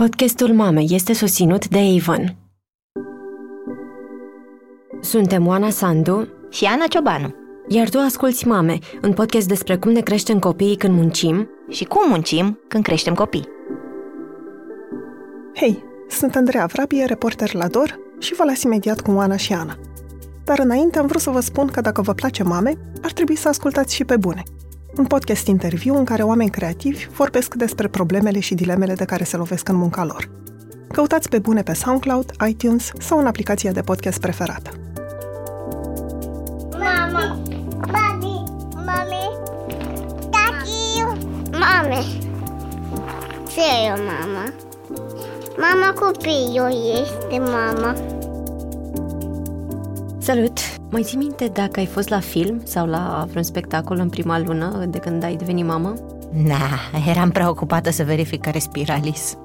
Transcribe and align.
Podcastul 0.00 0.52
Mame 0.52 0.80
este 0.80 1.12
susținut 1.12 1.68
de 1.68 1.78
Avon. 1.78 2.36
Suntem 5.00 5.46
Oana 5.46 5.70
Sandu 5.70 6.28
și 6.50 6.64
Ana 6.64 6.86
Ciobanu. 6.86 7.34
Iar 7.68 7.88
tu 7.88 7.98
asculți 7.98 8.46
Mame, 8.46 8.78
un 9.02 9.12
podcast 9.12 9.48
despre 9.48 9.76
cum 9.76 9.90
ne 9.90 10.00
creștem 10.00 10.38
copiii 10.38 10.76
când 10.76 10.94
muncim 10.94 11.48
și 11.68 11.84
cum 11.84 12.08
muncim 12.08 12.58
când 12.68 12.84
creștem 12.84 13.14
copii. 13.14 13.48
Hei, 15.54 15.84
sunt 16.08 16.36
Andreea 16.36 16.66
Vrabie, 16.66 17.04
reporter 17.04 17.54
la 17.54 17.68
DOR 17.68 17.98
și 18.18 18.34
vă 18.34 18.44
las 18.44 18.62
imediat 18.62 19.00
cu 19.00 19.10
Oana 19.10 19.36
și 19.36 19.52
Ana. 19.52 19.78
Dar 20.44 20.58
înainte 20.58 20.98
am 20.98 21.06
vrut 21.06 21.20
să 21.20 21.30
vă 21.30 21.40
spun 21.40 21.66
că 21.66 21.80
dacă 21.80 22.02
vă 22.02 22.12
place 22.12 22.42
Mame, 22.42 22.74
ar 23.02 23.12
trebui 23.12 23.36
să 23.36 23.48
ascultați 23.48 23.94
și 23.94 24.04
pe 24.04 24.16
bune– 24.16 24.42
un 24.96 25.04
podcast 25.04 25.46
interviu 25.46 25.96
în 25.96 26.04
care 26.04 26.22
oameni 26.22 26.50
creativi 26.50 27.06
vorbesc 27.06 27.54
despre 27.54 27.88
problemele 27.88 28.40
și 28.40 28.54
dilemele 28.54 28.94
de 28.94 29.04
care 29.04 29.24
se 29.24 29.36
lovesc 29.36 29.68
în 29.68 29.76
munca 29.76 30.04
lor. 30.04 30.28
Căutați 30.92 31.28
pe 31.28 31.38
bune 31.38 31.62
pe 31.62 31.72
SoundCloud, 31.72 32.30
iTunes 32.48 32.90
sau 32.98 33.18
în 33.18 33.26
aplicația 33.26 33.72
de 33.72 33.80
podcast 33.80 34.20
preferată. 34.20 34.70
Mama, 36.70 37.38
babi, 37.80 38.42
mami, 38.74 39.30
tati, 40.30 41.02
mame. 41.50 42.02
Ce 43.48 43.60
e 43.60 43.90
mama? 43.90 44.52
Mama 45.56 45.92
copilul 45.92 46.72
este 47.02 47.38
mama. 47.38 48.13
Salut! 50.24 50.58
Mai 50.90 51.02
ții 51.02 51.16
minte 51.16 51.46
dacă 51.46 51.80
ai 51.80 51.86
fost 51.86 52.08
la 52.08 52.20
film 52.20 52.60
sau 52.62 52.86
la 52.86 53.26
vreun 53.28 53.44
spectacol 53.44 53.98
în 53.98 54.08
prima 54.08 54.38
lună 54.38 54.84
de 54.88 54.98
când 54.98 55.22
ai 55.22 55.36
devenit 55.36 55.64
mamă? 55.64 55.94
Na, 56.32 56.56
eram 57.08 57.30
preocupată 57.30 57.90
să 57.90 58.04
verific 58.04 58.40
care 58.40 58.58
spiralis. 58.58 59.36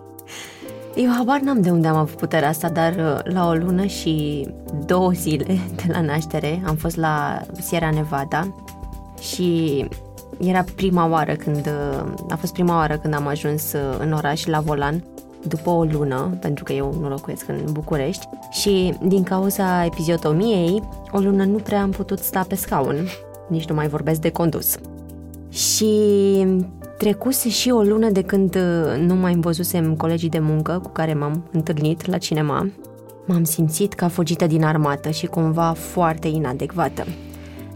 Eu 1.02 1.10
habar 1.16 1.40
n-am 1.40 1.60
de 1.60 1.70
unde 1.70 1.88
am 1.88 1.96
avut 1.96 2.16
puterea 2.16 2.48
asta, 2.48 2.68
dar 2.68 2.92
uh, 2.92 3.32
la 3.32 3.48
o 3.48 3.54
lună 3.54 3.84
și 3.84 4.46
două 4.86 5.10
zile 5.10 5.58
de 5.76 5.84
la 5.92 6.00
naștere 6.00 6.62
am 6.66 6.74
fost 6.74 6.96
la 6.96 7.40
Sierra 7.60 7.90
Nevada 7.90 8.54
și 9.20 9.84
era 10.38 10.64
prima 10.74 11.08
oară 11.08 11.34
când, 11.34 11.66
uh, 11.66 12.14
a 12.28 12.36
fost 12.36 12.52
prima 12.52 12.76
oară 12.76 12.98
când 12.98 13.14
am 13.14 13.26
ajuns 13.26 13.72
uh, 13.72 13.96
în 13.98 14.12
oraș 14.12 14.44
la 14.44 14.60
volan 14.60 15.04
după 15.48 15.70
o 15.70 15.84
lună, 15.84 16.36
pentru 16.40 16.64
că 16.64 16.72
eu 16.72 16.94
nu 17.00 17.08
locuiesc 17.08 17.48
în 17.48 17.72
București, 17.72 18.28
și 18.50 18.94
din 19.02 19.22
cauza 19.22 19.84
epiziotomiei, 19.84 20.82
o 21.12 21.18
lună 21.18 21.44
nu 21.44 21.56
prea 21.56 21.82
am 21.82 21.90
putut 21.90 22.18
sta 22.18 22.44
pe 22.48 22.54
scaun, 22.54 23.08
nici 23.48 23.68
nu 23.68 23.74
mai 23.74 23.88
vorbesc 23.88 24.20
de 24.20 24.30
condus. 24.30 24.76
Și 25.48 25.86
trecuse 26.98 27.48
și 27.48 27.70
o 27.70 27.80
lună 27.82 28.10
de 28.10 28.22
când 28.22 28.54
uh, 28.54 29.06
nu 29.06 29.14
mai 29.14 29.34
văzusem 29.34 29.94
colegii 29.94 30.28
de 30.28 30.38
muncă 30.38 30.80
cu 30.82 30.88
care 30.88 31.14
m-am 31.14 31.42
întâlnit 31.52 32.06
la 32.06 32.18
cinema. 32.18 32.70
M-am 33.26 33.44
simțit 33.44 33.92
ca 33.92 34.08
fugită 34.08 34.46
din 34.46 34.64
armată 34.64 35.10
și 35.10 35.26
cumva 35.26 35.72
foarte 35.72 36.28
inadecvată. 36.28 37.04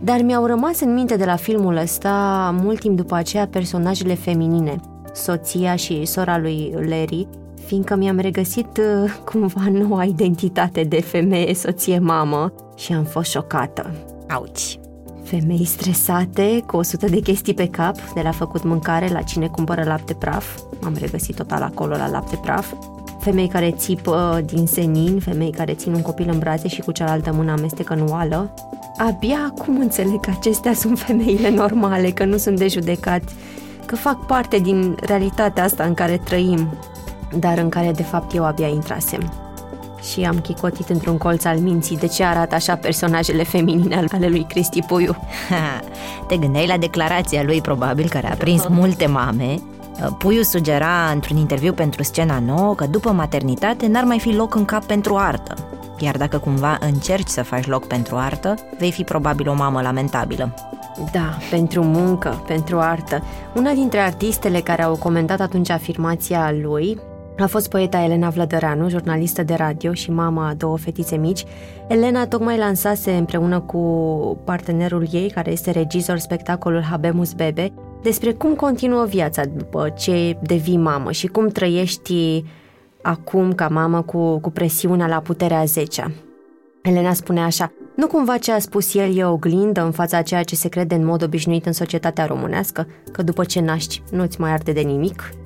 Dar 0.03 0.21
mi-au 0.23 0.47
rămas 0.47 0.81
în 0.81 0.95
minte 0.95 1.17
de 1.17 1.25
la 1.25 1.37
filmul 1.37 1.77
ăsta 1.77 2.55
mult 2.63 2.81
timp 2.81 2.97
după 2.97 3.15
aceea 3.15 3.47
personajele 3.47 4.15
feminine, 4.15 4.81
soția 5.13 5.77
și 5.77 6.05
sora 6.05 6.39
lui 6.39 6.75
Larry, 6.89 7.27
fiindcă 7.71 7.97
mi-am 7.97 8.19
regăsit 8.19 8.77
uh, 8.79 9.11
cumva 9.25 9.69
noua 9.73 10.05
identitate 10.05 10.83
de 10.83 11.01
femeie, 11.01 11.55
soție, 11.55 11.99
mamă 11.99 12.53
și 12.77 12.93
am 12.93 13.05
fost 13.05 13.31
șocată. 13.31 13.91
Auci! 14.29 14.79
Femei 15.23 15.65
stresate, 15.65 16.63
cu 16.67 16.77
100 16.77 17.07
de 17.07 17.21
chestii 17.21 17.55
pe 17.55 17.69
cap, 17.69 17.97
de 18.15 18.21
la 18.21 18.31
făcut 18.31 18.65
mâncare, 18.65 19.09
la 19.09 19.23
cine 19.23 19.47
cumpără 19.47 19.83
lapte 19.85 20.15
praf, 20.15 20.59
m-am 20.81 20.97
regăsit 21.01 21.37
total 21.37 21.63
acolo 21.63 21.97
la 21.97 22.09
lapte 22.09 22.37
praf, 22.43 22.73
femei 23.21 23.49
care 23.49 23.71
țipă 23.71 24.37
uh, 24.37 24.45
din 24.45 24.67
senin, 24.67 25.21
femei 25.21 25.51
care 25.51 25.73
țin 25.73 25.95
un 25.95 26.03
copil 26.03 26.29
în 26.33 26.39
brațe 26.39 26.69
și 26.69 26.81
cu 26.81 26.93
cealaltă 26.93 27.33
mână 27.33 27.51
amestecă 27.51 27.95
în 27.95 28.07
oală. 28.09 28.55
Abia 28.97 29.53
acum 29.57 29.79
înțeleg 29.79 30.21
că 30.21 30.31
acestea 30.39 30.75
sunt 30.75 30.99
femeile 30.99 31.51
normale, 31.51 32.11
că 32.11 32.25
nu 32.25 32.37
sunt 32.37 32.59
de 32.59 32.69
judecat, 32.69 33.23
că 33.87 33.97
fac 33.97 34.27
parte 34.27 34.59
din 34.59 34.97
realitatea 35.01 35.65
asta 35.65 35.85
în 35.85 35.95
care 35.95 36.21
trăim 36.25 36.69
dar 37.39 37.59
în 37.59 37.69
care 37.69 37.91
de 37.93 38.03
fapt 38.03 38.35
eu 38.35 38.45
abia 38.45 38.67
intrasem. 38.67 39.33
Și 40.13 40.21
am 40.21 40.39
chicotit 40.39 40.89
într-un 40.89 41.19
colț 41.19 41.45
al 41.45 41.59
minții 41.59 41.99
de 41.99 42.07
ce 42.07 42.25
arată 42.25 42.55
așa 42.55 42.77
personajele 42.77 43.43
feminine 43.43 44.05
ale 44.13 44.29
lui 44.29 44.47
Cristi 44.49 44.83
Puiu. 44.83 45.17
Te 46.29 46.37
gândeai 46.37 46.67
la 46.67 46.77
declarația 46.77 47.43
lui 47.43 47.61
probabil 47.61 48.09
care 48.09 48.31
a 48.31 48.35
prins 48.35 48.67
multe 48.69 49.07
mame 49.07 49.61
Puiu 50.19 50.43
sugera 50.43 51.11
într-un 51.13 51.37
interviu 51.37 51.73
pentru 51.73 52.03
scena 52.03 52.39
nouă 52.39 52.75
că 52.75 52.87
după 52.87 53.11
maternitate 53.11 53.87
n-ar 53.87 54.05
mai 54.05 54.19
fi 54.19 54.35
loc 54.35 54.55
în 54.55 54.65
cap 54.65 54.85
pentru 54.85 55.17
artă. 55.17 55.55
Iar 55.99 56.17
dacă 56.17 56.39
cumva 56.39 56.79
încerci 56.81 57.29
să 57.29 57.43
faci 57.43 57.67
loc 57.67 57.87
pentru 57.87 58.17
artă, 58.17 58.55
vei 58.79 58.93
fi 58.93 59.03
probabil 59.03 59.49
o 59.49 59.55
mamă 59.55 59.81
lamentabilă. 59.81 60.55
Da, 61.13 61.39
pentru 61.51 61.83
muncă, 61.83 62.43
pentru 62.47 62.79
artă. 62.79 63.23
Una 63.55 63.73
dintre 63.73 63.99
artistele 63.99 64.61
care 64.61 64.83
au 64.83 64.97
comentat 64.97 65.41
atunci 65.41 65.71
afirmația 65.71 66.55
lui 66.63 66.99
a 67.43 67.47
fost 67.47 67.69
poeta 67.69 68.03
Elena 68.03 68.29
Vlădăreanu, 68.29 68.89
jurnalistă 68.89 69.43
de 69.43 69.55
radio 69.55 69.93
și 69.93 70.11
mama 70.11 70.49
a 70.49 70.55
două 70.55 70.79
fetițe 70.79 71.17
mici. 71.17 71.45
Elena 71.89 72.27
tocmai 72.27 72.59
lansase 72.59 73.13
împreună 73.13 73.61
cu 73.61 73.81
partenerul 74.45 75.07
ei, 75.11 75.31
care 75.31 75.51
este 75.51 75.71
regizor 75.71 76.19
spectacolul 76.19 76.83
Habemus 76.83 77.33
Bebe, 77.33 77.73
despre 78.03 78.33
cum 78.33 78.55
continuă 78.55 79.05
viața 79.05 79.45
după 79.45 79.89
ce 79.89 80.39
devii 80.43 80.77
mamă 80.77 81.13
și 81.13 81.27
cum 81.27 81.49
trăiești 81.49 82.45
acum 83.03 83.53
ca 83.53 83.69
mamă 83.69 84.03
cu, 84.03 84.39
cu 84.39 84.51
presiunea 84.51 85.07
la 85.07 85.21
puterea 85.21 85.65
10 85.65 86.15
Elena 86.83 87.13
spune 87.13 87.41
așa, 87.41 87.73
nu 87.97 88.07
cumva 88.07 88.37
ce 88.37 88.53
a 88.53 88.59
spus 88.59 88.95
el 88.95 89.17
e 89.17 89.25
oglindă 89.25 89.85
în 89.85 89.91
fața 89.91 90.23
ceea 90.23 90.43
ce 90.43 90.57
se 90.57 90.69
crede 90.69 90.95
în 90.95 91.05
mod 91.05 91.23
obișnuit 91.23 91.67
în 91.67 91.73
societatea 91.73 92.27
românească, 92.27 92.87
că 93.13 93.23
după 93.23 93.45
ce 93.45 93.61
naști 93.61 94.03
nu-ți 94.11 94.41
mai 94.41 94.51
arde 94.51 94.73
de 94.73 94.81
nimic? 94.81 95.40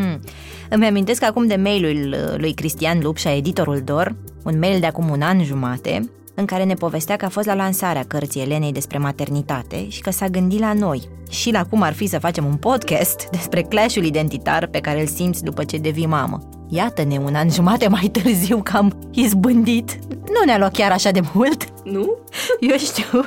Hmm. 0.00 0.20
Îmi 0.68 0.86
amintesc 0.86 1.22
acum 1.22 1.46
de 1.46 1.56
mailul 1.56 2.14
uh, 2.14 2.38
lui 2.38 2.52
Cristian 2.52 2.98
Lupșa, 3.02 3.34
editorul 3.34 3.80
DOR, 3.84 4.14
un 4.44 4.58
mail 4.58 4.80
de 4.80 4.86
acum 4.86 5.08
un 5.08 5.22
an 5.22 5.44
jumate, 5.44 6.10
în 6.34 6.44
care 6.44 6.64
ne 6.64 6.74
povestea 6.74 7.16
că 7.16 7.24
a 7.24 7.28
fost 7.28 7.46
la 7.46 7.54
lansarea 7.54 8.04
cărții 8.06 8.40
Elenei 8.40 8.72
despre 8.72 8.98
maternitate 8.98 9.88
și 9.88 10.00
că 10.00 10.10
s-a 10.10 10.28
gândit 10.28 10.58
la 10.58 10.72
noi 10.72 11.08
și 11.30 11.50
la 11.50 11.64
cum 11.64 11.82
ar 11.82 11.92
fi 11.92 12.06
să 12.06 12.18
facem 12.18 12.44
un 12.44 12.56
podcast 12.56 13.26
despre 13.36 13.62
clashul 13.62 14.04
identitar 14.04 14.66
pe 14.66 14.80
care 14.80 15.00
îl 15.00 15.06
simți 15.06 15.44
după 15.44 15.64
ce 15.64 15.76
devii 15.76 16.06
mamă. 16.06 16.48
Iată-ne 16.68 17.18
un 17.18 17.34
an 17.34 17.50
jumate 17.50 17.88
mai 17.88 18.10
târziu 18.12 18.60
că 18.62 18.76
am 18.76 19.08
izbândit. 19.10 19.98
Nu 20.08 20.44
ne-a 20.44 20.58
luat 20.58 20.72
chiar 20.72 20.90
așa 20.90 21.10
de 21.10 21.20
mult. 21.32 21.64
Nu? 21.84 22.16
Eu 22.70 22.76
știu. 22.76 23.24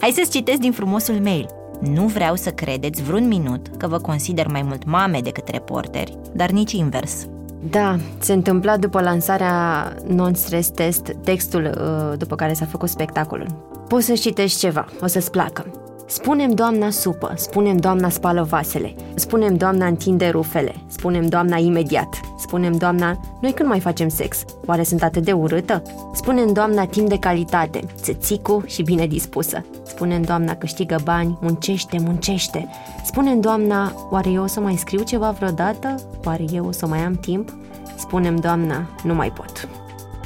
Hai 0.00 0.10
să-ți 0.10 0.30
citesc 0.30 0.58
din 0.58 0.72
frumosul 0.72 1.14
mail. 1.14 1.61
Nu 1.90 2.06
vreau 2.06 2.34
să 2.34 2.50
credeți 2.50 3.02
vreun 3.02 3.28
minut 3.28 3.66
că 3.76 3.86
vă 3.86 3.98
consider 3.98 4.46
mai 4.46 4.62
mult 4.62 4.84
mame 4.84 5.20
decât 5.20 5.48
reporteri, 5.48 6.18
dar 6.32 6.50
nici 6.50 6.72
invers. 6.72 7.26
Da, 7.70 7.96
se 8.18 8.32
întâmpla 8.32 8.76
după 8.76 9.00
lansarea 9.00 9.92
Non-Stress 10.06 10.68
Test, 10.68 11.12
textul 11.24 11.64
uh, 11.64 12.18
după 12.18 12.34
care 12.36 12.52
s-a 12.52 12.64
făcut 12.64 12.88
spectacolul. 12.88 13.46
Poți 13.88 14.06
să 14.06 14.12
citești 14.12 14.58
ceva, 14.58 14.86
o 15.00 15.06
să-ți 15.06 15.30
placă. 15.30 15.66
Spunem 16.12 16.50
doamna 16.50 16.90
supă, 16.90 17.32
spunem 17.36 17.76
doamna 17.76 18.08
spală 18.08 18.42
vasele, 18.42 18.94
spunem 19.14 19.56
doamna 19.56 19.86
întinde 19.86 20.28
rufele, 20.28 20.74
spunem 20.86 21.26
doamna 21.26 21.56
imediat, 21.56 22.20
spunem 22.38 22.76
doamna 22.76 23.20
noi 23.40 23.52
când 23.52 23.68
mai 23.68 23.80
facem 23.80 24.08
sex, 24.08 24.44
oare 24.66 24.82
sunt 24.82 25.02
atât 25.02 25.24
de 25.24 25.32
urâtă? 25.32 25.82
Spunem 26.14 26.52
doamna 26.52 26.84
timp 26.84 27.08
de 27.08 27.18
calitate, 27.18 27.80
țățicu 27.94 28.62
și 28.66 28.82
bine 28.82 29.06
dispusă. 29.06 29.64
Spunem 29.82 30.22
doamna 30.22 30.54
câștigă 30.54 30.96
bani, 31.04 31.38
muncește, 31.40 31.98
muncește. 32.00 32.68
Spunem 33.04 33.40
doamna, 33.40 34.08
oare 34.10 34.30
eu 34.30 34.42
o 34.42 34.46
să 34.46 34.60
mai 34.60 34.76
scriu 34.76 35.02
ceva 35.02 35.30
vreodată? 35.30 35.94
Oare 36.24 36.44
eu 36.52 36.66
o 36.66 36.72
să 36.72 36.86
mai 36.86 36.98
am 36.98 37.14
timp? 37.14 37.54
Spunem 37.96 38.36
doamna, 38.36 38.88
nu 39.04 39.14
mai 39.14 39.30
pot. 39.30 39.68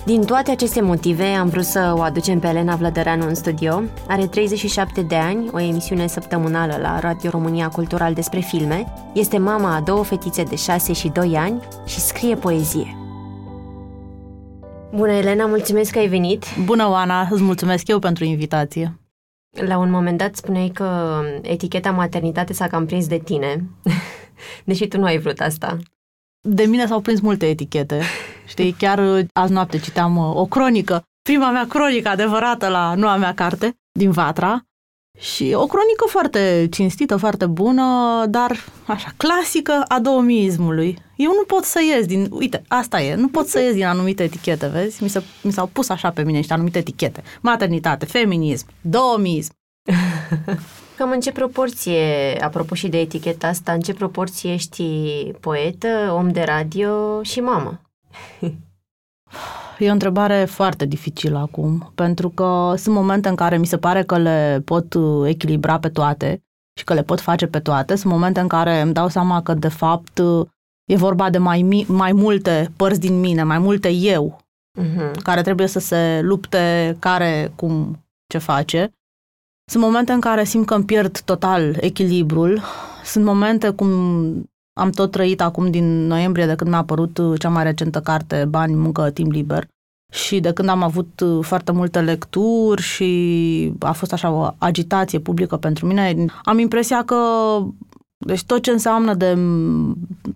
Din 0.07 0.25
toate 0.25 0.51
aceste 0.51 0.81
motive 0.81 1.25
am 1.25 1.49
vrut 1.49 1.65
să 1.65 1.95
o 1.97 2.01
aducem 2.01 2.39
pe 2.39 2.47
Elena 2.47 2.77
Vlădăreanu 2.77 3.27
în 3.27 3.35
studio. 3.35 3.83
Are 4.09 4.27
37 4.27 5.03
de 5.03 5.15
ani, 5.15 5.49
o 5.53 5.61
emisiune 5.61 6.07
săptămânală 6.07 6.77
la 6.77 6.99
Radio 6.99 7.31
România 7.31 7.69
Cultural 7.69 8.15
despre 8.15 8.41
filme, 8.41 8.93
este 9.15 9.39
mama 9.39 9.75
a 9.75 9.81
două 9.81 10.05
fetițe 10.05 10.43
de 10.43 10.57
6 10.57 10.93
și 10.93 11.09
2 11.09 11.37
ani 11.37 11.61
și 11.87 12.01
scrie 12.01 12.35
poezie. 12.35 12.97
Bună, 14.95 15.13
Elena, 15.13 15.47
mulțumesc 15.47 15.93
că 15.93 15.99
ai 15.99 16.09
venit. 16.09 16.45
Bună, 16.65 16.89
Oana, 16.89 17.29
îți 17.31 17.43
mulțumesc 17.43 17.89
eu 17.89 17.99
pentru 17.99 18.25
invitație. 18.25 19.01
La 19.51 19.79
un 19.79 19.91
moment 19.91 20.19
dat 20.19 20.37
spuneai 20.37 20.69
că 20.69 21.21
eticheta 21.43 21.91
maternitate 21.91 22.53
s-a 22.53 22.67
cam 22.67 22.87
prins 22.87 23.07
de 23.07 23.19
tine, 23.19 23.71
deși 24.65 24.89
tu 24.89 24.99
nu 24.99 25.05
ai 25.05 25.19
vrut 25.19 25.41
asta. 25.41 25.77
De 26.41 26.65
mine 26.65 26.87
s-au 26.87 27.01
prins 27.01 27.21
multe 27.21 27.49
etichete. 27.49 28.01
Știi, 28.47 28.73
chiar 28.73 28.99
uh, 28.99 29.25
azi 29.33 29.53
noapte 29.53 29.79
citeam 29.79 30.17
uh, 30.17 30.35
o 30.35 30.47
cronică, 30.47 31.03
prima 31.23 31.51
mea 31.51 31.67
cronică 31.67 32.09
adevărată 32.09 32.69
la 32.69 32.95
noua 32.95 33.17
mea 33.17 33.35
carte, 33.35 33.77
din 33.93 34.11
Vatra, 34.11 34.67
Și 35.19 35.53
o 35.55 35.67
cronică 35.67 36.05
foarte 36.07 36.69
cinstită, 36.71 37.17
foarte 37.17 37.47
bună, 37.47 37.83
dar 38.29 38.65
așa, 38.87 39.13
clasică 39.17 39.83
a 39.89 40.01
douămiismului. 40.01 40.99
Eu 41.17 41.33
nu 41.33 41.45
pot 41.47 41.65
să 41.65 41.81
ies 41.83 42.07
din, 42.07 42.29
uite, 42.31 42.63
asta 42.69 43.01
e, 43.01 43.15
nu 43.15 43.29
pot 43.29 43.47
să 43.47 43.61
ies 43.61 43.73
din 43.73 43.85
anumite 43.85 44.23
etichete, 44.23 44.67
vezi? 44.67 45.03
Mi, 45.03 45.09
se, 45.09 45.23
mi 45.43 45.53
s-au 45.53 45.67
pus 45.67 45.89
așa 45.89 46.11
pe 46.11 46.23
mine 46.23 46.37
niște 46.37 46.53
anumite 46.53 46.79
etichete. 46.79 47.23
Maternitate, 47.41 48.05
feminism, 48.07 48.67
douămiism. 48.81 49.53
Cam 50.97 51.11
în 51.11 51.21
ce 51.21 51.33
proporție, 51.33 52.37
apropo 52.41 52.75
și 52.75 52.89
de 52.89 53.01
eticheta 53.01 53.47
asta, 53.47 53.73
în 53.73 53.81
ce 53.81 53.95
proporție 53.95 54.53
ești 54.53 54.85
poetă, 55.41 56.13
om 56.17 56.31
de 56.31 56.43
radio 56.43 57.23
și 57.23 57.41
mamă? 57.41 57.81
E 59.79 59.89
o 59.89 59.93
întrebare 59.93 60.45
foarte 60.45 60.85
dificilă 60.85 61.39
acum, 61.39 61.93
pentru 61.95 62.29
că 62.29 62.75
sunt 62.77 62.95
momente 62.95 63.29
în 63.29 63.35
care 63.35 63.59
mi 63.59 63.67
se 63.67 63.79
pare 63.79 64.03
că 64.03 64.19
le 64.19 64.63
pot 64.65 64.95
uh, 64.95 65.29
echilibra 65.29 65.79
pe 65.79 65.89
toate 65.89 66.43
și 66.79 66.85
că 66.85 66.95
le 66.95 67.03
pot 67.03 67.21
face 67.21 67.47
pe 67.47 67.61
toate. 67.61 67.95
Sunt 67.95 68.13
momente 68.13 68.41
în 68.41 68.49
care 68.49 68.81
îmi 68.81 68.93
dau 68.93 69.09
seama 69.09 69.43
că, 69.43 69.55
de 69.55 69.69
fapt, 69.69 70.19
uh, 70.19 70.47
e 70.85 70.97
vorba 70.97 71.31
de 71.31 71.39
mai, 71.39 71.63
mi- 71.63 71.87
mai 71.89 72.13
multe 72.13 72.73
părți 72.77 73.01
din 73.01 73.21
mine, 73.21 73.43
mai 73.43 73.59
multe 73.59 73.89
eu, 73.89 74.41
uh-huh. 74.81 75.23
care 75.23 75.43
trebuie 75.43 75.67
să 75.67 75.79
se 75.79 76.21
lupte 76.23 76.97
care, 76.99 77.53
cum, 77.57 78.05
ce 78.27 78.39
face. 78.39 78.91
Sunt 79.71 79.83
momente 79.83 80.13
în 80.13 80.21
care 80.21 80.45
simt 80.45 80.67
că 80.67 80.75
îmi 80.75 80.85
pierd 80.85 81.21
total 81.21 81.77
echilibrul. 81.81 82.63
Sunt 83.05 83.25
momente 83.25 83.71
cum 83.71 83.91
am 84.79 84.91
tot 84.91 85.11
trăit 85.11 85.41
acum 85.41 85.71
din 85.71 86.07
noiembrie 86.07 86.47
de 86.47 86.55
când 86.55 86.71
mi-a 86.71 86.79
apărut 86.79 87.19
uh, 87.19 87.41
cea 87.41 87.49
mai 87.49 87.63
recentă 87.63 88.01
carte, 88.01 88.45
Bani, 88.49 88.75
muncă, 88.75 89.11
timp 89.11 89.33
liber. 89.33 89.67
Și 90.13 90.41
de 90.41 90.53
când 90.53 90.69
am 90.69 90.83
avut 90.83 91.21
uh, 91.21 91.45
foarte 91.45 91.73
multe 91.73 92.01
lecturi 92.01 92.83
și 92.83 93.73
a 93.79 93.93
fost 93.93 94.13
așa 94.13 94.31
o 94.31 94.51
agitație 94.59 95.19
publică 95.19 95.57
pentru 95.57 95.87
mine, 95.87 96.25
am 96.45 96.59
impresia 96.59 97.05
că 97.05 97.17
deci 98.27 98.45
tot 98.45 98.63
ce 98.63 98.71
înseamnă 98.71 99.15
de 99.15 99.39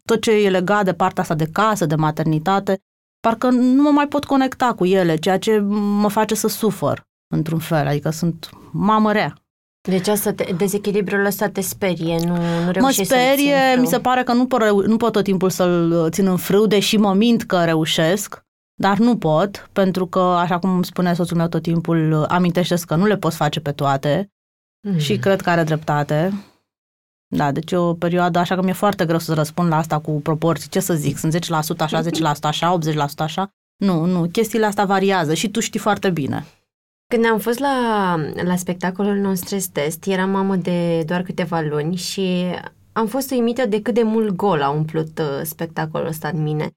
tot 0.04 0.20
ce 0.20 0.30
e 0.30 0.50
legat 0.50 0.84
de 0.84 0.92
partea 0.92 1.22
asta 1.22 1.34
de 1.34 1.48
casă, 1.52 1.86
de 1.86 1.94
maternitate, 1.94 2.78
parcă 3.20 3.50
nu 3.50 3.82
mă 3.82 3.90
mai 3.90 4.08
pot 4.08 4.24
conecta 4.24 4.74
cu 4.74 4.84
ele, 4.84 5.16
ceea 5.16 5.38
ce 5.38 5.58
mă 6.00 6.08
face 6.08 6.34
să 6.34 6.48
sufăr 6.48 7.06
într-un 7.34 7.58
fel, 7.58 7.86
adică 7.86 8.10
sunt 8.10 8.50
mamă 8.72 9.12
rea. 9.12 9.34
Deci 9.88 10.08
asta 10.08 10.32
te, 10.32 10.52
dezechilibrul 10.56 11.24
ăsta 11.24 11.48
te 11.48 11.60
sperie, 11.60 12.18
nu, 12.24 12.36
nu 12.72 12.80
Mă 12.80 12.90
sperie, 12.90 13.76
mi 13.78 13.86
se 13.86 14.00
pare 14.00 14.22
că 14.22 14.32
nu 14.32 14.46
pot, 14.46 14.86
nu 14.86 14.96
pot 14.96 15.12
tot 15.12 15.24
timpul 15.24 15.50
să-l 15.50 16.08
țin 16.10 16.26
în 16.26 16.36
frâu, 16.36 16.66
deși 16.66 16.96
mă 16.96 17.14
mint 17.14 17.42
că 17.42 17.64
reușesc, 17.64 18.44
dar 18.74 18.98
nu 18.98 19.16
pot, 19.16 19.68
pentru 19.72 20.06
că, 20.06 20.18
așa 20.18 20.58
cum 20.58 20.82
spune 20.82 21.14
soțul 21.14 21.36
meu 21.36 21.48
tot 21.48 21.62
timpul, 21.62 22.24
amintește 22.28 22.74
că 22.86 22.94
nu 22.94 23.06
le 23.06 23.16
poți 23.16 23.36
face 23.36 23.60
pe 23.60 23.72
toate 23.72 24.32
mm. 24.88 24.98
și 24.98 25.18
cred 25.18 25.40
că 25.40 25.50
are 25.50 25.62
dreptate. 25.62 26.32
Da, 27.36 27.52
deci 27.52 27.70
e 27.70 27.76
o 27.76 27.94
perioadă, 27.94 28.38
așa 28.38 28.54
că 28.54 28.62
mi-e 28.62 28.72
foarte 28.72 29.06
greu 29.06 29.18
să 29.18 29.34
răspund 29.34 29.68
la 29.68 29.76
asta 29.76 29.98
cu 29.98 30.10
proporții. 30.10 30.68
Ce 30.68 30.80
să 30.80 30.94
zic, 30.94 31.18
sunt 31.18 31.34
10% 31.34 31.38
așa, 31.78 32.02
10% 32.02 32.06
așa, 32.42 32.78
80% 32.78 32.94
așa? 33.16 33.50
Nu, 33.76 34.04
nu, 34.04 34.28
chestiile 34.32 34.66
astea 34.66 34.84
variază 34.84 35.34
și 35.34 35.50
tu 35.50 35.60
știi 35.60 35.80
foarte 35.80 36.10
bine. 36.10 36.46
Când 37.10 37.26
am 37.26 37.38
fost 37.38 37.58
la, 37.58 38.16
la 38.44 38.56
spectacolul 38.56 39.16
nostru 39.16 39.56
test, 39.72 40.06
eram 40.06 40.30
mamă 40.30 40.56
de 40.56 41.02
doar 41.06 41.22
câteva 41.22 41.60
luni 41.60 41.96
și 41.96 42.44
am 42.92 43.06
fost 43.06 43.30
uimită 43.30 43.66
de 43.66 43.82
cât 43.82 43.94
de 43.94 44.02
mult 44.02 44.36
gol 44.36 44.62
a 44.62 44.70
umplut 44.70 45.18
uh, 45.18 45.40
spectacolul 45.42 46.06
ăsta 46.06 46.28
în 46.28 46.42
mine. 46.42 46.70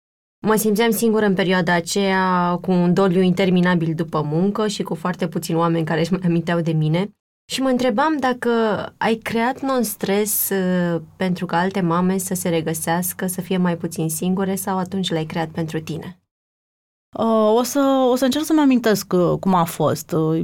Mă 0.46 0.56
simțeam 0.56 0.92
singură 0.92 1.26
în 1.26 1.34
perioada 1.34 1.74
aceea 1.74 2.58
cu 2.62 2.72
un 2.72 2.94
doliu 2.94 3.22
interminabil 3.22 3.94
după 3.96 4.22
muncă 4.22 4.68
și 4.68 4.84
cu 4.84 4.96
foarte 4.96 5.28
puțini 5.28 5.58
oameni 5.58 5.86
care 5.86 6.00
își 6.00 6.12
mai 6.12 6.22
aminteau 6.24 6.60
de 6.60 6.72
mine. 6.72 7.10
Și 7.52 7.62
mă 7.62 7.70
întrebam 7.70 8.18
dacă 8.18 8.50
ai 8.98 9.16
creat 9.16 9.62
non-stres 9.62 10.50
uh, 10.50 11.02
pentru 11.16 11.46
ca 11.46 11.58
alte 11.58 11.82
mame 11.82 12.18
să 12.18 12.34
se 12.34 12.50
regăsească, 12.50 13.28
să 13.28 13.42
fie 13.42 13.58
mai 13.58 13.78
puțin 13.78 14.10
singure 14.10 14.56
sau 14.56 14.78
atunci 14.78 15.12
l-ai 15.12 15.26
creat 15.26 15.50
pentru 15.50 15.80
tine? 15.80 16.23
Uh, 17.14 17.54
o 17.56 17.64
să, 17.64 18.08
o 18.12 18.16
să 18.16 18.26
încerc 18.26 18.46
să-mi 18.46 18.60
amintesc 18.60 19.14
uh, 19.14 19.38
cum 19.40 19.54
a 19.54 19.64
fost. 19.64 20.12
Uh, 20.12 20.44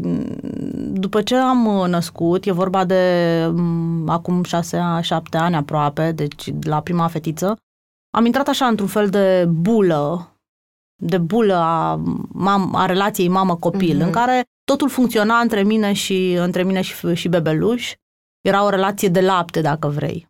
după 0.92 1.22
ce 1.22 1.36
am 1.36 1.88
născut, 1.90 2.46
e 2.46 2.52
vorba 2.52 2.86
de 2.86 3.46
um, 3.54 4.10
acum 4.10 4.44
șase, 4.44 4.80
șapte 5.02 5.38
ani 5.38 5.56
aproape, 5.56 6.12
deci 6.12 6.54
la 6.62 6.82
prima 6.82 7.08
fetiță, 7.08 7.58
am 8.16 8.26
intrat 8.26 8.48
așa 8.48 8.68
într-un 8.68 8.88
fel 8.88 9.10
de 9.10 9.46
bulă, 9.50 10.34
de 11.02 11.18
bulă 11.18 11.56
a, 11.56 12.02
mam, 12.30 12.76
a 12.76 12.86
relației 12.86 13.28
mamă-copil, 13.28 13.98
mm-hmm. 13.98 14.06
în 14.06 14.12
care 14.12 14.44
totul 14.64 14.90
funcționa 14.90 15.40
între 15.40 15.64
mine 15.64 15.94
și 15.94 16.34
între 16.34 16.64
mine 16.64 16.82
și, 16.82 17.14
și 17.14 17.28
bebeluș. 17.28 17.94
Era 18.42 18.64
o 18.64 18.70
relație 18.70 19.08
de 19.08 19.22
lapte, 19.22 19.62
dacă 19.62 19.88
vrei. 19.88 20.28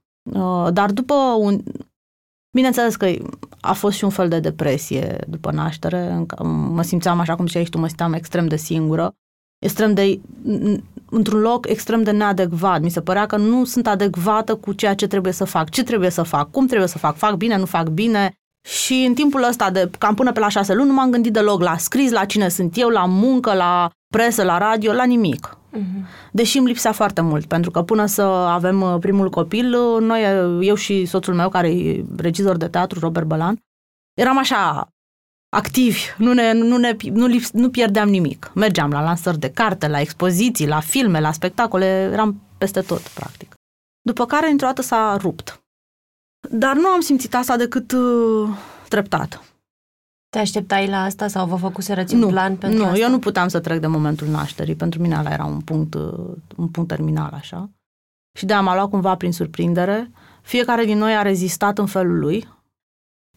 Dar 0.72 0.92
după 0.92 1.14
un, 1.14 1.62
Bineînțeles 2.52 2.96
că 2.96 3.12
a 3.62 3.74
fost 3.74 3.98
și 3.98 4.04
un 4.04 4.10
fel 4.10 4.30
de 4.30 4.40
depresie 4.40 5.18
după 5.28 5.52
naștere, 5.52 6.26
mă 6.48 6.82
simțeam 6.82 7.20
așa 7.20 7.36
cum 7.36 7.48
ziceai 7.48 7.64
tu, 7.64 7.78
mă 7.78 7.88
simțeam 7.88 8.14
extrem 8.14 8.48
de 8.48 8.56
singură, 8.56 9.14
extrem 9.60 9.94
de, 9.94 10.20
într-un 11.10 11.40
loc 11.40 11.68
extrem 11.70 12.04
de 12.04 12.12
neadecvat. 12.12 12.82
Mi 12.82 12.90
se 12.90 13.02
părea 13.02 13.26
că 13.26 13.38
nu 13.38 13.66
sunt 13.66 13.88
adecvată 13.88 14.56
cu 14.56 14.74
ceea 14.74 14.96
ce 14.96 15.08
trebuie 15.08 15.34
să 15.34 15.44
fac, 15.44 15.70
ce 15.70 15.84
trebuie 15.84 16.10
să 16.10 16.24
fac, 16.24 16.52
cum 16.52 16.68
trebuie 16.68 16.88
să 16.88 16.98
fac, 16.98 17.16
fac 17.16 17.36
bine, 17.36 17.58
nu 17.58 17.66
fac 17.66 17.88
bine. 17.88 18.34
Și 18.68 18.94
în 19.08 19.14
timpul 19.14 19.44
ăsta, 19.44 19.72
de 19.72 19.90
cam 19.98 20.16
până 20.16 20.32
pe 20.32 20.40
la 20.40 20.50
șase 20.50 20.74
luni, 20.74 20.88
nu 20.88 20.94
m-am 20.94 21.12
gândit 21.12 21.34
deloc 21.34 21.62
la 21.62 21.78
scris, 21.78 22.12
la 22.12 22.26
cine 22.26 22.50
sunt 22.50 22.78
eu, 22.78 22.90
la 22.90 23.06
muncă, 23.06 23.54
la 23.54 23.90
presă, 24.14 24.44
la 24.44 24.58
radio, 24.58 24.94
la 24.94 25.04
nimic. 25.04 25.59
Uh-huh. 25.78 26.30
Deși 26.32 26.58
îmi 26.58 26.68
lipsea 26.68 26.92
foarte 26.92 27.22
mult, 27.22 27.46
pentru 27.46 27.72
că 27.72 27.82
până 27.82 28.06
să 28.06 28.22
avem 28.22 28.82
uh, 28.82 28.96
primul 29.00 29.30
copil, 29.30 29.74
uh, 29.74 30.02
noi, 30.02 30.22
uh, 30.44 30.68
eu 30.68 30.76
și 30.76 31.06
soțul 31.06 31.34
meu, 31.34 31.50
care 31.50 31.72
e 31.72 32.06
regizor 32.18 32.58
de 32.58 32.68
teatru, 32.68 33.00
Robert 33.00 33.26
Bălan, 33.26 33.62
eram 34.14 34.38
așa 34.38 34.90
activi, 35.50 36.00
nu, 36.18 36.34
ne, 36.34 36.52
nu, 36.52 36.78
ne, 36.78 36.96
nu, 37.12 37.26
lips, 37.26 37.52
nu 37.52 37.70
pierdeam 37.70 38.10
nimic. 38.10 38.52
Mergeam 38.56 38.92
la 38.92 39.02
lansări 39.02 39.40
de 39.40 39.52
carte, 39.52 39.88
la 39.88 40.00
expoziții, 40.00 40.68
la 40.68 40.80
filme, 40.80 41.20
la 41.20 41.32
spectacole, 41.32 41.86
eram 42.12 42.42
peste 42.58 42.82
tot, 42.82 43.02
practic. 43.02 43.54
După 44.02 44.26
care, 44.26 44.50
într-o 44.50 44.68
dată, 44.68 44.82
s-a 44.82 45.18
rupt. 45.22 45.64
Dar 46.50 46.76
nu 46.76 46.88
am 46.88 47.00
simțit 47.00 47.36
asta 47.36 47.58
decât 47.58 47.92
uh, 47.92 48.50
treptat. 48.88 49.49
Te 50.30 50.40
așteptai 50.40 50.88
la 50.88 51.04
asta 51.04 51.28
sau 51.28 51.48
vă 51.48 51.56
făcuserăți 51.56 52.14
un 52.14 52.20
nu, 52.20 52.28
plan 52.28 52.58
pentru 52.58 52.80
Nu, 52.80 52.86
asta? 52.86 52.98
eu 52.98 53.10
nu 53.10 53.20
puteam 53.20 53.48
să 53.48 53.60
trec 53.60 53.80
de 53.80 53.88
momentul 53.88 54.28
nașterii. 54.28 54.76
Pentru 54.76 55.02
mine 55.02 55.18
ăla 55.18 55.32
era 55.32 55.46
un 55.46 55.62
punct, 55.62 55.94
un 56.56 56.68
punct 56.72 56.90
terminal, 56.90 57.32
așa. 57.34 57.70
Și 58.38 58.46
de 58.46 58.54
m-a 58.54 58.74
luat 58.74 58.90
cumva 58.90 59.16
prin 59.16 59.32
surprindere. 59.32 60.12
Fiecare 60.42 60.86
din 60.86 60.98
noi 60.98 61.16
a 61.16 61.22
rezistat 61.22 61.78
în 61.78 61.86
felul 61.86 62.20
lui. 62.20 62.48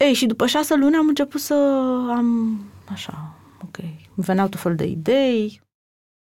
Ei, 0.00 0.12
și 0.12 0.27
după 0.27 0.47
șase 0.47 0.75
luni 0.75 0.97
am 0.97 1.09
început 1.09 1.41
să 1.41 1.55
am, 2.17 2.58
așa, 2.89 3.34
ok, 3.63 3.79
îmi 3.79 4.25
veneau 4.27 4.49
tot 4.49 4.61
fel 4.61 4.75
de 4.75 4.84
idei. 4.84 5.61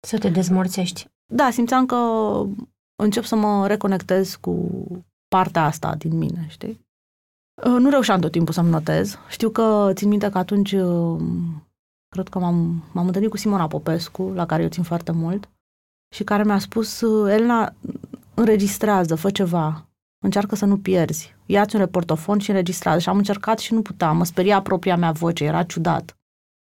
Să 0.08 0.18
te 0.18 0.30
dezmorțești. 0.30 1.08
Da, 1.34 1.50
simțeam 1.50 1.86
că 1.86 1.96
încep 3.04 3.24
să 3.24 3.36
mă 3.36 3.68
reconectez 3.68 4.36
cu 4.36 4.68
partea 5.28 5.64
asta 5.66 5.96
din 5.96 6.18
mine, 6.18 6.46
știi? 6.50 6.88
Uh, 7.63 7.75
nu 7.80 7.89
reușeam 7.89 8.20
tot 8.20 8.32
timpul 8.32 8.54
să-mi 8.54 8.70
notez. 8.70 9.18
Știu 9.30 9.50
că 9.50 9.92
țin 9.94 10.08
minte 10.08 10.30
că 10.30 10.38
atunci 10.38 10.72
uh, 10.72 11.22
cred 12.10 12.28
că 12.28 12.39
m-am, 12.39 12.84
m-am 12.94 13.06
întâlnit 13.06 13.30
cu 13.30 13.38
Simona 13.38 13.68
Popescu, 13.68 14.32
la 14.36 14.46
care 14.46 14.63
eu 14.63 14.70
țin 14.70 14.84
foarte 14.84 15.12
mult, 15.12 15.50
și 16.16 16.24
care 16.24 16.44
mi-a 16.44 16.60
spus, 16.60 17.01
uh, 17.01 17.32
Elena, 17.34 17.74
înregistrează, 18.34 19.16
fă 19.16 19.30
ceva, 19.30 19.88
încearcă 20.24 20.56
să 20.56 20.66
nu 20.66 20.78
pierzi, 20.78 21.36
ia-ți 21.46 21.75
un 21.75 21.82
reportofon 21.82 22.39
și 22.39 22.50
înregistrează. 22.50 23.00
Și 23.00 23.10
am 23.10 23.18
încercat 23.18 23.60
și 23.60 23.74
nu 23.74 23.82
puteam, 23.82 24.18
mă 24.18 24.25
speria 24.25 24.62
propria 24.62 24.96
mea 24.96 25.12
voce, 25.12 25.44
era 25.44 25.63
ciudat. 25.63 26.13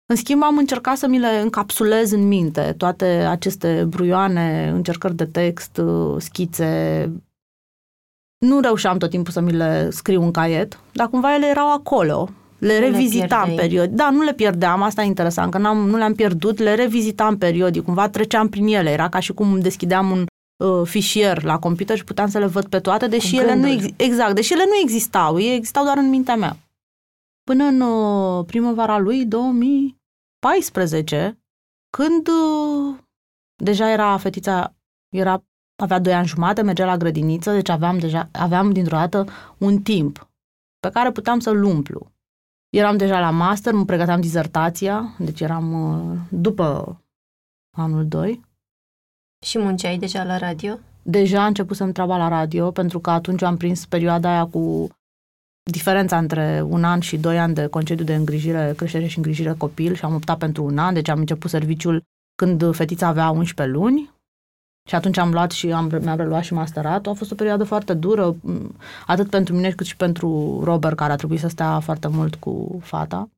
În 0.09 0.17
schimb, 0.17 0.43
am 0.43 0.57
încercat 0.57 0.97
să 0.97 1.07
mi 1.07 1.19
le 1.19 1.41
încapsulez 1.43 2.11
în 2.11 2.27
minte 2.27 2.75
toate 2.77 3.05
aceste 3.07 3.85
bruioane, 3.89 4.69
încercări 4.69 5.15
de 5.15 5.25
text, 5.25 5.81
schițe, 6.19 7.13
nu 8.39 8.61
reușeam 8.61 8.99
tot 8.99 9.11
timpul 9.11 9.33
să 9.33 9.41
mi 9.41 9.53
le 9.53 9.91
scriu 9.91 10.23
în 10.23 10.31
caiet, 10.31 10.81
dar 10.93 11.09
cumva 11.09 11.35
ele 11.35 11.47
erau 11.47 11.73
acolo. 11.73 12.29
Le 12.59 12.79
nu 12.79 12.85
revizitam 12.85 13.49
le 13.49 13.55
periodic. 13.55 13.97
Da, 13.97 14.11
nu 14.11 14.23
le 14.23 14.35
pierdeam, 14.35 14.83
asta 14.83 15.03
e 15.03 15.07
interesant, 15.07 15.51
că 15.51 15.59
n-am, 15.59 15.89
nu 15.89 15.97
le-am 15.97 16.15
pierdut, 16.15 16.59
le 16.59 16.75
revizitam 16.75 17.39
periodic, 17.39 17.85
cumva 17.85 18.09
treceam 18.09 18.49
prin 18.49 18.67
ele. 18.67 18.91
Era 18.91 19.09
ca 19.09 19.19
și 19.19 19.33
cum 19.33 19.61
deschideam 19.61 20.11
un 20.11 20.27
uh, 20.65 20.83
fișier 20.85 21.43
la 21.43 21.59
computer 21.59 21.97
și 21.97 22.05
puteam 22.05 22.29
să 22.29 22.39
le 22.39 22.47
văd 22.47 22.69
pe 22.69 22.81
toate, 22.81 23.07
deși 23.07 23.37
ele 23.37 23.55
nu, 23.55 23.69
ex- 23.69 23.87
exact, 23.97 24.35
deși 24.35 24.53
ele 24.53 24.65
nu 24.65 24.75
existau, 24.83 25.39
ei 25.39 25.55
existau 25.55 25.85
doar 25.85 25.97
în 25.97 26.09
mintea 26.09 26.37
mea. 26.37 26.57
Până 27.43 27.65
în 27.65 27.81
uh, 27.81 28.45
primăvara 28.45 28.99
lui 28.99 29.25
2014, 29.25 31.39
când 31.97 32.29
uh, 32.29 32.97
deja 33.63 33.91
era 33.91 34.17
fetița, 34.17 34.75
era 35.15 35.45
avea 35.77 35.99
doi 35.99 36.15
ani 36.15 36.27
jumate, 36.27 36.63
mergea 36.63 36.85
la 36.85 36.97
grădiniță, 36.97 37.53
deci 37.53 37.69
aveam 37.69 37.99
deja, 37.99 38.29
aveam 38.33 38.73
dintr-o 38.73 38.97
dată 38.97 39.27
un 39.59 39.83
timp 39.83 40.29
pe 40.81 40.91
care 40.91 41.11
puteam 41.11 41.39
să-l 41.39 41.65
umplu. 41.65 42.11
Eram 42.69 42.97
deja 42.97 43.21
la 43.21 43.31
master, 43.31 43.73
mă 43.73 43.85
pregăteam 43.85 44.21
dizertația, 44.21 45.15
deci 45.19 45.41
eram 45.41 45.73
uh, 45.73 46.19
după 46.29 47.01
anul 47.77 48.07
2. 48.07 48.41
Și 49.47 49.59
munceai 49.59 49.99
deja 49.99 50.25
la 50.25 50.39
radio? 50.39 50.79
Deja 51.03 51.43
a 51.43 51.47
început 51.47 51.77
să-mi 51.77 51.93
treaba 51.93 52.17
la 52.17 52.29
radio, 52.29 52.71
pentru 52.71 52.99
că 52.99 53.11
atunci 53.11 53.43
am 53.43 53.57
prins 53.57 53.87
perioada 53.87 54.31
aia 54.31 54.47
cu 54.47 54.89
diferența 55.71 56.19
între 56.19 56.63
un 56.63 56.85
an 56.85 57.01
și 57.01 57.19
doi 57.19 57.39
ani 57.39 57.55
de 57.55 57.67
concediu 57.67 58.05
de 58.05 58.15
îngrijire, 58.15 58.73
creștere 58.77 59.07
și 59.07 59.17
îngrijire 59.17 59.53
copil 59.53 59.95
și 59.95 60.05
am 60.05 60.15
optat 60.15 60.39
pentru 60.39 60.65
un 60.65 60.79
an, 60.79 60.95
deci 60.95 61.09
am 61.09 61.19
început 61.19 61.51
serviciul 61.51 62.03
când 62.35 62.75
fetița 62.75 63.07
avea 63.07 63.31
11 63.31 63.77
luni 63.77 64.16
și 64.89 64.95
atunci 64.95 65.17
am 65.19 65.33
luat 65.33 65.51
și 65.51 65.73
am, 65.73 65.99
mi-am 66.03 66.17
reluat 66.17 66.43
și 66.43 66.53
masteratul. 66.53 67.13
A 67.13 67.15
fost 67.15 67.31
o 67.31 67.35
perioadă 67.35 67.65
foarte 67.65 67.95
dură, 67.95 68.37
atât 69.07 69.31
pentru 69.31 69.55
mine 69.55 69.71
cât 69.71 69.87
și 69.87 69.97
pentru 69.97 70.61
Robert, 70.65 70.97
care 70.97 71.13
a 71.13 71.17
trebuit 71.17 71.41
să 71.41 71.49
stea 71.49 71.81
foarte 71.81 72.09
mult 72.09 72.35
cu 72.35 72.79
fata. 72.83 73.29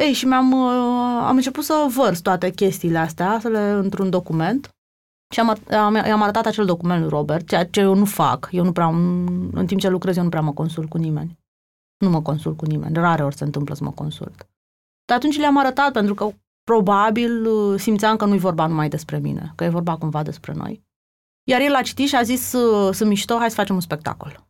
Ei, 0.00 0.12
și 0.12 0.26
mi-am 0.26 0.52
uh, 0.52 1.22
am 1.26 1.36
început 1.36 1.64
să 1.64 1.86
vărs 1.96 2.20
toate 2.20 2.50
chestiile 2.50 2.98
astea, 2.98 3.38
să 3.40 3.48
le 3.48 3.70
într-un 3.70 4.10
document 4.10 4.68
și 5.34 5.40
am, 5.40 5.56
am, 5.70 5.96
am 5.96 6.22
arătat 6.22 6.46
acel 6.46 6.64
document 6.64 7.00
lui 7.00 7.08
Robert, 7.08 7.48
ceea 7.48 7.66
ce 7.66 7.80
eu 7.80 7.94
nu 7.94 8.04
fac. 8.04 8.48
Eu 8.52 8.64
nu 8.64 8.72
prea, 8.72 8.86
în 9.52 9.64
timp 9.66 9.80
ce 9.80 9.88
lucrez, 9.88 10.16
eu 10.16 10.22
nu 10.22 10.28
prea 10.28 10.40
mă 10.40 10.52
consult 10.52 10.88
cu 10.88 10.98
nimeni. 10.98 11.38
Nu 11.98 12.10
mă 12.10 12.22
consult 12.22 12.56
cu 12.56 12.64
nimeni. 12.64 12.94
Rare 12.94 13.24
ori 13.24 13.36
se 13.36 13.44
întâmplă 13.44 13.74
să 13.74 13.84
mă 13.84 13.90
consult. 13.90 14.48
Dar 15.04 15.16
atunci 15.16 15.38
le-am 15.38 15.58
arătat 15.58 15.92
pentru 15.92 16.14
că 16.14 16.30
probabil 16.64 17.46
uh, 17.46 17.78
simțeam 17.78 18.16
că 18.16 18.24
nu-i 18.24 18.38
vorba 18.38 18.66
numai 18.66 18.88
despre 18.88 19.18
mine, 19.18 19.52
că 19.56 19.64
e 19.64 19.68
vorba 19.68 19.96
cumva 19.96 20.22
despre 20.22 20.52
noi. 20.52 20.82
Iar 21.48 21.60
el 21.60 21.74
a 21.74 21.82
citit 21.82 22.08
și 22.08 22.16
a 22.16 22.22
zis, 22.22 22.52
uh, 22.52 22.94
sunt 22.94 23.08
mișto, 23.08 23.36
hai 23.38 23.48
să 23.48 23.54
facem 23.54 23.74
un 23.74 23.80
spectacol. 23.80 24.46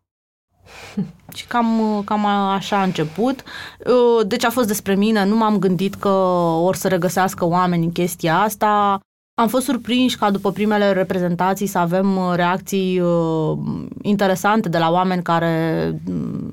și 1.35 1.47
cam, 1.47 1.97
uh, 1.97 2.05
cam 2.05 2.25
așa 2.27 2.81
a 2.81 2.83
început. 2.83 3.43
Deci 4.27 4.45
a 4.45 4.51
fost 4.51 4.67
despre 4.67 4.95
mine, 4.95 5.25
nu 5.25 5.37
m-am 5.37 5.59
gândit 5.59 5.95
că 5.95 6.09
or 6.63 6.75
să 6.75 6.89
regăsească 6.89 7.45
oameni 7.45 7.85
în 7.85 7.93
chestia 7.93 8.41
asta. 8.41 9.01
Am 9.35 9.49
fost 9.49 9.65
surprinși 9.65 10.19
ca 10.19 10.31
după 10.31 10.53
primele 10.53 10.93
reprezentații 10.93 11.67
să 11.67 11.79
avem 11.79 12.33
reacții 12.35 13.03
interesante 14.03 14.69
de 14.69 14.79
la 14.79 14.91
oameni 14.91 15.23
care 15.23 15.95
mm, 16.05 16.53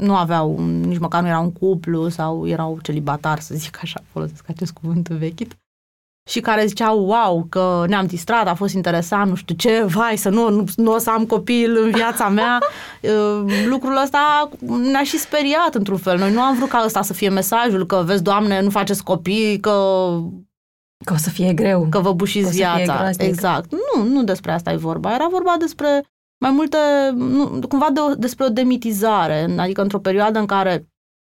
nu 0.00 0.16
aveau, 0.16 0.58
nici 0.60 0.98
măcar 0.98 1.22
nu 1.22 1.28
erau 1.28 1.42
un 1.42 1.52
cuplu 1.52 2.08
sau 2.08 2.46
erau 2.46 2.78
celibatari, 2.82 3.42
să 3.42 3.54
zic 3.54 3.78
așa, 3.82 4.00
folosesc 4.12 4.44
acest 4.48 4.72
cuvânt 4.72 5.08
vechit, 5.08 5.54
și 6.28 6.40
care 6.40 6.66
ziceau, 6.66 7.04
wow, 7.04 7.46
că 7.48 7.84
ne-am 7.88 8.06
distrat, 8.06 8.46
a 8.46 8.54
fost 8.54 8.74
interesant, 8.74 9.28
nu 9.28 9.34
știu 9.34 9.54
ce, 9.54 9.84
vai, 9.84 10.16
să 10.16 10.28
nu, 10.28 10.50
nu, 10.50 10.64
nu 10.76 10.92
o 10.92 10.98
să 10.98 11.10
am 11.10 11.24
copil 11.24 11.76
în 11.82 11.90
viața 11.90 12.28
mea. 12.28 12.58
Lucrul 13.72 14.00
ăsta 14.02 14.48
ne-a 14.90 15.02
și 15.02 15.18
speriat 15.18 15.74
într-un 15.74 15.96
fel. 15.96 16.18
Noi 16.18 16.32
nu 16.32 16.40
am 16.40 16.56
vrut 16.56 16.68
ca 16.68 16.82
ăsta 16.84 17.02
să 17.02 17.12
fie 17.12 17.28
mesajul, 17.28 17.86
că 17.86 18.02
vezi, 18.06 18.22
Doamne, 18.22 18.60
nu 18.60 18.70
faceți 18.70 19.04
copii, 19.04 19.60
că 19.60 19.72
Că 21.04 21.12
o 21.12 21.16
să 21.16 21.30
fie 21.30 21.52
greu. 21.52 21.86
Că 21.90 21.98
vă 21.98 22.12
bușiți 22.12 22.50
viața. 22.50 23.10
Exact. 23.18 23.72
Nu, 23.72 24.04
nu 24.04 24.22
despre 24.22 24.52
asta 24.52 24.72
e 24.72 24.76
vorba. 24.76 25.14
Era 25.14 25.28
vorba 25.30 25.54
despre 25.58 26.04
mai 26.40 26.50
multe, 26.50 26.78
nu, 27.14 27.60
cumva 27.68 27.90
de 27.92 28.00
o, 28.00 28.14
despre 28.14 28.44
o 28.44 28.48
demitizare, 28.48 29.54
adică 29.58 29.82
într-o 29.82 29.98
perioadă 29.98 30.38
în 30.38 30.46
care 30.46 30.86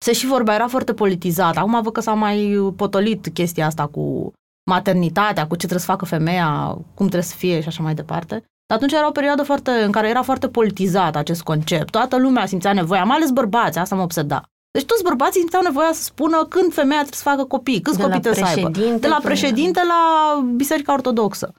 se 0.06 0.14
și 0.14 0.26
vorba, 0.26 0.54
era 0.54 0.68
foarte 0.68 0.94
politizată. 0.94 1.60
Acum 1.60 1.82
văd 1.82 1.94
că 1.94 2.02
s-a 2.02 2.14
mai 2.14 2.72
potolit 2.76 3.28
chestia 3.34 3.66
asta 3.66 3.88
cu 3.88 4.32
maternitatea, 4.70 5.48
cu 5.48 5.52
ce 5.54 5.58
trebuie 5.58 5.80
să 5.80 5.92
facă 5.92 6.06
femeia, 6.06 6.68
cum 6.70 7.06
trebuie 7.06 7.22
să 7.22 7.36
fie 7.36 7.62
și 7.62 7.68
așa 7.68 7.84
mai 7.84 7.94
departe. 7.94 8.44
Dar 8.68 8.78
atunci 8.78 8.92
era 8.92 9.08
o 9.08 9.12
perioadă 9.12 9.44
foarte, 9.44 9.72
în 9.72 9.92
care 9.92 10.10
era 10.10 10.22
foarte 10.22 10.48
politizat 10.48 11.16
acest 11.16 11.42
concept. 11.42 11.92
Toată 11.92 12.18
lumea 12.18 12.46
simțea 12.46 12.74
nevoia, 12.74 13.04
mai 13.04 13.16
ales 13.16 13.30
bărbații, 13.30 13.82
asta 13.82 13.96
mă 13.96 14.02
obseda. 14.02 14.44
Deci 14.72 14.86
toți 14.86 15.04
bărbații 15.04 15.40
simțeau 15.40 15.62
nevoia 15.62 15.90
să 15.94 16.04
spună 16.04 16.46
când 16.46 16.74
femeia 16.74 17.00
trebuie 17.02 17.22
să 17.24 17.30
facă 17.30 17.44
copii, 17.44 17.82
câți 17.82 18.00
copii 18.00 18.20
trebuie 18.20 18.44
să 18.44 18.50
aibă. 18.56 18.70
De 19.00 19.08
la 19.08 19.20
președinte 19.24 19.82
la 19.88 20.42
Biserica 20.56 20.94
Ortodoxă. 20.94 21.54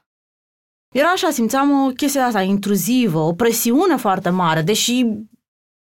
Era 0.94 1.08
așa, 1.08 1.30
simțeam 1.30 1.84
o 1.86 1.88
chestie 1.88 2.20
asta 2.20 2.42
intruzivă, 2.42 3.18
o 3.18 3.32
presiune 3.32 3.96
foarte 3.96 4.28
mare, 4.28 4.62
deși 4.62 5.04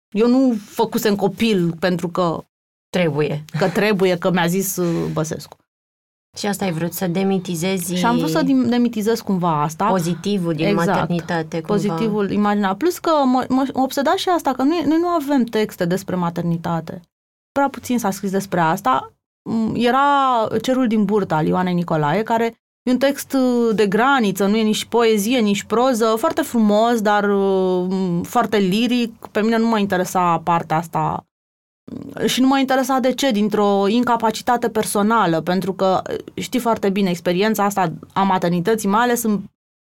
eu 0.09 0.27
nu 0.27 0.53
făcusem 0.53 1.15
copil 1.15 1.75
pentru 1.79 2.07
că 2.09 2.43
trebuie. 2.89 3.43
Că 3.57 3.69
trebuie, 3.79 4.17
că 4.17 4.31
mi-a 4.31 4.47
zis 4.47 4.75
uh, 4.75 5.09
Băsescu. 5.11 5.57
Și 6.37 6.45
asta 6.45 6.65
ai 6.65 6.71
vrut 6.71 6.93
să 6.93 7.07
demitizezi... 7.07 7.95
Și 7.95 8.05
am 8.05 8.17
vrut 8.17 8.29
să 8.29 8.41
demitizez 8.67 9.21
cumva 9.21 9.61
asta. 9.61 9.87
Pozitivul 9.87 10.53
din 10.53 10.65
exact, 10.65 10.87
maternitate. 10.87 11.61
Cumva. 11.61 11.73
Pozitivul, 11.73 12.31
imagina. 12.31 12.75
Plus 12.75 12.97
că 12.97 13.11
mă, 13.25 13.45
mă 13.49 13.67
obseda 13.73 14.15
și 14.15 14.29
asta, 14.29 14.53
că 14.53 14.63
noi, 14.63 14.83
noi 14.87 14.97
nu 14.99 15.07
avem 15.07 15.43
texte 15.43 15.85
despre 15.85 16.15
maternitate. 16.15 17.01
Prea 17.51 17.69
puțin 17.69 17.99
s-a 17.99 18.11
scris 18.11 18.31
despre 18.31 18.59
asta. 18.59 19.13
Mm, 19.49 19.73
era 19.75 20.47
Cerul 20.61 20.87
din 20.87 21.05
burta 21.05 21.35
al 21.35 21.47
Ioanei 21.47 21.73
Nicolae, 21.73 22.23
care 22.23 22.62
E 22.83 22.91
un 22.91 22.97
text 22.97 23.33
uh, 23.33 23.75
de 23.75 23.87
graniță, 23.87 24.45
nu 24.45 24.57
e 24.57 24.61
nici 24.61 24.85
poezie, 24.85 25.39
nici 25.39 25.63
proză, 25.63 26.15
foarte 26.17 26.41
frumos, 26.41 27.01
dar 27.01 27.29
uh, 27.29 28.21
foarte 28.23 28.57
liric. 28.57 29.27
Pe 29.31 29.41
mine 29.41 29.57
nu 29.57 29.67
mă 29.67 29.79
interesa 29.79 30.39
partea 30.39 30.77
asta 30.77 31.25
și 32.25 32.41
nu 32.41 32.47
mă 32.47 32.59
interesa 32.59 32.99
de 32.99 33.13
ce, 33.13 33.31
dintr-o 33.31 33.87
incapacitate 33.87 34.69
personală, 34.69 35.41
pentru 35.41 35.73
că 35.73 36.01
uh, 36.09 36.15
știi 36.33 36.59
foarte 36.59 36.89
bine 36.89 37.09
experiența 37.09 37.63
asta 37.63 37.93
a 38.13 38.23
maternității, 38.23 38.89
mai 38.89 39.01
ales 39.01 39.23
în, 39.23 39.41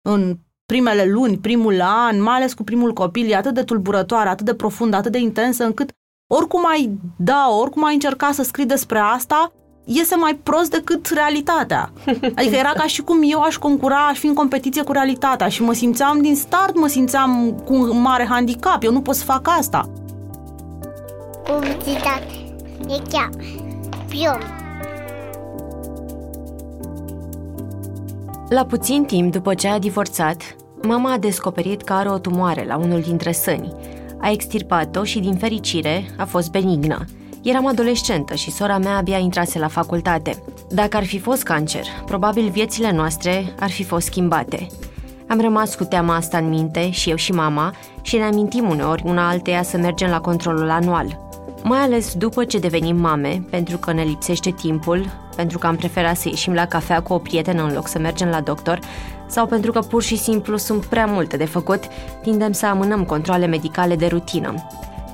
în 0.09 0.37
primele 0.65 1.05
luni, 1.05 1.37
primul 1.37 1.81
an, 1.81 2.21
mai 2.21 2.35
ales 2.35 2.53
cu 2.53 2.63
primul 2.63 2.93
copil, 2.93 3.29
e 3.29 3.35
atât 3.35 3.53
de 3.53 3.63
tulburătoare, 3.63 4.29
atât 4.29 4.45
de 4.45 4.55
profundă, 4.55 4.95
atât 4.95 5.11
de 5.11 5.19
intensă, 5.19 5.63
încât 5.63 5.91
oricum 6.33 6.65
ai 6.65 6.97
da, 7.17 7.47
oricum 7.59 7.83
ai 7.83 7.93
încerca 7.93 8.31
să 8.31 8.43
scrii 8.43 8.65
despre 8.65 8.97
asta, 8.97 9.51
iese 9.91 10.15
mai 10.15 10.39
prost 10.43 10.71
decât 10.71 11.07
realitatea. 11.07 11.91
Adică 12.37 12.55
era 12.55 12.71
ca 12.77 12.87
și 12.87 13.01
cum 13.01 13.19
eu 13.23 13.41
aș 13.41 13.57
concura, 13.57 14.07
aș 14.07 14.17
fi 14.17 14.27
în 14.27 14.33
competiție 14.33 14.83
cu 14.83 14.91
realitatea 14.91 15.47
și 15.47 15.63
mă 15.63 15.73
simțeam 15.73 16.21
din 16.21 16.35
start, 16.35 16.79
mă 16.79 16.87
simțeam 16.87 17.61
cu 17.65 17.73
un 17.73 18.01
mare 18.01 18.27
handicap, 18.29 18.83
eu 18.83 18.91
nu 18.91 19.01
pot 19.01 19.15
să 19.15 19.23
fac 19.23 19.47
asta. 19.57 19.89
Publicitate. 21.43 22.25
E 22.87 23.01
chiar. 23.09 23.29
Pion. 24.07 24.41
La 28.49 28.65
puțin 28.65 29.03
timp 29.03 29.31
după 29.31 29.53
ce 29.53 29.67
a 29.67 29.79
divorțat, 29.79 30.55
mama 30.81 31.11
a 31.11 31.17
descoperit 31.17 31.81
că 31.81 31.93
are 31.93 32.09
o 32.09 32.17
tumoare 32.17 32.65
la 32.67 32.77
unul 32.77 33.01
dintre 33.01 33.31
sâni. 33.31 33.73
A 34.21 34.31
extirpat-o 34.31 35.03
și, 35.03 35.19
din 35.19 35.35
fericire, 35.35 36.05
a 36.17 36.25
fost 36.25 36.51
benignă– 36.51 37.05
Eram 37.41 37.67
adolescentă 37.67 38.35
și 38.35 38.51
sora 38.51 38.77
mea 38.77 38.97
abia 38.97 39.17
intrase 39.17 39.59
la 39.59 39.67
facultate. 39.67 40.43
Dacă 40.69 40.97
ar 40.97 41.05
fi 41.05 41.19
fost 41.19 41.43
cancer, 41.43 41.83
probabil 42.05 42.49
viețile 42.49 42.91
noastre 42.91 43.53
ar 43.59 43.69
fi 43.69 43.83
fost 43.83 44.05
schimbate. 44.05 44.67
Am 45.27 45.41
rămas 45.41 45.75
cu 45.75 45.83
teama 45.83 46.15
asta 46.15 46.37
în 46.37 46.49
minte, 46.49 46.91
și 46.91 47.09
eu 47.09 47.15
și 47.15 47.31
mama, 47.31 47.73
și 48.01 48.17
ne 48.17 48.23
amintim 48.23 48.69
uneori 48.69 49.03
una 49.05 49.29
alteia 49.29 49.63
să 49.63 49.77
mergem 49.77 50.09
la 50.09 50.19
controlul 50.19 50.69
anual. 50.69 51.19
Mai 51.63 51.79
ales 51.79 52.13
după 52.13 52.43
ce 52.43 52.59
devenim 52.59 52.95
mame, 52.95 53.43
pentru 53.49 53.77
că 53.77 53.93
ne 53.93 54.03
lipsește 54.03 54.51
timpul, 54.51 55.05
pentru 55.35 55.57
că 55.57 55.67
am 55.67 55.75
preferat 55.75 56.17
să 56.17 56.27
ieșim 56.27 56.53
la 56.53 56.65
cafea 56.65 57.01
cu 57.01 57.13
o 57.13 57.17
prietenă 57.17 57.63
în 57.63 57.73
loc 57.73 57.87
să 57.87 57.99
mergem 57.99 58.27
la 58.27 58.41
doctor, 58.41 58.79
sau 59.27 59.45
pentru 59.45 59.71
că 59.71 59.79
pur 59.79 60.03
și 60.03 60.17
simplu 60.17 60.57
sunt 60.57 60.85
prea 60.85 61.05
multe 61.05 61.37
de 61.37 61.45
făcut, 61.45 61.83
tindem 62.21 62.51
să 62.51 62.65
amânăm 62.65 63.03
controle 63.03 63.45
medicale 63.45 63.95
de 63.95 64.05
rutină. 64.05 64.53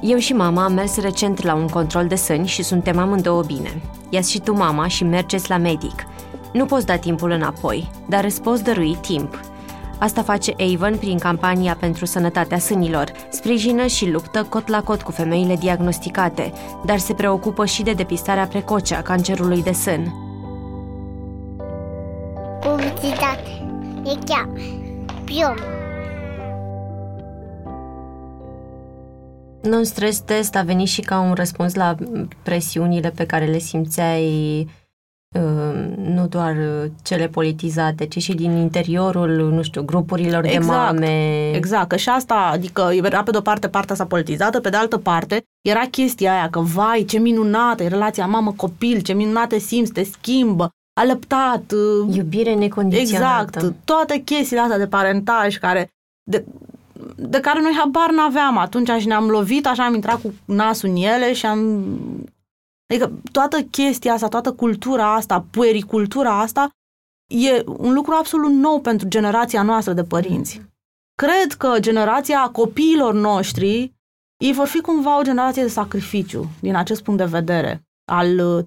Eu 0.02 0.18
și 0.18 0.34
mama 0.34 0.64
am 0.64 0.74
mers 0.74 0.98
recent 0.98 1.44
la 1.44 1.54
un 1.54 1.68
control 1.68 2.08
de 2.08 2.16
sâni 2.16 2.48
și 2.48 2.64
suntem 2.64 3.00
amândouă 3.00 3.44
bine. 3.44 3.82
ia 4.10 4.22
și 4.22 4.40
tu 4.40 4.54
mama 4.54 4.88
și 4.88 5.04
mergeți 5.04 5.50
la 5.50 5.58
medic. 5.58 6.06
Nu 6.54 6.66
poți 6.66 6.86
da 6.86 6.96
timpul 6.96 7.32
înapoi, 7.32 7.90
dar 8.10 8.24
îți 8.24 8.42
poți 8.42 8.64
dărui 8.64 8.98
timp. 9.02 9.40
Asta 10.00 10.22
face 10.22 10.54
Avon 10.74 10.98
prin 10.98 11.18
campania 11.18 11.78
pentru 11.80 12.06
sănătatea 12.06 12.60
sânilor. 12.60 13.12
Sprijină 13.30 13.86
și 13.86 14.10
luptă 14.10 14.44
cot 14.50 14.68
la 14.68 14.84
cot 14.84 15.02
cu 15.02 15.12
femeile 15.12 15.56
diagnosticate, 15.56 16.54
dar 16.86 16.98
se 16.98 17.14
preocupă 17.14 17.66
și 17.66 17.84
de 17.84 17.94
depistarea 17.94 18.46
precoce 18.46 18.96
a 18.96 19.02
cancerului 19.02 19.64
de 19.64 19.72
sân. 19.72 20.14
Publicitate. 22.60 23.66
E 24.04 24.18
chiar. 24.26 24.50
Pion. 25.24 25.85
Non-stress 29.66 30.20
test 30.26 30.56
a 30.56 30.62
venit 30.62 30.88
și 30.88 31.02
ca 31.02 31.20
un 31.20 31.34
răspuns 31.34 31.74
la 31.74 31.96
presiunile 32.44 33.10
pe 33.16 33.26
care 33.26 33.46
le 33.46 33.58
simțeai 33.58 34.60
uh, 35.36 35.96
nu 35.98 36.28
doar 36.28 36.56
cele 37.04 37.28
politizate, 37.28 38.06
ci 38.06 38.22
și 38.22 38.34
din 38.34 38.52
interiorul, 38.52 39.30
nu 39.30 39.62
știu, 39.62 39.84
grupurilor 39.84 40.46
exact, 40.46 40.66
de 40.66 40.72
mame. 40.72 41.52
Exact, 41.54 41.88
că 41.88 41.96
și 41.96 42.10
asta, 42.10 42.50
adică 42.52 42.92
era 42.94 43.24
pe 43.24 43.32
de-o 43.32 43.42
parte 43.42 43.68
partea 43.68 43.94
asta 43.94 44.06
politizată, 44.06 44.60
pe 44.60 44.70
de 44.70 44.78
altă 44.78 44.98
parte 44.98 45.44
era 45.62 45.86
chestia 45.92 46.32
aia 46.32 46.50
că, 46.50 46.60
vai, 46.60 47.04
ce 47.04 47.20
minunată 47.20 47.84
e 47.84 47.88
relația 47.88 48.26
mamă-copil, 48.26 49.02
ce 49.02 49.14
minunate 49.14 49.58
simți, 49.58 49.92
te 49.92 50.04
schimbă, 50.04 50.70
alăptat. 51.02 51.72
Uh, 51.72 52.16
Iubire 52.16 52.54
necondiționată. 52.54 53.58
Exact, 53.58 53.76
toate 53.86 54.18
chestiile 54.18 54.62
astea 54.62 54.78
de 54.78 54.88
parentaj 54.88 55.58
care, 55.58 55.90
de, 56.24 56.46
de 57.16 57.40
care 57.40 57.62
noi 57.62 57.74
habar 57.78 58.12
n-aveam. 58.12 58.58
Atunci 58.58 58.90
și 58.90 59.08
ne-am 59.08 59.30
lovit, 59.30 59.66
așa 59.66 59.86
am 59.86 59.94
intrat 59.94 60.22
cu 60.22 60.34
nasul 60.46 60.90
în 60.90 60.96
ele 60.96 61.34
și 61.34 61.46
am... 61.46 61.86
Adică 62.90 63.12
toată 63.32 63.62
chestia 63.62 64.14
asta, 64.14 64.28
toată 64.28 64.54
cultura 64.54 65.14
asta, 65.14 65.46
puericultura 65.52 66.40
asta, 66.40 66.70
e 67.28 67.64
un 67.66 67.94
lucru 67.94 68.14
absolut 68.14 68.52
nou 68.52 68.82
pentru 68.82 69.08
generația 69.08 69.62
noastră 69.62 69.94
de 69.94 70.04
părinți. 70.04 70.62
Cred 71.18 71.54
că 71.58 71.80
generația 71.80 72.50
copiilor 72.50 73.14
noștri, 73.14 73.94
ei 74.38 74.54
vor 74.54 74.68
fi 74.68 74.82
cumva 74.82 75.20
o 75.20 75.24
generație 75.24 75.62
de 75.62 75.68
sacrificiu, 75.68 76.50
din 76.62 76.76
acest 76.76 77.04
punct 77.04 77.20
de 77.20 77.26
vedere, 77.26 77.84
al 78.12 78.40
uh, 78.40 78.66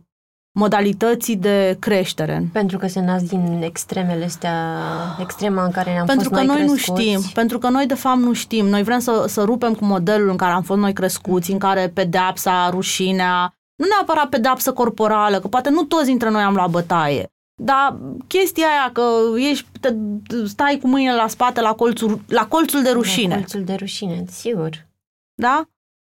modalității 0.59 1.37
de 1.37 1.77
creștere. 1.79 2.49
Pentru 2.53 2.79
că 2.79 2.87
se 2.87 3.01
nasc 3.01 3.25
din 3.25 3.61
extremele 3.65 4.25
astea, 4.25 4.77
extrema 5.21 5.65
în 5.65 5.71
care 5.71 5.93
ne-am 5.93 6.07
Pentru 6.07 6.29
fost 6.29 6.41
că 6.41 6.47
noi 6.47 6.65
nu 6.65 6.73
crescuți. 6.73 7.01
știm, 7.03 7.21
pentru 7.35 7.59
că 7.59 7.69
noi 7.69 7.87
de 7.87 7.95
fapt 7.95 8.19
nu 8.19 8.33
știm. 8.33 8.67
Noi 8.67 8.83
vrem 8.83 8.99
să, 8.99 9.25
să 9.29 9.43
rupem 9.43 9.75
cu 9.75 9.85
modelul 9.85 10.29
în 10.31 10.37
care 10.37 10.53
am 10.53 10.63
fost 10.63 10.81
noi 10.81 10.93
crescuți, 10.93 11.51
în 11.53 11.59
care 11.59 11.89
pedeapsa, 11.95 12.71
rușinea, 12.71 13.53
nu 13.77 13.87
neapărat 13.89 14.29
pedeapsă 14.29 14.73
corporală, 14.73 15.39
că 15.41 15.49
poate 15.49 15.71
nu 15.71 15.83
toți 15.83 16.07
dintre 16.07 16.31
noi 16.31 16.43
am 16.43 16.55
luat 16.55 16.71
bătaie, 16.71 17.27
dar 17.63 17.97
chestia 18.27 18.67
aia 18.67 18.91
că 18.93 19.03
ești, 19.51 19.67
te, 19.81 19.95
stai 20.47 20.79
cu 20.83 20.89
mâinile 20.89 21.15
la 21.15 21.29
spate 21.29 21.61
la 21.61 21.73
colțul, 21.73 22.21
la 22.29 22.47
colțul 22.47 22.83
de 22.83 22.91
rușine, 22.91 23.29
La 23.29 23.35
colțul 23.35 23.65
de 23.65 23.75
rușine, 23.75 24.25
sigur. 24.31 24.87
da? 25.35 25.69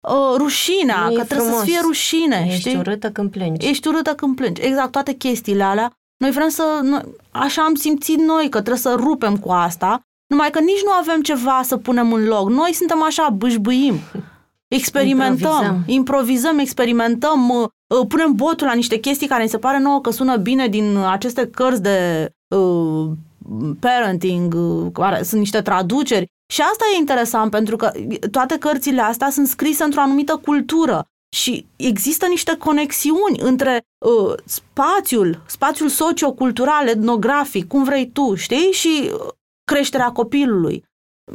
Uh, 0.10 0.36
rușinea, 0.38 1.06
Nu 1.06 1.12
e 1.12 1.16
că 1.16 1.24
trebuie 1.24 1.48
frumos. 1.48 1.64
să 1.64 1.70
fie 1.72 1.80
rușine, 1.82 2.46
Ești 2.48 2.60
știi? 2.60 2.76
urâtă 2.76 3.12
când 3.12 3.32
plângi. 3.32 3.68
Ești 3.68 3.88
urâtă 3.88 4.14
când 4.14 4.36
plângi. 4.36 4.62
Exact, 4.62 4.92
toate 4.92 5.14
chestiile 5.14 5.64
alea. 5.64 5.92
Noi 6.18 6.32
vrem 6.32 6.50
să... 6.50 6.80
Noi, 6.82 7.02
așa 7.32 7.62
am 7.64 7.76
simțit 7.76 8.18
noi 8.20 8.44
că 8.50 8.58
trebuie 8.62 8.78
să 8.82 8.96
rupem 8.98 9.38
cu 9.38 9.52
asta, 9.52 10.02
numai 10.28 10.50
că 10.50 10.60
nici 10.60 10.84
nu 10.86 10.92
avem 10.92 11.22
ceva 11.22 11.62
să 11.64 11.78
punem 11.78 12.14
în 12.14 12.24
loc. 12.26 12.50
Noi 12.50 12.74
suntem 12.74 13.04
așa, 13.04 13.30
bâșbâim. 13.30 13.96
Experimentăm, 14.68 15.50
Improvizăm. 15.50 15.84
improvizăm, 15.86 16.58
experimentăm, 16.60 17.50
uh, 17.50 17.68
uh, 18.00 18.08
punem 18.08 18.32
botul 18.34 18.68
la 18.68 18.74
niște 18.74 18.98
chestii 18.98 19.28
care 19.28 19.44
ni 19.44 19.50
se 19.50 19.58
pare 19.58 19.80
nouă 19.80 20.02
că 20.02 20.12
sună 20.12 20.36
bine 20.38 20.68
din 20.68 20.98
aceste 20.98 21.48
cărți 21.48 21.82
de 21.82 22.30
uh, 22.56 23.10
parenting, 23.80 24.54
uh, 24.54 24.88
care 24.94 25.24
sunt 25.24 25.40
niște 25.40 25.62
traduceri. 25.62 26.28
Și 26.54 26.62
asta 26.62 26.86
e 26.94 26.98
interesant, 26.98 27.52
pentru 27.52 27.76
că 27.76 27.92
toate 28.32 28.58
cărțile 28.58 29.02
astea 29.02 29.30
sunt 29.30 29.48
scrise 29.48 29.84
într-o 29.84 30.02
anumită 30.02 30.38
cultură 30.44 31.06
și 31.36 31.66
există 31.76 32.26
niște 32.26 32.58
conexiuni 32.58 33.40
între 33.40 33.82
uh, 34.06 34.34
spațiul, 34.46 35.42
spațiul 35.46 35.90
sociocultural, 35.90 36.88
etnografic, 36.88 37.68
cum 37.68 37.84
vrei 37.84 38.12
tu, 38.12 38.36
știi, 38.36 38.72
și 38.72 39.10
uh, 39.14 39.20
creșterea 39.72 40.12
copilului. 40.12 40.84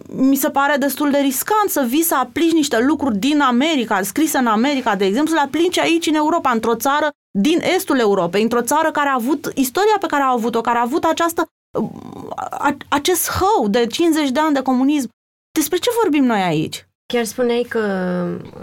Mi 0.06 0.37
se 0.37 0.50
pare 0.50 0.76
destul 0.76 1.10
de 1.10 1.18
riscant 1.18 1.70
să 1.70 1.84
vii 1.88 2.02
să 2.02 2.14
aplici 2.14 2.52
niște 2.52 2.80
lucruri 2.80 3.18
din 3.18 3.40
America, 3.40 4.02
scrise 4.02 4.38
în 4.38 4.46
America, 4.46 4.96
de 4.96 5.04
exemplu, 5.04 5.28
să 5.28 5.34
le 5.34 5.46
aplici 5.46 5.78
aici 5.78 6.06
în 6.06 6.14
Europa, 6.14 6.50
într-o 6.50 6.75
țară 6.75 7.10
din 7.38 7.60
estul 7.75 7.98
Europei, 7.98 8.42
într-o 8.42 8.62
țară 8.62 8.90
care 8.90 9.08
a 9.08 9.14
avut 9.14 9.52
istoria 9.54 9.96
pe 10.00 10.06
care 10.06 10.22
a 10.22 10.30
avut-o, 10.30 10.60
care 10.60 10.78
a 10.78 10.82
avut 10.82 11.04
această, 11.04 11.40
uh, 11.40 11.46
a- 11.46 11.57
acest 12.88 13.30
hău 13.30 13.68
de 13.68 13.87
50 13.87 14.30
de 14.30 14.40
ani 14.40 14.54
de 14.54 14.62
comunism. 14.62 15.08
Despre 15.52 15.78
ce 15.78 15.90
vorbim 16.02 16.25
noi 16.25 16.40
aici? 16.40 16.88
Chiar 17.12 17.25
spuneai 17.25 17.66
că 17.68 17.82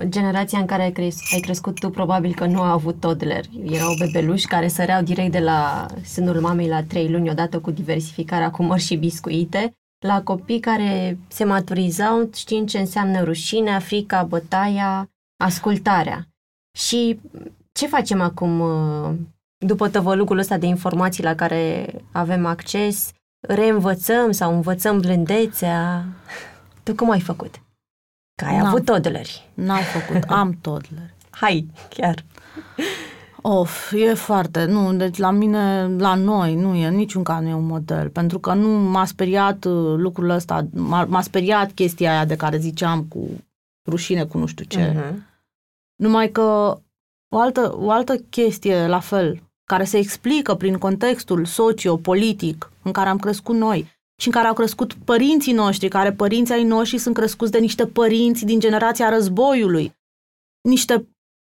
generația 0.03 0.59
în 0.59 0.65
care 0.65 0.81
ai, 0.83 0.91
cres- 0.91 1.33
ai 1.33 1.39
crescut 1.39 1.79
tu 1.79 1.89
probabil 1.89 2.33
că 2.33 2.45
nu 2.45 2.61
a 2.61 2.71
avut 2.71 2.99
toddler. 2.99 3.45
Erau 3.63 3.93
bebeluși 3.99 4.47
care 4.47 4.67
săreau 4.67 5.01
direct 5.01 5.31
de 5.31 5.39
la 5.39 5.85
sânul 6.03 6.39
mamei 6.39 6.67
la 6.67 6.83
trei 6.83 7.09
luni, 7.09 7.29
odată 7.29 7.59
cu 7.59 7.71
diversificarea 7.71 8.51
cu 8.51 8.63
mări 8.63 8.81
și 8.81 8.95
biscuite, 8.95 9.73
la 10.05 10.21
copii 10.21 10.59
care 10.59 11.17
se 11.27 11.43
maturizau 11.43 12.29
știind 12.33 12.69
ce 12.69 12.79
înseamnă 12.79 13.23
rușinea, 13.23 13.79
frica, 13.79 14.23
bătaia, 14.23 15.09
ascultarea. 15.43 16.27
Și 16.77 17.19
ce 17.71 17.87
facem 17.87 18.21
acum 18.21 18.59
uh, 18.59 19.15
după 19.65 19.89
tăvălugul 19.89 20.37
ăsta 20.37 20.57
de 20.57 20.65
informații 20.65 21.23
la 21.23 21.35
care 21.35 21.93
avem 22.11 22.45
acces? 22.45 23.11
Reînvățăm 23.39 24.31
sau 24.31 24.53
învățăm 24.53 24.99
blândețea? 24.99 26.05
Tu 26.83 26.95
cum 26.95 27.09
ai 27.09 27.19
făcut? 27.21 27.61
Că 28.35 28.45
ai 28.45 28.57
N-am. 28.57 28.65
avut 28.65 28.85
toddleri. 28.85 29.49
N-am 29.53 29.81
făcut, 29.81 30.23
am 30.23 30.57
toddler. 30.61 31.13
Hai, 31.29 31.67
chiar. 31.89 32.25
Of, 33.41 33.91
e 33.91 34.13
foarte, 34.13 34.65
nu, 34.65 34.93
deci 34.93 35.17
la 35.17 35.31
mine, 35.31 35.87
la 35.97 36.15
noi, 36.15 36.55
nu 36.55 36.75
e, 36.75 36.89
niciun 36.89 37.23
caz 37.23 37.41
nu 37.41 37.49
e 37.49 37.53
un 37.53 37.65
model, 37.65 38.09
pentru 38.09 38.39
că 38.39 38.53
nu 38.53 38.69
m-a 38.69 39.05
speriat 39.05 39.65
uh, 39.65 39.93
lucrul 39.97 40.29
ăsta, 40.29 40.67
m-a, 40.73 41.05
m-a 41.05 41.21
speriat 41.21 41.71
chestia 41.71 42.11
aia 42.11 42.25
de 42.25 42.35
care 42.35 42.57
ziceam 42.57 43.03
cu 43.03 43.27
rușine, 43.89 44.25
cu 44.25 44.37
nu 44.37 44.45
știu 44.45 44.65
ce. 44.65 44.91
Uh-huh. 44.91 45.13
Numai 45.95 46.29
că 46.31 46.77
o 47.35 47.39
altă, 47.39 47.75
o 47.77 47.91
altă 47.91 48.15
chestie, 48.29 48.87
la 48.87 48.99
fel, 48.99 49.41
care 49.65 49.83
se 49.83 49.97
explică 49.97 50.53
prin 50.55 50.77
contextul 50.77 51.45
socio-politic 51.45 52.71
în 52.83 52.91
care 52.91 53.09
am 53.09 53.17
crescut 53.17 53.55
noi 53.55 53.93
și 54.21 54.27
în 54.27 54.33
care 54.33 54.47
au 54.47 54.53
crescut 54.53 54.93
părinții 54.93 55.53
noștri, 55.53 55.87
care 55.87 56.11
părinții 56.11 56.53
ai 56.53 56.63
noștri 56.63 56.97
sunt 56.97 57.15
crescuți 57.15 57.51
de 57.51 57.59
niște 57.59 57.85
părinți 57.85 58.45
din 58.45 58.59
generația 58.59 59.09
războiului, 59.09 59.93
niște, 60.61 61.07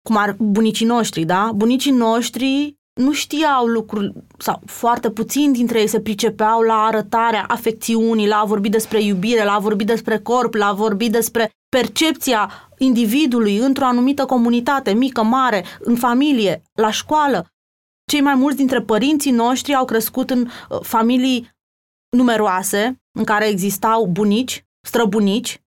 cum 0.09 0.17
ar 0.17 0.37
bunicii 0.39 0.87
noștri, 0.87 1.25
da? 1.25 1.51
Bunicii 1.55 1.91
noștri 1.91 2.77
nu 3.01 3.13
știau 3.13 3.67
lucruri, 3.67 4.13
sau 4.39 4.61
foarte 4.67 5.11
puțin 5.11 5.53
dintre 5.53 5.81
ei 5.81 5.87
se 5.87 6.01
pricepeau 6.01 6.61
la 6.61 6.75
arătarea 6.75 7.45
afecțiunii, 7.49 8.27
la 8.27 8.37
a 8.37 8.45
vorbi 8.45 8.69
despre 8.69 9.03
iubire, 9.03 9.45
la 9.45 9.53
a 9.53 9.59
vorbi 9.59 9.85
despre 9.85 10.19
corp, 10.19 10.55
la 10.55 10.67
a 10.67 10.73
vorbi 10.73 11.11
despre 11.11 11.51
percepția 11.69 12.51
individului 12.79 13.57
într-o 13.57 13.85
anumită 13.85 14.25
comunitate, 14.25 14.93
mică, 14.93 15.23
mare, 15.23 15.65
în 15.81 15.97
familie, 15.97 16.63
la 16.73 16.91
școală. 16.91 17.47
Cei 18.11 18.21
mai 18.21 18.35
mulți 18.35 18.57
dintre 18.57 18.83
părinții 18.83 19.31
noștri 19.31 19.75
au 19.75 19.85
crescut 19.85 20.31
în 20.31 20.41
uh, 20.69 20.81
familii 20.83 21.51
numeroase, 22.17 23.03
în 23.19 23.25
care 23.25 23.49
existau 23.49 24.07
bunici, 24.07 24.65
străbunici, 24.87 25.63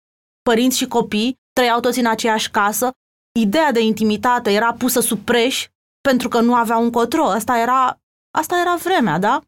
părinți 0.41 0.77
și 0.77 0.87
copii, 0.87 1.39
trăiau 1.53 1.79
toți 1.79 1.99
în 1.99 2.05
aceeași 2.05 2.51
casă. 2.51 2.91
Ideea 3.39 3.71
de 3.71 3.79
intimitate 3.79 4.51
era 4.51 4.73
pusă 4.73 4.99
sub 4.99 5.19
preș 5.19 5.67
pentru 6.01 6.27
că 6.27 6.39
nu 6.41 6.55
aveau 6.55 6.83
un 6.83 6.91
cotro. 6.91 7.23
Asta 7.23 7.57
era, 7.57 7.99
asta 8.37 8.59
era 8.59 8.75
vremea, 8.75 9.19
da? 9.19 9.41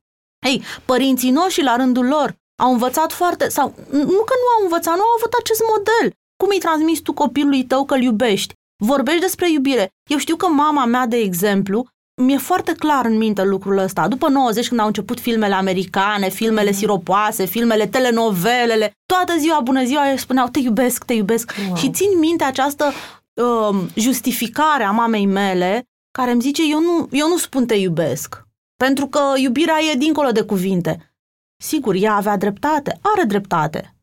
Ei, 0.47 0.63
părinții 0.85 1.31
noștri, 1.31 1.63
la 1.63 1.75
rândul 1.75 2.05
lor, 2.05 2.35
au 2.63 2.71
învățat 2.71 3.11
foarte, 3.11 3.49
sau 3.49 3.73
nu 3.91 4.23
că 4.29 4.33
nu 4.41 4.47
au 4.57 4.63
învățat, 4.63 4.95
nu 4.95 5.01
au 5.01 5.15
avut 5.17 5.33
acest 5.39 5.61
model. 5.75 6.17
Cum 6.37 6.49
îi 6.51 6.59
transmiți 6.59 7.01
tu 7.01 7.13
copilului 7.13 7.63
tău 7.63 7.85
că 7.85 7.93
îl 7.93 8.01
iubești? 8.01 8.53
Vorbești 8.83 9.21
despre 9.21 9.51
iubire. 9.51 9.89
Eu 10.09 10.17
știu 10.17 10.35
că 10.35 10.47
mama 10.47 10.85
mea, 10.85 11.05
de 11.05 11.17
exemplu, 11.17 11.87
mi-e 12.15 12.37
foarte 12.37 12.73
clar 12.73 13.05
în 13.05 13.17
minte 13.17 13.43
lucrul 13.43 13.77
ăsta. 13.77 14.07
După 14.07 14.29
90, 14.29 14.67
când 14.67 14.79
au 14.79 14.87
început 14.87 15.19
filmele 15.19 15.53
americane, 15.53 16.29
filmele 16.29 16.71
siropoase, 16.71 17.45
filmele, 17.45 17.87
telenovelele, 17.87 18.91
toată 19.05 19.37
ziua, 19.37 19.59
bună 19.59 19.83
ziua, 19.83 20.09
îi 20.09 20.17
spuneau, 20.17 20.47
te 20.47 20.59
iubesc, 20.59 21.03
te 21.03 21.13
iubesc. 21.13 21.51
Wow. 21.67 21.75
Și 21.75 21.91
țin 21.91 22.19
minte 22.19 22.43
această 22.43 22.91
um, 23.33 23.89
justificare 23.95 24.83
a 24.83 24.91
mamei 24.91 25.25
mele, 25.25 25.83
care 26.11 26.31
îmi 26.31 26.41
zice, 26.41 26.61
eu 26.69 26.79
nu, 26.79 27.07
eu 27.11 27.27
nu 27.27 27.37
spun 27.37 27.65
te 27.65 27.75
iubesc, 27.75 28.47
pentru 28.77 29.07
că 29.07 29.19
iubirea 29.35 29.77
e 29.91 29.95
dincolo 29.95 30.31
de 30.31 30.41
cuvinte. 30.41 31.13
Sigur, 31.57 31.95
ea 31.95 32.13
avea 32.13 32.37
dreptate, 32.37 32.99
are 33.01 33.23
dreptate. 33.23 33.95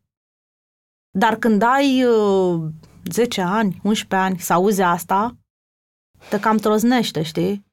Dar 1.10 1.36
când 1.36 1.62
ai 1.62 2.04
uh, 2.04 2.60
10 3.10 3.40
ani, 3.40 3.80
11 3.82 4.28
ani, 4.28 4.38
să 4.38 4.52
auzi 4.52 4.82
asta, 4.82 5.36
te 6.28 6.40
cam 6.40 6.56
troznește, 6.56 7.22
știi? 7.22 7.71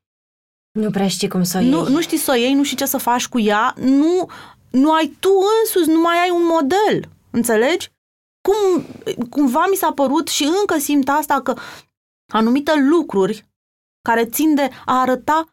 Nu 0.72 0.90
prea 0.90 1.08
știi 1.08 1.28
cum 1.28 1.44
să 1.44 1.58
o 1.58 1.62
iei. 1.62 1.70
Nu, 1.70 1.88
nu 1.88 2.02
știi 2.02 2.18
să 2.18 2.32
o 2.32 2.36
iei, 2.36 2.54
nu 2.54 2.64
știi 2.64 2.78
ce 2.78 2.86
să 2.86 2.98
faci 2.98 3.28
cu 3.28 3.40
ea, 3.40 3.74
nu, 3.78 4.30
nu 4.72 4.92
ai 4.92 5.16
tu 5.20 5.30
însuți, 5.62 5.90
nu 5.90 6.00
mai 6.00 6.18
ai 6.18 6.30
un 6.30 6.46
model, 6.46 7.10
înțelegi? 7.32 7.92
Cum, 8.42 8.86
cumva 9.30 9.66
mi 9.70 9.76
s-a 9.76 9.92
părut 9.92 10.28
și 10.28 10.44
încă 10.44 10.78
simt 10.78 11.10
asta 11.10 11.42
că 11.42 11.54
anumite 12.34 12.74
lucruri 12.76 13.48
care 14.02 14.26
țin 14.26 14.56
de 14.56 14.70
a 14.86 15.00
arăta, 15.00 15.46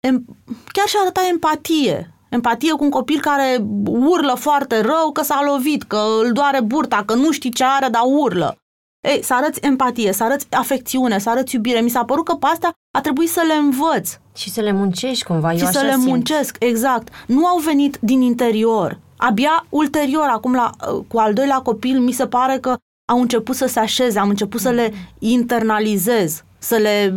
em, 0.00 0.24
chiar 0.72 0.86
și 0.86 0.96
a 0.96 1.00
arăta 1.00 1.26
empatie, 1.30 2.14
empatie 2.30 2.72
cu 2.72 2.84
un 2.84 2.90
copil 2.90 3.20
care 3.20 3.64
urlă 3.86 4.34
foarte 4.34 4.80
rău 4.80 5.12
că 5.12 5.22
s-a 5.22 5.42
lovit, 5.42 5.82
că 5.82 6.04
îl 6.22 6.32
doare 6.32 6.60
burta, 6.60 7.02
că 7.04 7.14
nu 7.14 7.30
știi 7.30 7.52
ce 7.52 7.64
are, 7.64 7.88
dar 7.88 8.02
urlă. 8.04 8.58
Ei, 9.04 9.22
să 9.22 9.34
arăți 9.34 9.60
empatie, 9.62 10.12
să 10.12 10.24
arăți 10.24 10.46
afecțiune, 10.50 11.18
să 11.18 11.30
arăți 11.30 11.54
iubire. 11.54 11.80
Mi 11.80 11.88
s-a 11.88 12.04
părut 12.04 12.24
că 12.24 12.34
pe 12.34 12.46
astea 12.46 12.72
a 12.96 13.00
trebuit 13.00 13.28
să 13.30 13.42
le 13.46 13.52
învăț 13.54 14.16
Și 14.34 14.50
să 14.50 14.60
le 14.60 14.72
muncești 14.72 15.24
cumva, 15.24 15.50
eu 15.50 15.56
și 15.58 15.64
așa 15.64 15.78
să 15.78 15.84
le 15.84 15.92
simt. 15.92 16.04
muncesc, 16.04 16.56
exact. 16.58 17.08
Nu 17.26 17.46
au 17.46 17.58
venit 17.58 17.98
din 18.00 18.20
interior. 18.20 18.98
Abia 19.16 19.66
ulterior, 19.68 20.26
acum 20.28 20.54
la, 20.54 20.70
cu 21.08 21.18
al 21.18 21.32
doilea 21.32 21.58
copil, 21.58 22.00
mi 22.00 22.12
se 22.12 22.26
pare 22.26 22.58
că 22.58 22.76
au 23.08 23.20
început 23.20 23.54
să 23.56 23.66
se 23.66 23.78
așeze, 23.78 24.18
am 24.18 24.28
început 24.28 24.60
să 24.60 24.70
le 24.70 24.92
internalizez, 25.18 26.44
să 26.58 26.76
le 26.76 27.14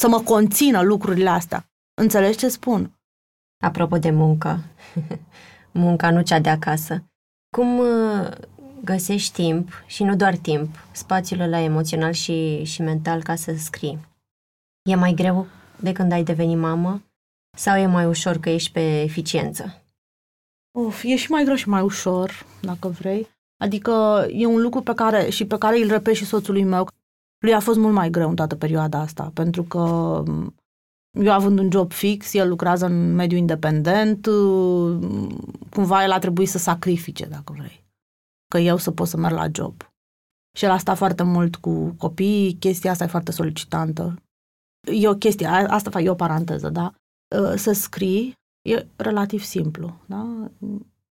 să 0.00 0.08
mă 0.08 0.20
conțină 0.20 0.80
lucrurile 0.82 1.28
astea. 1.28 1.64
Înțelegi 2.00 2.38
ce 2.38 2.48
spun? 2.48 2.92
Apropo 3.64 3.98
de 3.98 4.10
muncă, 4.10 4.58
munca 5.72 6.10
nu 6.10 6.22
cea 6.22 6.38
de 6.38 6.48
acasă. 6.48 7.04
Cum 7.56 7.78
uh, 7.78 8.28
găsești 8.84 9.32
timp, 9.32 9.82
și 9.86 10.02
nu 10.02 10.16
doar 10.16 10.36
timp, 10.36 10.76
spațiul 10.92 11.40
ăla 11.40 11.58
emoțional 11.60 12.12
și, 12.12 12.64
și 12.64 12.82
mental 12.82 13.22
ca 13.22 13.34
să 13.34 13.54
scrii? 13.56 13.98
E 14.82 14.94
mai 14.94 15.12
greu 15.12 15.46
de 15.80 15.92
când 15.92 16.12
ai 16.12 16.24
devenit 16.24 16.58
mamă? 16.58 17.02
Sau 17.56 17.76
e 17.76 17.86
mai 17.86 18.06
ușor 18.06 18.36
că 18.36 18.50
ești 18.50 18.72
pe 18.72 19.00
eficiență? 19.02 19.82
Uf, 20.78 21.02
e 21.02 21.16
și 21.16 21.30
mai 21.30 21.44
greu 21.44 21.56
și 21.56 21.68
mai 21.68 21.82
ușor, 21.82 22.46
dacă 22.60 22.88
vrei. 22.88 23.28
Adică 23.56 24.26
e 24.32 24.46
un 24.46 24.60
lucru 24.60 24.80
pe 24.80 24.94
care 24.94 25.30
și 25.30 25.46
pe 25.46 25.58
care 25.58 25.82
îl 25.82 25.88
repet 25.88 26.14
și 26.14 26.24
soțului 26.24 26.64
meu. 26.64 26.88
Lui 27.38 27.54
a 27.54 27.60
fost 27.60 27.78
mult 27.78 27.94
mai 27.94 28.10
greu 28.10 28.28
în 28.28 28.34
toată 28.34 28.56
perioada 28.56 29.00
asta, 29.00 29.30
pentru 29.34 29.62
că 29.62 29.78
eu 31.10 31.32
având 31.32 31.58
un 31.58 31.70
job 31.70 31.92
fix, 31.92 32.34
el 32.34 32.48
lucrează 32.48 32.86
în 32.86 33.14
mediu 33.14 33.36
independent, 33.36 34.26
cumva 35.70 36.04
el 36.04 36.10
a 36.10 36.18
trebuit 36.18 36.48
să 36.48 36.58
sacrifice, 36.58 37.26
dacă 37.26 37.54
vrei, 37.56 37.84
că 38.48 38.58
eu 38.58 38.76
să 38.76 38.90
pot 38.90 39.08
să 39.08 39.16
merg 39.16 39.34
la 39.34 39.46
job. 39.52 39.90
Și 40.56 40.64
el 40.64 40.70
a 40.70 40.78
stat 40.78 40.96
foarte 40.96 41.22
mult 41.22 41.56
cu 41.56 41.94
copiii, 41.98 42.52
chestia 42.52 42.90
asta 42.90 43.04
e 43.04 43.06
foarte 43.06 43.32
solicitantă. 43.32 44.22
E 44.92 45.08
o 45.08 45.14
chestie, 45.14 45.46
asta 45.46 45.90
fac 45.90 46.02
eu 46.02 46.12
o 46.12 46.16
paranteză, 46.16 46.68
da? 46.68 46.92
Ă, 47.36 47.56
să 47.56 47.72
scrii 47.72 48.32
e 48.68 48.86
relativ 48.96 49.42
simplu, 49.42 50.00
da? 50.06 50.48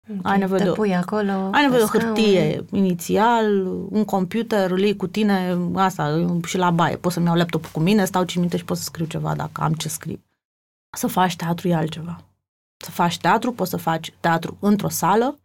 Okay, 0.10 0.32
ai 0.32 0.38
nevoie 0.38 0.64
de, 0.64 0.72
pui 0.72 0.96
acolo, 0.96 1.32
ai 1.32 1.62
nevoie 1.62 1.80
de 1.80 1.84
o 1.84 2.00
hârtie 2.00 2.66
inițial, 2.72 3.66
un 3.68 4.06
computer, 4.06 4.72
îl 4.72 4.94
cu 4.94 5.08
tine, 5.08 5.58
asta, 5.76 6.38
și 6.46 6.58
la 6.58 6.72
baie. 6.72 6.96
Pot 6.96 7.12
să-mi 7.12 7.26
iau 7.26 7.36
laptopul 7.36 7.70
cu 7.74 7.80
mine, 7.80 8.06
stau 8.06 8.24
5 8.24 8.36
minute 8.36 8.58
și 8.58 8.66
pot 8.66 8.78
să 8.78 8.84
scriu 8.84 9.06
ceva 9.06 9.36
dacă 9.36 9.62
am 9.62 9.74
ce 9.74 9.90
scriu. 9.90 10.20
Să 10.98 11.08
faci 11.08 11.36
teatru 11.36 11.68
e 11.68 11.76
altceva. 11.76 12.24
Să 12.84 12.92
faci 12.92 13.18
teatru, 13.18 13.52
poți 13.52 13.70
să 13.70 13.78
faci 13.78 14.14
teatru 14.20 14.58
într-o 14.60 14.90
sală, 14.90 15.40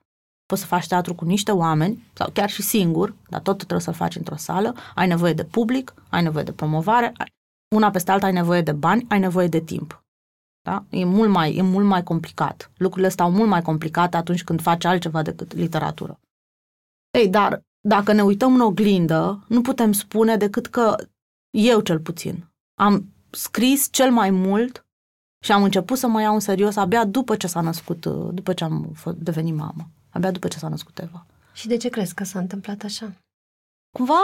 poți 0.46 0.60
să 0.60 0.66
faci 0.66 0.86
teatru 0.86 1.14
cu 1.14 1.24
niște 1.24 1.50
oameni, 1.50 2.10
sau 2.12 2.30
chiar 2.32 2.50
și 2.50 2.62
singur, 2.62 3.14
dar 3.28 3.40
tot 3.40 3.56
trebuie 3.56 3.80
să-l 3.80 3.94
faci 3.94 4.16
într-o 4.16 4.36
sală, 4.36 4.74
ai 4.94 5.06
nevoie 5.06 5.32
de 5.32 5.44
public, 5.44 5.94
ai 6.08 6.22
nevoie 6.22 6.44
de 6.44 6.52
promovare, 6.52 7.12
una 7.74 7.90
peste 7.90 8.10
alta 8.10 8.26
ai 8.26 8.32
nevoie 8.32 8.62
de 8.62 8.72
bani, 8.72 9.06
ai 9.08 9.18
nevoie 9.18 9.46
de 9.46 9.60
timp. 9.60 10.04
Da? 10.62 10.84
E, 10.90 11.04
mult 11.04 11.30
mai, 11.30 11.56
e 11.56 11.62
mult 11.62 11.86
mai 11.86 12.02
complicat. 12.02 12.70
Lucrurile 12.76 13.08
stau 13.08 13.30
mult 13.30 13.48
mai 13.48 13.62
complicate 13.62 14.16
atunci 14.16 14.44
când 14.44 14.60
faci 14.60 14.84
altceva 14.84 15.22
decât 15.22 15.54
literatură. 15.54 16.20
Ei, 17.18 17.28
dar 17.28 17.62
dacă 17.80 18.12
ne 18.12 18.22
uităm 18.22 18.54
în 18.54 18.60
oglindă, 18.60 19.44
nu 19.48 19.60
putem 19.60 19.92
spune 19.92 20.36
decât 20.36 20.66
că 20.66 20.96
eu 21.50 21.80
cel 21.80 22.00
puțin 22.00 22.48
am 22.74 23.14
scris 23.30 23.88
cel 23.90 24.10
mai 24.10 24.30
mult 24.30 24.86
și 25.44 25.52
am 25.52 25.62
început 25.62 25.98
să 25.98 26.06
mă 26.06 26.20
iau 26.20 26.34
în 26.34 26.40
serios 26.40 26.76
abia 26.76 27.04
după 27.04 27.36
ce 27.36 27.46
s-a 27.46 27.60
născut, 27.60 28.06
după 28.06 28.52
ce 28.52 28.64
am 28.64 28.94
devenit 29.16 29.54
mamă, 29.54 29.88
abia 30.14 30.30
după 30.30 30.48
ce 30.48 30.58
s-a 30.58 30.68
născut 30.68 30.98
Eva. 30.98 31.26
Și 31.52 31.66
de 31.66 31.76
ce 31.76 31.88
crezi 31.88 32.14
că 32.14 32.24
s-a 32.24 32.38
întâmplat 32.38 32.82
așa? 32.82 33.12
Cumva 33.96 34.20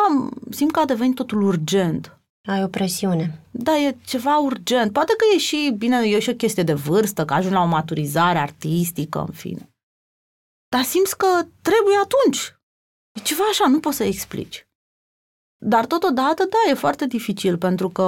simt 0.51 0.73
că 0.73 0.81
a 0.81 0.85
devenit 0.85 1.15
totul 1.15 1.43
urgent. 1.43 2.19
Ai 2.49 2.63
o 2.63 2.69
presiune. 2.69 3.45
Da, 3.51 3.79
e 3.79 3.97
ceva 4.05 4.39
urgent. 4.39 4.93
Poate 4.93 5.13
că 5.17 5.25
e 5.35 5.39
și, 5.39 5.75
bine, 5.79 6.09
e 6.09 6.19
și 6.19 6.31
o 6.31 6.35
chestie 6.35 6.63
de 6.63 6.73
vârstă, 6.73 7.25
că 7.25 7.35
ajung 7.35 7.53
la 7.53 7.63
o 7.63 7.67
maturizare 7.67 8.39
artistică, 8.39 9.19
în 9.19 9.33
fine. 9.33 9.71
Dar 10.69 10.83
simți 10.83 11.17
că 11.17 11.27
trebuie 11.63 11.97
atunci. 12.03 12.57
E 13.19 13.21
ceva 13.21 13.45
așa, 13.51 13.69
nu 13.69 13.81
poți 13.81 13.97
să 13.97 14.05
explici. 14.05 14.67
Dar 15.65 15.87
totodată, 15.87 16.45
da, 16.45 16.71
e 16.71 16.75
foarte 16.75 17.07
dificil, 17.07 17.59
pentru 17.59 17.89
că, 17.89 18.03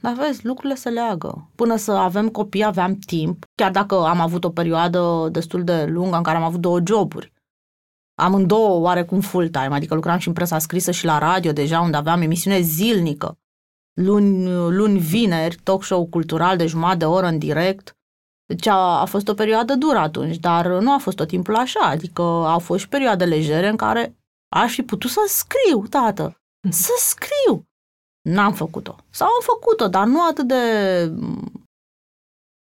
da, 0.00 0.12
vezi, 0.12 0.46
lucrurile 0.46 0.74
se 0.74 0.88
leagă. 0.88 1.50
Până 1.54 1.76
să 1.76 1.92
avem 1.92 2.28
copii, 2.28 2.64
aveam 2.64 2.94
timp, 2.94 3.44
chiar 3.54 3.70
dacă 3.70 3.94
am 3.94 4.20
avut 4.20 4.44
o 4.44 4.50
perioadă 4.50 5.28
destul 5.32 5.64
de 5.64 5.84
lungă 5.84 6.16
în 6.16 6.22
care 6.22 6.36
am 6.36 6.42
avut 6.42 6.60
două 6.60 6.80
joburi 6.86 7.32
amândouă 8.18 8.80
oarecum 8.80 9.20
full-time, 9.20 9.74
adică 9.74 9.94
lucram 9.94 10.18
și 10.18 10.28
în 10.28 10.34
presa 10.34 10.58
scrisă 10.58 10.90
și 10.90 11.04
la 11.04 11.18
radio 11.18 11.52
deja, 11.52 11.80
unde 11.80 11.96
aveam 11.96 12.20
emisiune 12.20 12.60
zilnică. 12.60 13.38
Luni, 14.00 14.50
luni 14.50 14.98
vineri, 14.98 15.56
talk 15.62 15.84
show 15.84 16.06
cultural 16.06 16.56
de 16.56 16.66
jumătate 16.66 16.96
de 16.96 17.04
oră 17.04 17.26
în 17.26 17.38
direct. 17.38 17.92
Deci 18.46 18.66
a, 18.66 19.00
a 19.00 19.04
fost 19.04 19.28
o 19.28 19.34
perioadă 19.34 19.74
dură 19.74 19.98
atunci, 19.98 20.36
dar 20.36 20.66
nu 20.66 20.92
a 20.92 20.98
fost 20.98 21.16
tot 21.16 21.28
timpul 21.28 21.56
așa, 21.56 21.80
adică 21.80 22.22
au 22.22 22.58
fost 22.58 22.80
și 22.80 22.88
perioade 22.88 23.24
legere 23.24 23.68
în 23.68 23.76
care 23.76 24.16
aș 24.48 24.72
fi 24.72 24.82
putut 24.82 25.10
să 25.10 25.20
scriu, 25.26 25.86
tată, 25.86 26.40
să 26.70 26.92
scriu. 26.98 27.67
N-am 28.28 28.52
făcut-o. 28.52 28.96
Sau 29.10 29.26
am 29.26 29.42
făcut-o, 29.42 29.88
dar 29.88 30.06
nu 30.06 30.18
atât 30.28 30.46
de 30.46 30.62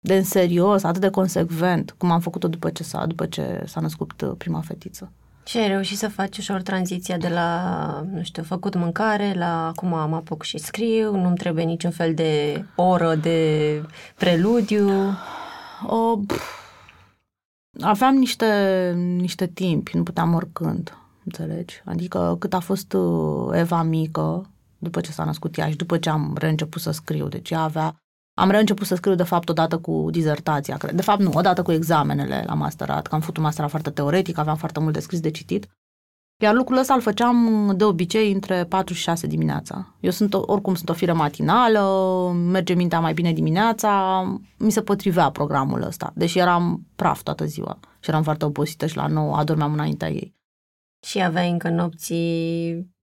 de 0.00 0.16
în 0.16 0.24
serios, 0.24 0.82
atât 0.82 1.00
de 1.00 1.10
consecvent, 1.10 1.94
cum 1.98 2.10
am 2.10 2.20
făcut-o 2.20 2.48
după 2.48 2.70
ce 2.70 2.82
s-a, 2.82 3.06
după 3.06 3.26
ce 3.26 3.62
s-a 3.66 3.80
născut 3.80 4.20
uh, 4.20 4.32
prima 4.38 4.60
fetiță. 4.60 5.12
Și 5.44 5.56
ai 5.56 5.68
reușit 5.68 5.98
să 5.98 6.08
faci 6.08 6.38
ușor 6.38 6.62
tranziția 6.62 7.16
de 7.16 7.28
la, 7.28 8.06
nu 8.12 8.22
știu, 8.22 8.42
făcut 8.42 8.74
mâncare 8.74 9.34
la 9.36 9.66
acum 9.66 9.94
am 9.94 10.12
apuc 10.12 10.42
și 10.42 10.58
scriu, 10.58 11.16
nu-mi 11.16 11.36
trebuie 11.36 11.64
niciun 11.64 11.90
fel 11.90 12.14
de 12.14 12.64
oră 12.74 13.14
de 13.14 13.82
preludiu. 14.14 14.90
O, 15.86 16.20
aveam 17.80 18.14
niște, 18.14 18.92
niște 18.96 19.46
timpi, 19.46 19.96
nu 19.96 20.02
puteam 20.02 20.34
oricând, 20.34 20.96
înțelegi? 21.24 21.82
Adică 21.84 22.36
cât 22.38 22.54
a 22.54 22.60
fost 22.60 22.92
uh, 22.92 23.48
Eva 23.52 23.82
mică, 23.82 24.50
după 24.78 25.00
ce 25.00 25.12
s-a 25.12 25.24
născut 25.24 25.58
ea 25.58 25.68
și 25.68 25.76
după 25.76 25.98
ce 25.98 26.10
am 26.10 26.36
reînceput 26.38 26.80
să 26.80 26.90
scriu, 26.90 27.28
deci 27.28 27.50
ea 27.50 27.60
avea 27.60 27.96
am 28.38 28.50
reînceput 28.50 28.86
să 28.86 28.94
scriu, 28.94 29.14
de 29.14 29.22
fapt, 29.22 29.48
odată 29.48 29.78
cu 29.78 30.08
dizertația. 30.10 30.76
De 30.92 31.02
fapt, 31.02 31.20
nu, 31.20 31.30
odată 31.34 31.62
cu 31.62 31.72
examenele 31.72 32.44
la 32.46 32.54
masterat, 32.54 33.06
că 33.06 33.14
am 33.14 33.20
făcut 33.20 33.36
un 33.36 33.42
masterat 33.42 33.70
foarte 33.70 33.90
teoretic, 33.90 34.38
aveam 34.38 34.56
foarte 34.56 34.80
mult 34.80 34.92
de 34.92 35.00
scris, 35.00 35.20
de 35.20 35.30
citit. 35.30 35.66
Iar 36.42 36.54
lucrul 36.54 36.78
ăsta 36.78 36.94
îl 36.94 37.00
făceam 37.00 37.72
de 37.76 37.84
obicei 37.84 38.32
între 38.32 38.64
4 38.64 38.94
și 38.94 39.02
6 39.02 39.26
dimineața. 39.26 39.94
Eu 40.00 40.10
sunt, 40.10 40.34
oricum 40.34 40.74
sunt 40.74 40.88
o 40.88 40.92
fire 40.92 41.12
matinală, 41.12 41.80
merge 42.32 42.74
mintea 42.74 43.00
mai 43.00 43.12
bine 43.12 43.32
dimineața, 43.32 44.22
mi 44.58 44.70
se 44.70 44.82
potrivea 44.82 45.30
programul 45.30 45.82
ăsta, 45.82 46.12
deși 46.14 46.38
eram 46.38 46.86
praf 46.96 47.22
toată 47.22 47.44
ziua 47.44 47.78
și 48.00 48.10
eram 48.10 48.22
foarte 48.22 48.44
obosită 48.44 48.86
și 48.86 48.96
la 48.96 49.06
9 49.06 49.36
adormeam 49.36 49.72
înaintea 49.72 50.10
ei. 50.10 50.34
Și 51.06 51.22
aveai 51.22 51.50
încă 51.50 51.68
nopții 51.68 52.96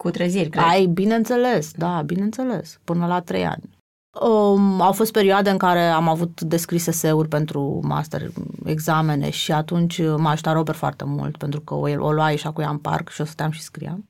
cu 0.00 0.10
treziri, 0.10 0.48
cred. 0.48 0.64
Ai, 0.64 0.86
bineînțeles, 0.86 1.72
da, 1.72 2.02
bineînțeles, 2.02 2.78
până 2.84 3.06
la 3.06 3.20
3 3.20 3.46
ani. 3.46 3.78
Um, 4.20 4.80
au 4.80 4.92
fost 4.92 5.12
perioade 5.12 5.50
în 5.50 5.56
care 5.56 5.80
am 5.80 6.08
avut 6.08 6.40
descris 6.40 6.86
eseuri 6.86 7.28
pentru 7.28 7.80
master, 7.82 8.30
examene 8.64 9.30
și 9.30 9.52
atunci 9.52 10.00
m-a 10.16 10.30
ajutat 10.30 10.54
Robert 10.54 10.78
foarte 10.78 11.04
mult 11.04 11.36
pentru 11.36 11.60
că 11.60 11.74
o, 11.74 11.88
o 11.98 12.12
lua 12.12 12.30
și 12.30 12.48
cu 12.52 12.60
ea 12.60 12.70
în 12.70 12.78
parc 12.78 13.08
și 13.08 13.20
o 13.20 13.24
stăteam 13.24 13.50
și 13.50 13.60
scriam. 13.60 14.08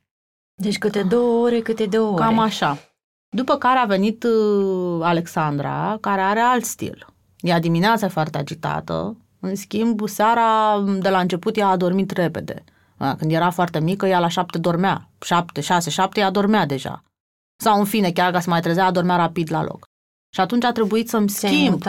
Deci 0.55 0.79
câte 0.79 1.03
două 1.03 1.45
ore, 1.45 1.61
câte 1.61 1.87
două 1.87 2.13
ore. 2.13 2.23
Cam 2.23 2.39
așa. 2.39 2.79
După 3.37 3.57
care 3.57 3.79
a 3.79 3.85
venit 3.85 4.25
uh, 4.25 5.01
Alexandra, 5.03 5.99
care 6.01 6.21
are 6.21 6.41
alt 6.41 6.65
stil. 6.65 7.07
Ea 7.41 7.61
dimineața 7.61 8.07
e 8.07 8.09
foarte 8.09 8.39
agitată, 8.39 9.17
în 9.41 9.55
schimb, 9.55 10.09
seara, 10.09 10.81
de 10.99 11.09
la 11.09 11.21
început, 11.21 11.57
ea 11.57 11.69
a 11.69 11.77
dormit 11.77 12.11
repede. 12.11 12.65
Când 13.19 13.33
era 13.33 13.51
foarte 13.51 13.81
mică, 13.81 14.07
ea 14.07 14.19
la 14.19 14.29
șapte 14.29 14.59
dormea. 14.59 15.09
Șapte, 15.25 15.61
șase, 15.61 15.91
șapte, 15.91 16.21
ea 16.21 16.31
dormea 16.31 16.67
deja. 16.67 17.03
Sau, 17.63 17.79
în 17.79 17.85
fine, 17.85 18.11
chiar 18.11 18.33
ca 18.33 18.41
să 18.41 18.51
mai 18.51 18.61
trezea, 18.61 18.91
dormea 18.91 19.17
rapid 19.17 19.51
la 19.51 19.63
loc. 19.63 19.85
Și 20.35 20.41
atunci 20.41 20.65
a 20.65 20.73
trebuit 20.73 21.09
să-mi 21.09 21.29
schimb, 21.29 21.83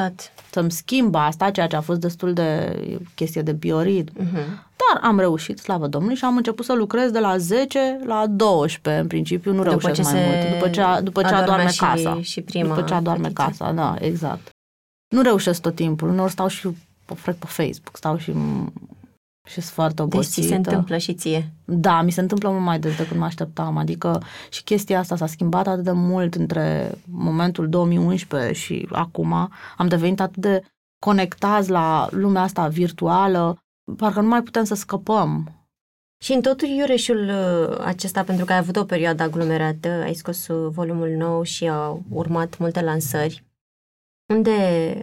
să-mi 0.52 0.72
schimb 0.72 1.16
asta, 1.16 1.52
ceea 1.52 1.68
ce 1.68 1.76
a 1.76 1.82
fost 1.82 2.00
destul 2.00 2.34
de 2.34 2.80
chestie 3.16 3.42
de 3.42 3.52
bioritm. 3.52 4.14
Uh-huh. 4.14 4.70
Dar 4.82 5.02
am 5.02 5.20
reușit, 5.20 5.60
slavă 5.60 5.88
Domnului, 5.88 6.16
și 6.16 6.26
am 6.26 6.36
început 6.36 6.66
să 6.66 6.74
lucrez 6.74 7.12
de 7.12 7.20
la 7.20 7.38
10 7.38 8.00
la 8.06 8.26
12, 8.28 9.02
în 9.02 9.08
principiu, 9.08 9.52
nu 9.52 9.64
după 9.64 9.80
reușesc 9.86 10.12
mai 10.12 10.22
mult. 10.26 10.54
După 10.54 10.70
ce, 10.70 11.04
după 11.04 11.22
ce 11.22 11.34
adorme 11.34 11.68
și, 11.68 11.80
casa. 11.80 12.22
Și 12.22 12.42
prima 12.42 12.76
după 12.76 12.88
ce 12.88 12.94
adorme 12.94 13.28
fetiță. 13.28 13.44
casa, 13.44 13.72
da, 13.72 13.96
exact. 14.00 14.50
Nu 15.08 15.22
reușesc 15.22 15.62
tot 15.62 15.76
timpul, 15.76 16.10
uneori 16.10 16.32
stau 16.32 16.48
și 16.48 16.70
pe, 17.06 17.14
pe 17.24 17.46
Facebook, 17.46 17.98
stau 17.98 18.18
și 18.18 18.34
și 19.52 19.62
sunt 19.62 19.74
foarte 19.74 20.02
obosită. 20.02 20.36
Deci 20.36 20.44
ți 20.44 20.50
se 20.50 20.56
întâmplă 20.56 20.98
și 20.98 21.14
ție. 21.14 21.52
Da, 21.66 22.02
mi 22.02 22.12
se 22.12 22.22
întâmplă 22.22 22.50
mult 22.50 22.64
mai 22.64 22.80
des 22.80 22.98
decât 22.98 23.18
mă 23.18 23.26
așteptam. 23.26 23.78
Adică 23.78 24.22
și 24.50 24.64
chestia 24.64 25.00
asta 25.00 25.16
s-a 25.16 25.26
schimbat 25.26 25.68
atât 25.68 25.84
de 25.84 25.92
mult 25.92 26.36
între 26.36 26.92
momentul 27.06 27.70
2011 27.70 28.54
și 28.54 28.88
acum. 28.92 29.34
Am 29.78 29.88
devenit 29.88 30.20
atât 30.20 30.42
de 30.42 30.64
conectați 31.00 31.70
la 31.70 32.08
lumea 32.12 32.42
asta 32.42 32.68
virtuală, 32.68 33.64
parcă 33.98 34.22
nu 34.22 34.28
mai 34.28 34.44
putem 34.44 34.64
să 34.64 34.76
scăpăm. 34.76 35.56
Și 36.24 36.34
în 36.34 36.42
totul 36.42 36.68
Iureșul 36.68 37.30
uh, 37.30 37.78
acesta, 37.86 38.24
pentru 38.24 38.46
că 38.46 38.52
ai 38.52 38.58
avut 38.58 38.76
o 38.76 38.84
perioadă 38.84 39.24
aglomerată, 39.24 39.88
ai 39.88 40.14
scos 40.14 40.48
uh, 40.48 40.72
volumul 40.74 41.10
nou 41.10 41.44
și 41.44 41.70
au 41.70 42.04
urmat 42.10 42.58
multe 42.58 42.82
lansări. 42.82 43.44
Unde 44.34 44.94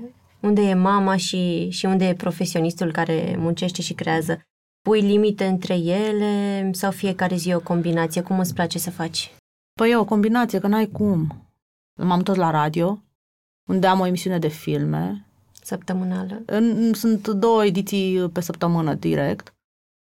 unde 0.41 0.61
e 0.61 0.75
mama 0.75 1.17
și, 1.17 1.69
și 1.71 1.87
unde 1.87 2.09
e 2.09 2.15
profesionistul 2.15 2.93
care 2.93 3.37
muncește 3.39 3.83
și 3.83 3.95
creează. 3.95 4.41
Pui 4.83 5.01
limite 5.01 5.45
între 5.45 5.75
ele 5.75 6.71
sau 6.73 6.91
fiecare 6.91 7.37
zi 7.37 7.49
e 7.49 7.55
o 7.55 7.61
combinație? 7.61 8.23
Cum 8.23 8.39
îți 8.39 8.55
place 8.55 8.79
să 8.79 8.91
faci? 8.91 9.35
Păi 9.75 9.91
e 9.91 9.97
o 9.97 10.05
combinație, 10.05 10.59
că 10.59 10.67
n-ai 10.67 10.87
cum. 10.87 11.49
M-am 12.01 12.21
tot 12.21 12.37
la 12.37 12.51
radio, 12.51 13.03
unde 13.69 13.87
am 13.87 14.01
o 14.01 14.07
emisiune 14.07 14.39
de 14.39 14.49
filme. 14.49 15.27
Săptămânală? 15.63 16.43
Sunt 16.93 17.29
două 17.29 17.65
ediții 17.65 18.29
pe 18.29 18.41
săptămână 18.41 18.95
direct. 18.95 19.53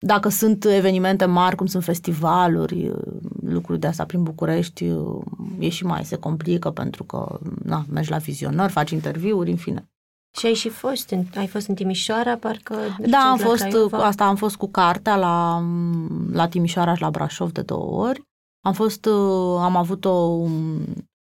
Dacă 0.05 0.29
sunt 0.29 0.65
evenimente 0.65 1.25
mari, 1.25 1.55
cum 1.55 1.65
sunt 1.65 1.83
festivaluri, 1.83 2.91
lucruri 3.41 3.79
de 3.79 3.87
asta 3.87 4.05
prin 4.05 4.23
București, 4.23 4.91
e 5.59 5.69
și 5.69 5.85
mai 5.85 6.05
se 6.05 6.15
complică 6.15 6.71
pentru 6.71 7.03
că 7.03 7.39
na, 7.63 7.85
mergi 7.89 8.09
la 8.09 8.17
vizionări, 8.17 8.71
faci 8.71 8.91
interviuri, 8.91 9.49
în 9.49 9.57
fine. 9.57 9.89
Și 10.37 10.45
ai 10.45 10.53
și 10.53 10.69
fost, 10.69 11.09
în, 11.09 11.23
ai 11.35 11.47
fost 11.47 11.67
în 11.67 11.75
Timișoara, 11.75 12.35
parcă? 12.35 12.75
Da, 12.99 13.17
am 13.17 13.37
fost, 13.37 13.63
Craiova? 13.63 13.97
asta 13.97 14.25
am 14.25 14.35
fost 14.35 14.55
cu 14.55 14.67
cartea 14.67 15.15
la, 15.15 15.63
la 16.31 16.47
Timișoara 16.47 16.95
și 16.95 17.01
la 17.01 17.09
Brașov 17.09 17.51
de 17.51 17.61
două 17.61 18.07
ori. 18.07 18.21
Am 18.65 18.73
fost, 18.73 19.05
am 19.59 19.75
avut 19.75 20.05
o 20.05 20.45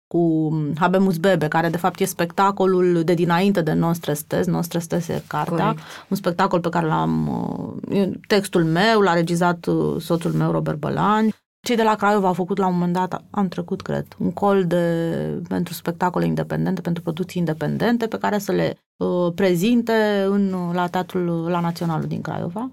cu 0.07 0.53
Habemus 0.79 1.17
Bebe, 1.17 1.47
care 1.47 1.69
de 1.69 1.77
fapt 1.77 1.99
e 1.99 2.05
spectacolul 2.05 3.03
de 3.03 3.13
dinainte 3.13 3.61
de 3.61 3.73
Nostre 3.73 4.13
Stes, 4.13 4.45
Nostre 4.45 4.79
Stes 4.79 5.07
e 5.07 5.23
cartea, 5.27 5.65
Correct. 5.65 5.81
un 6.09 6.17
spectacol 6.17 6.59
pe 6.59 6.69
care 6.69 6.85
l-am, 6.85 7.81
textul 8.27 8.63
meu, 8.63 9.01
l-a 9.01 9.13
regizat 9.13 9.67
soțul 9.99 10.31
meu, 10.31 10.51
Robert 10.51 10.77
Bălani. 10.77 11.33
Cei 11.65 11.75
de 11.75 11.83
la 11.83 11.95
Craiova 11.95 12.27
au 12.27 12.33
făcut 12.33 12.57
la 12.57 12.67
un 12.67 12.73
moment 12.73 12.93
dat, 12.93 13.23
am 13.29 13.47
trecut, 13.47 13.81
cred, 13.81 14.05
un 14.17 14.31
col 14.31 14.65
de, 14.65 15.41
pentru 15.47 15.73
spectacole 15.73 16.25
independente, 16.25 16.81
pentru 16.81 17.03
producții 17.03 17.39
independente, 17.39 18.07
pe 18.07 18.17
care 18.17 18.37
să 18.37 18.51
le 18.51 18.77
uh, 18.97 19.33
prezinte 19.35 20.25
în, 20.29 20.71
la 20.73 20.87
Teatrul 20.87 21.49
la 21.49 21.59
Naționalul 21.59 22.07
din 22.07 22.21
Craiova. 22.21 22.71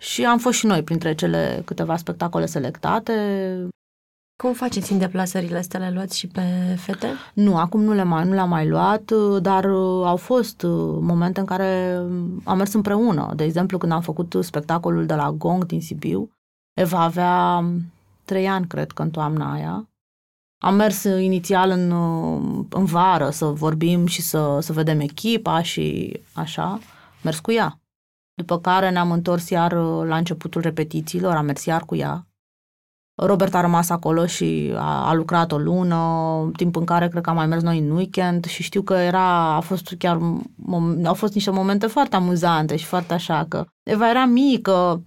Și 0.00 0.24
am 0.24 0.38
fost 0.38 0.58
și 0.58 0.66
noi 0.66 0.82
printre 0.82 1.14
cele 1.14 1.62
câteva 1.64 1.96
spectacole 1.96 2.46
selectate. 2.46 3.12
Cum 4.42 4.52
faceți 4.52 4.92
în 4.92 4.98
deplasările 4.98 5.58
astea? 5.58 5.80
Le 5.80 5.90
luați 5.90 6.18
și 6.18 6.26
pe 6.26 6.42
fete? 6.76 7.06
Nu, 7.34 7.56
acum 7.56 7.82
nu, 7.82 7.92
le 7.92 8.02
mai, 8.02 8.24
nu 8.24 8.32
le-am 8.32 8.48
mai 8.48 8.68
luat, 8.68 9.12
dar 9.42 9.64
uh, 9.64 10.06
au 10.06 10.16
fost 10.16 10.62
uh, 10.62 10.98
momente 11.00 11.40
în 11.40 11.46
care 11.46 12.00
am 12.44 12.56
mers 12.56 12.72
împreună. 12.72 13.32
De 13.36 13.44
exemplu, 13.44 13.78
când 13.78 13.92
am 13.92 14.00
făcut 14.00 14.36
spectacolul 14.40 15.06
de 15.06 15.14
la 15.14 15.30
Gong 15.30 15.64
din 15.64 15.80
Sibiu, 15.80 16.30
Eva 16.80 17.00
avea 17.00 17.58
um, 17.62 17.92
trei 18.24 18.48
ani, 18.48 18.66
cred 18.66 18.92
că, 18.92 19.02
în 19.02 19.10
toamna 19.10 19.52
aia. 19.52 19.88
Am 20.64 20.74
mers 20.74 21.02
inițial 21.02 21.70
în, 21.70 21.90
uh, 21.90 22.64
în 22.70 22.84
vară 22.84 23.30
să 23.30 23.44
vorbim 23.46 24.06
și 24.06 24.22
să, 24.22 24.58
să 24.60 24.72
vedem 24.72 25.00
echipa 25.00 25.62
și 25.62 26.16
așa. 26.32 26.78
Mers 27.22 27.40
cu 27.40 27.52
ea. 27.52 27.80
După 28.34 28.60
care 28.60 28.90
ne-am 28.90 29.10
întors 29.10 29.48
iar 29.48 29.72
la 30.06 30.16
începutul 30.16 30.60
repetițiilor, 30.60 31.36
am 31.36 31.44
mers 31.44 31.64
iar 31.64 31.82
cu 31.84 31.96
ea 31.96 32.26
Robert 33.22 33.54
a 33.54 33.60
rămas 33.60 33.88
acolo 33.90 34.26
și 34.26 34.72
a, 34.76 35.08
a 35.08 35.14
lucrat 35.14 35.52
o 35.52 35.58
lună, 35.58 36.50
timp 36.56 36.76
în 36.76 36.84
care 36.84 37.08
cred 37.08 37.22
că 37.22 37.30
am 37.30 37.36
mai 37.36 37.46
mers 37.46 37.62
noi 37.62 37.78
în 37.78 37.90
weekend 37.90 38.44
și 38.44 38.62
știu 38.62 38.82
că 38.82 38.94
era, 38.94 39.54
a 39.54 39.60
fost 39.60 39.94
chiar, 39.98 40.20
au 41.04 41.14
fost 41.14 41.34
niște 41.34 41.50
momente 41.50 41.86
foarte 41.86 42.16
amuzante 42.16 42.76
și 42.76 42.84
foarte 42.84 43.14
așa, 43.14 43.46
că 43.48 43.66
Eva 43.82 44.10
era 44.10 44.24
mică 44.24 45.02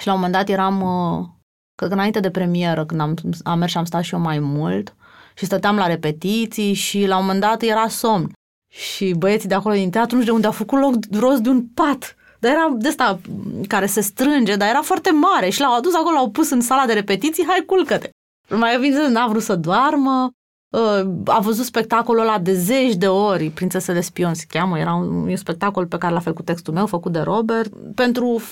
și 0.00 0.06
la 0.06 0.12
un 0.12 0.18
moment 0.18 0.36
dat 0.36 0.48
eram, 0.48 0.80
uh, 0.80 1.26
cred 1.74 1.88
că 1.88 1.94
înainte 1.94 2.20
de 2.20 2.30
premieră, 2.30 2.84
când 2.84 3.00
am, 3.00 3.14
am 3.42 3.58
mers 3.58 3.70
și 3.70 3.78
am 3.78 3.84
stat 3.84 4.02
și 4.02 4.14
eu 4.14 4.20
mai 4.20 4.38
mult 4.38 4.96
și 5.38 5.44
stăteam 5.44 5.76
la 5.76 5.86
repetiții 5.86 6.72
și 6.72 7.06
la 7.06 7.16
un 7.16 7.24
moment 7.24 7.40
dat 7.40 7.62
era 7.62 7.88
somn. 7.88 8.32
Și 8.68 9.14
băieții 9.18 9.48
de 9.48 9.54
acolo 9.54 9.74
din 9.74 9.90
teatru 9.90 10.16
nu 10.16 10.22
știu 10.22 10.32
de 10.32 10.36
unde 10.36 10.46
au 10.46 10.52
făcut 10.52 10.80
loc 10.80 10.94
rost 11.20 11.40
de 11.40 11.48
un 11.48 11.66
pat 11.74 12.16
dar 12.38 12.52
era 12.52 12.74
de 12.78 12.88
asta 12.88 13.20
care 13.66 13.86
se 13.86 14.00
strânge, 14.00 14.56
dar 14.56 14.68
era 14.68 14.82
foarte 14.82 15.10
mare 15.10 15.48
și 15.48 15.60
l-au 15.60 15.76
adus 15.76 15.94
acolo, 15.94 16.14
l-au 16.14 16.30
pus 16.30 16.50
în 16.50 16.60
sala 16.60 16.86
de 16.86 16.92
repetiții, 16.92 17.44
hai 17.46 17.64
culcă-te. 17.66 18.10
Mai 18.50 18.78
vine, 18.78 19.08
n-a 19.08 19.26
vrut 19.26 19.42
să 19.42 19.56
doarmă, 19.56 20.30
uh, 20.68 21.10
a 21.24 21.38
văzut 21.40 21.64
spectacolul 21.64 22.22
ăla 22.22 22.38
de 22.38 22.54
zeci 22.54 22.94
de 22.94 23.08
ori, 23.08 23.50
Prințesele 23.50 24.00
Spion 24.00 24.34
se 24.34 24.44
cheamă, 24.48 24.78
era 24.78 24.94
un, 24.94 25.06
un 25.06 25.36
spectacol 25.36 25.86
pe 25.86 25.98
care 25.98 26.12
l-a 26.12 26.20
făcut 26.20 26.44
textul 26.44 26.74
meu, 26.74 26.86
făcut 26.86 27.12
de 27.12 27.20
Robert, 27.20 27.72
pentru 27.94 28.42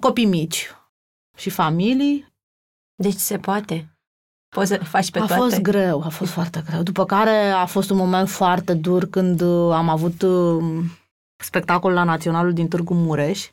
copii 0.00 0.24
mici 0.24 0.70
și 1.36 1.50
familii. 1.50 2.32
Deci 2.94 3.14
se 3.14 3.38
poate? 3.38 3.93
Poți 4.54 4.68
să 4.68 4.74
le 4.74 4.84
faci 4.84 5.10
pe 5.10 5.18
a 5.18 5.20
toate? 5.20 5.34
A 5.34 5.36
fost 5.36 5.60
greu, 5.60 6.02
a 6.02 6.08
fost 6.08 6.30
foarte 6.30 6.62
greu. 6.66 6.82
După 6.82 7.04
care 7.04 7.48
a 7.50 7.66
fost 7.66 7.90
un 7.90 7.96
moment 7.96 8.28
foarte 8.28 8.74
dur 8.74 9.04
când 9.04 9.40
uh, 9.40 9.72
am 9.72 9.88
avut 9.88 10.22
uh, 10.22 10.84
spectacol 11.36 11.92
la 11.92 12.04
Naționalul 12.04 12.52
din 12.52 12.68
Târgu 12.68 12.94
Mureș 12.94 13.48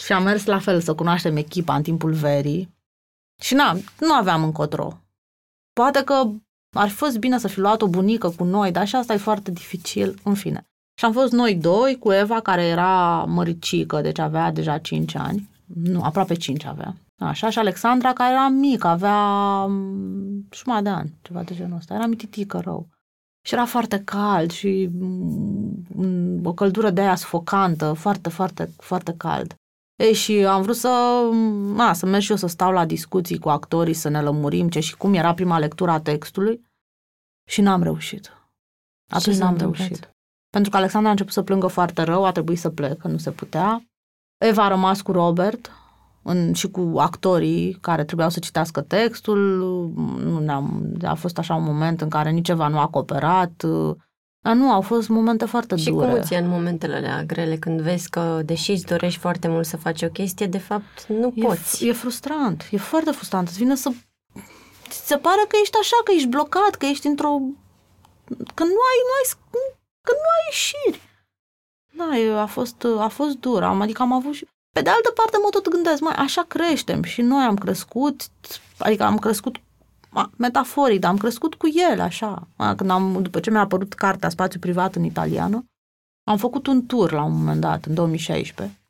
și 0.00 0.12
am 0.12 0.22
mers 0.22 0.44
la 0.44 0.58
fel 0.58 0.80
să 0.80 0.94
cunoaștem 0.94 1.36
echipa 1.36 1.74
în 1.74 1.82
timpul 1.82 2.12
verii 2.12 2.74
și 3.42 3.54
na, 3.54 3.76
nu 4.00 4.12
aveam 4.12 4.42
încotro. 4.42 5.00
Poate 5.72 6.04
că 6.04 6.30
ar 6.76 6.88
fi 6.88 6.94
fost 6.94 7.18
bine 7.18 7.38
să 7.38 7.48
fi 7.48 7.58
luat 7.58 7.82
o 7.82 7.88
bunică 7.88 8.30
cu 8.30 8.44
noi, 8.44 8.70
dar 8.70 8.86
și 8.86 8.96
asta 8.96 9.12
e 9.12 9.16
foarte 9.16 9.50
dificil, 9.50 10.18
în 10.24 10.34
fine. 10.34 10.66
Și 10.98 11.04
am 11.04 11.12
fost 11.12 11.32
noi 11.32 11.54
doi 11.54 11.98
cu 11.98 12.12
Eva, 12.12 12.40
care 12.40 12.62
era 12.62 13.24
măricică, 13.24 14.00
deci 14.00 14.18
avea 14.18 14.52
deja 14.52 14.78
5 14.78 15.14
ani. 15.14 15.49
Nu, 15.74 16.02
aproape 16.02 16.34
5 16.34 16.64
avea. 16.64 16.96
Așa, 17.18 17.50
și 17.50 17.58
Alexandra, 17.58 18.12
care 18.12 18.32
era 18.32 18.48
mică, 18.48 18.86
avea 18.86 19.18
mm, 19.66 20.46
jumătate 20.50 20.82
de 20.82 20.88
ani, 20.88 21.18
ceva 21.22 21.42
de 21.42 21.54
genul 21.54 21.76
ăsta. 21.76 21.94
Era 21.94 22.06
mititică 22.06 22.58
rău. 22.58 22.88
Și 23.42 23.54
era 23.54 23.64
foarte 23.64 24.02
cald 24.04 24.50
și 24.50 24.88
mm, 24.92 26.40
o 26.44 26.52
căldură 26.52 26.90
de 26.90 27.00
aia 27.00 27.14
sufocantă, 27.14 27.92
foarte, 27.92 28.28
foarte, 28.28 28.70
foarte 28.76 29.14
cald. 29.16 29.54
Ei, 29.96 30.14
și 30.14 30.32
am 30.32 30.62
vrut 30.62 30.76
să, 30.76 31.22
a, 31.76 31.92
să 31.92 32.06
merg 32.06 32.22
și 32.22 32.30
eu 32.30 32.36
să 32.36 32.46
stau 32.46 32.72
la 32.72 32.86
discuții 32.86 33.38
cu 33.38 33.48
actorii, 33.48 33.94
să 33.94 34.08
ne 34.08 34.22
lămurim 34.22 34.68
ce 34.68 34.80
și 34.80 34.96
cum 34.96 35.14
era 35.14 35.34
prima 35.34 35.58
lectură 35.58 35.90
a 35.90 36.00
textului 36.00 36.60
și 37.48 37.60
n-am 37.60 37.82
reușit. 37.82 38.32
Atunci 39.08 39.36
n-am 39.36 39.56
reușit. 39.56 40.14
Pentru 40.50 40.70
că 40.70 40.76
Alexandra 40.76 41.08
a 41.08 41.12
început 41.12 41.32
să 41.32 41.42
plângă 41.42 41.66
foarte 41.66 42.02
rău, 42.02 42.24
a 42.24 42.32
trebuit 42.32 42.58
să 42.58 42.70
plec, 42.70 42.98
că 42.98 43.08
nu 43.08 43.18
se 43.18 43.30
putea. 43.30 43.89
Eva 44.40 44.64
a 44.64 44.68
rămas 44.68 45.00
cu 45.00 45.12
Robert 45.12 45.70
în, 46.22 46.52
și 46.52 46.70
cu 46.70 46.92
actorii 46.96 47.78
care 47.80 48.04
trebuiau 48.04 48.30
să 48.30 48.38
citească 48.38 48.80
textul. 48.80 49.38
Nu 50.24 50.38
ne-am, 50.38 50.96
a 51.04 51.14
fost 51.14 51.38
așa 51.38 51.54
un 51.54 51.64
moment 51.64 52.00
în 52.00 52.08
care 52.08 52.30
nici 52.30 52.44
ceva 52.44 52.68
nu 52.68 52.78
a 52.78 52.86
cooperat. 52.86 53.64
Dar 54.42 54.54
nu, 54.54 54.70
au 54.70 54.80
fost 54.80 55.08
momente 55.08 55.44
foarte 55.44 55.76
și 55.76 55.90
dure. 55.90 56.06
Și 56.06 56.12
cum 56.12 56.22
ți 56.22 56.34
în 56.34 56.48
momentele 56.48 56.96
alea 56.96 57.24
grele, 57.24 57.56
când 57.56 57.80
vezi 57.80 58.10
că, 58.10 58.40
deși 58.44 58.70
îți 58.70 58.84
dorești 58.84 59.18
foarte 59.18 59.48
mult 59.48 59.66
să 59.66 59.76
faci 59.76 60.02
o 60.02 60.08
chestie, 60.08 60.46
de 60.46 60.58
fapt 60.58 61.06
nu 61.06 61.32
e, 61.34 61.42
poți? 61.42 61.86
E 61.86 61.92
frustrant, 61.92 62.68
e 62.70 62.76
foarte 62.76 63.10
frustrant. 63.10 63.48
Îți 63.48 63.58
vine 63.58 63.74
să... 63.74 63.90
Ți 64.88 65.06
se 65.06 65.16
pare 65.16 65.44
că 65.48 65.56
ești 65.62 65.76
așa, 65.80 65.96
că 66.04 66.12
ești 66.14 66.28
blocat, 66.28 66.74
că 66.78 66.86
ești 66.86 67.06
într-o... 67.06 67.40
că 68.54 68.62
nu 68.72 68.80
ai, 68.90 69.00
nu 69.08 69.12
ai, 69.18 69.26
că 70.06 70.12
nu 70.20 70.26
ai 70.36 70.44
ieșiri. 70.50 71.09
Da, 72.00 72.40
a 72.42 72.46
fost, 72.46 72.86
a 72.98 73.08
fost 73.08 73.36
dur. 73.36 73.62
Adică 73.62 74.02
am 74.02 74.12
avut 74.12 74.34
și... 74.34 74.46
Pe 74.72 74.82
de 74.82 74.90
altă 74.90 75.10
parte, 75.14 75.36
mă 75.42 75.48
tot 75.50 75.68
gândesc, 75.68 76.00
mai 76.00 76.14
așa 76.16 76.42
creștem 76.42 77.02
și 77.02 77.22
noi 77.22 77.44
am 77.44 77.56
crescut, 77.56 78.28
adică 78.78 79.02
am 79.02 79.18
crescut 79.18 79.60
metaforic, 80.36 81.00
dar 81.00 81.10
am 81.10 81.16
crescut 81.16 81.54
cu 81.54 81.68
el, 81.90 82.00
așa. 82.00 82.46
Când 82.76 82.90
am, 82.90 83.22
după 83.22 83.40
ce 83.40 83.50
mi-a 83.50 83.60
apărut 83.60 83.94
cartea 83.94 84.28
Spațiu 84.28 84.58
Privat 84.58 84.94
în 84.94 85.04
italiană, 85.04 85.64
am 86.24 86.36
făcut 86.36 86.66
un 86.66 86.86
tur 86.86 87.12
la 87.12 87.22
un 87.22 87.32
moment 87.32 87.60
dat, 87.60 87.84
în 87.84 87.94
2016. 87.94 88.80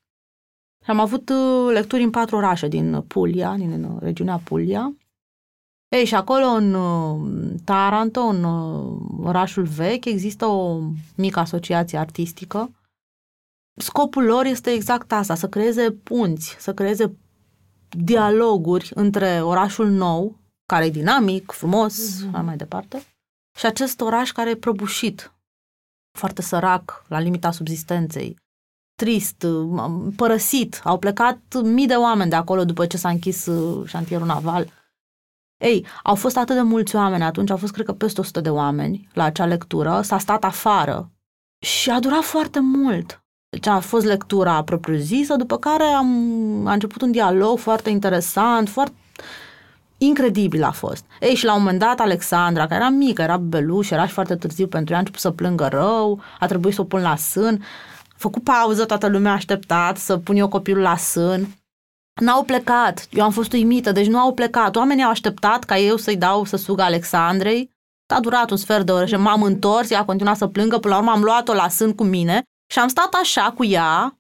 Și 0.85 0.91
am 0.91 1.01
avut 1.01 1.29
uh, 1.29 1.73
lecturi 1.73 2.03
în 2.03 2.11
patru 2.11 2.37
orașe 2.37 2.69
din 2.69 3.01
Puglia, 3.01 3.55
din 3.57 3.85
uh, 3.85 4.01
regiunea 4.01 4.41
Puglia. 4.45 4.93
Ei, 5.89 6.05
și 6.05 6.15
acolo, 6.15 6.47
în 6.47 6.75
uh, 6.75 7.21
Taranto, 7.65 8.21
în 8.21 8.45
orașul 9.23 9.65
vechi, 9.65 10.05
există 10.05 10.47
o 10.47 10.79
mică 11.15 11.39
asociație 11.39 11.99
artistică 11.99 12.71
scopul 13.81 14.25
lor 14.25 14.45
este 14.45 14.71
exact 14.71 15.13
asta, 15.13 15.35
să 15.35 15.49
creeze 15.49 15.91
punți, 15.91 16.57
să 16.59 16.75
creeze 16.75 17.17
dialoguri 17.89 18.91
între 18.95 19.41
orașul 19.43 19.89
nou, 19.89 20.39
care 20.67 20.85
e 20.85 20.91
dinamic, 20.91 21.51
frumos, 21.51 22.25
mm-hmm. 22.25 22.43
mai 22.45 22.57
departe, 22.57 23.03
și 23.59 23.67
acest 23.67 24.01
oraș 24.01 24.33
care 24.33 24.51
e 24.51 24.57
prăbușit, 24.57 25.33
foarte 26.19 26.43
sărac, 26.43 27.05
la 27.09 27.19
limita 27.19 27.51
subzistenței, 27.51 28.37
trist, 28.95 29.47
părăsit. 30.17 30.81
Au 30.85 30.99
plecat 30.99 31.63
mii 31.63 31.87
de 31.87 31.95
oameni 31.95 32.31
de 32.31 32.37
acolo 32.37 32.65
după 32.65 32.87
ce 32.87 32.97
s-a 32.97 33.09
închis 33.09 33.47
uh, 33.47 33.89
șantierul 33.89 34.27
naval. 34.27 34.73
Ei, 35.65 35.87
au 36.03 36.15
fost 36.15 36.37
atât 36.37 36.55
de 36.55 36.63
mulți 36.63 36.97
oameni 36.97 37.23
atunci, 37.23 37.51
au 37.51 37.57
fost 37.57 37.73
cred 37.73 37.87
că 37.87 37.93
peste 37.93 38.21
100 38.21 38.41
de 38.41 38.51
oameni 38.51 39.09
la 39.13 39.25
acea 39.25 39.47
lectură, 39.47 40.01
s-a 40.03 40.19
stat 40.19 40.45
afară 40.45 41.11
și 41.61 41.91
a 41.91 42.01
durat 42.01 42.23
foarte 42.23 42.61
mult. 42.61 43.20
Deci 43.51 43.67
a 43.67 43.81
fost 43.81 44.07
lectura 44.07 44.63
propriu-zisă, 44.63 45.37
după 45.37 45.59
care 45.59 45.85
am, 45.85 46.67
a 46.67 46.73
început 46.73 47.03
un 47.03 47.11
dialog 47.11 47.59
foarte 47.59 47.91
interesant, 47.91 48.69
foarte 48.69 48.95
incredibil 49.99 50.63
a 50.63 50.71
fost. 50.71 51.05
Ei, 51.21 51.35
și 51.35 51.45
la 51.45 51.55
un 51.55 51.59
moment 51.59 51.79
dat 51.79 52.01
Alexandra, 52.01 52.67
care 52.67 52.81
era 52.81 52.89
mică, 52.89 53.23
era 53.23 53.37
beluș, 53.37 53.91
era 53.91 54.07
și 54.07 54.13
foarte 54.13 54.37
târziu 54.37 54.67
pentru 54.67 54.91
ea, 54.91 54.97
a 54.97 54.99
început 54.99 55.21
să 55.21 55.31
plângă 55.31 55.67
rău, 55.67 56.21
a 56.39 56.47
trebuit 56.47 56.75
să 56.75 56.81
o 56.81 56.85
pun 56.85 57.01
la 57.01 57.17
sân, 57.17 57.63
a 58.09 58.15
făcut 58.17 58.43
pauză, 58.43 58.85
toată 58.85 59.09
lumea 59.09 59.31
a 59.31 59.35
așteptat 59.35 59.97
să 59.97 60.17
pun 60.17 60.37
eu 60.37 60.49
copilul 60.49 60.83
la 60.83 60.97
sân. 60.97 61.49
N-au 62.21 62.43
plecat, 62.43 63.09
eu 63.11 63.25
am 63.25 63.31
fost 63.31 63.53
uimită, 63.53 63.93
deci 63.93 64.07
nu 64.09 64.19
au 64.19 64.35
plecat. 64.35 64.77
Oamenii 64.77 65.05
au 65.05 65.11
așteptat 65.11 65.65
ca 65.65 65.79
eu 65.79 65.97
să-i 65.97 66.17
dau 66.17 66.45
să 66.45 66.57
sugă 66.57 66.83
Alexandrei. 66.83 67.71
A 68.15 68.21
durat 68.21 68.51
un 68.51 68.57
sfert 68.57 68.87
de 68.87 68.93
oră 68.93 69.07
și 69.07 69.15
m-am 69.15 69.43
întors, 69.43 69.91
ea 69.91 70.01
a 70.01 70.05
continuat 70.05 70.37
să 70.37 70.47
plângă, 70.47 70.79
până 70.79 70.95
la 70.95 71.01
urmă 71.01 71.13
am 71.13 71.23
luat-o 71.23 71.53
la 71.53 71.69
sân 71.69 71.95
cu 71.95 72.05
mine 72.05 72.43
și 72.71 72.79
am 72.79 72.89
stat 72.89 73.15
așa 73.23 73.53
cu 73.53 73.65
ea, 73.65 74.19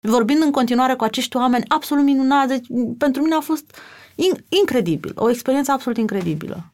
vorbind 0.00 0.42
în 0.42 0.50
continuare 0.50 0.94
cu 0.94 1.04
acești 1.04 1.36
oameni 1.36 1.64
absolut 1.68 2.04
minunați. 2.04 2.48
Deci, 2.48 2.66
pentru 2.98 3.22
mine 3.22 3.34
a 3.34 3.40
fost 3.40 3.76
in- 4.10 4.44
incredibil, 4.48 5.12
o 5.14 5.30
experiență 5.30 5.72
absolut 5.72 5.98
incredibilă. 5.98 6.70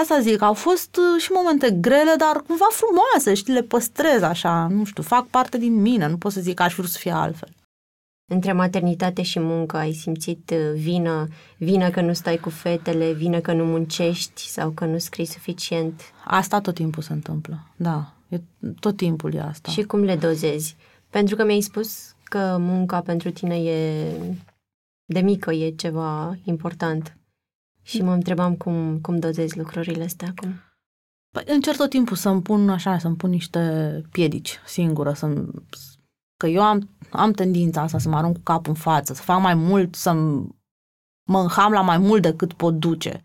Asta 0.00 0.20
zic, 0.20 0.42
au 0.42 0.54
fost 0.54 0.96
uh, 0.96 1.22
și 1.22 1.32
momente 1.32 1.70
grele, 1.70 2.14
dar 2.16 2.42
cumva 2.46 2.66
frumoase, 2.70 3.34
știi, 3.34 3.52
le 3.52 3.62
păstrez 3.62 4.22
așa, 4.22 4.66
nu 4.66 4.84
știu, 4.84 5.02
fac 5.02 5.26
parte 5.26 5.58
din 5.58 5.80
mine, 5.80 6.06
nu 6.06 6.16
pot 6.16 6.32
să 6.32 6.40
zic 6.40 6.54
că 6.54 6.62
aș 6.62 6.74
vrea 6.74 6.86
să 6.88 6.98
fie 6.98 7.12
altfel. 7.12 7.48
Între 8.32 8.52
maternitate 8.52 9.22
și 9.22 9.38
muncă 9.38 9.76
ai 9.76 9.92
simțit 9.92 10.50
uh, 10.50 10.72
vină, 10.74 11.28
vină 11.58 11.90
că 11.90 12.00
nu 12.00 12.12
stai 12.12 12.36
cu 12.36 12.50
fetele, 12.50 13.12
vină 13.12 13.40
că 13.40 13.52
nu 13.52 13.64
muncești 13.64 14.48
sau 14.48 14.70
că 14.70 14.84
nu 14.84 14.98
scrii 14.98 15.24
suficient? 15.24 16.02
Asta 16.24 16.60
tot 16.60 16.74
timpul 16.74 17.02
se 17.02 17.12
întâmplă, 17.12 17.66
da, 17.76 18.12
e, 18.34 18.42
tot 18.80 18.96
timpul 18.96 19.34
e 19.34 19.40
asta. 19.40 19.70
Și 19.70 19.82
cum 19.82 20.02
le 20.02 20.16
dozezi? 20.16 20.76
Pentru 21.10 21.36
că 21.36 21.44
mi-ai 21.44 21.60
spus 21.60 22.14
că 22.24 22.56
munca 22.60 23.00
pentru 23.00 23.30
tine 23.30 23.56
e 23.56 24.12
de 25.04 25.20
mică, 25.20 25.52
e 25.52 25.70
ceva 25.70 26.38
important. 26.44 27.16
Și 27.82 28.02
mă 28.02 28.12
întrebam 28.12 28.56
cum, 28.56 28.98
cum 29.00 29.18
dozezi 29.18 29.58
lucrurile 29.58 30.04
astea 30.04 30.28
acum. 30.28 30.54
Păi 31.30 31.44
încerc 31.46 31.76
tot 31.76 31.90
timpul 31.90 32.16
să-mi 32.16 32.42
pun 32.42 32.68
așa, 32.68 32.98
să-mi 32.98 33.16
pun 33.16 33.30
niște 33.30 34.02
piedici 34.10 34.60
singură, 34.66 35.12
să 35.12 35.44
că 36.36 36.46
eu 36.46 36.62
am, 36.62 36.88
am 37.10 37.32
tendința 37.32 37.80
asta 37.80 37.98
să 37.98 38.08
mă 38.08 38.16
arunc 38.16 38.34
cu 38.34 38.42
capul 38.42 38.68
în 38.68 38.74
față, 38.80 39.14
să 39.14 39.22
fac 39.22 39.40
mai 39.40 39.54
mult, 39.54 39.94
să 39.94 40.12
mă 41.28 41.40
înham 41.40 41.72
la 41.72 41.80
mai 41.80 41.98
mult 41.98 42.22
decât 42.22 42.52
pot 42.52 42.74
duce. 42.74 43.24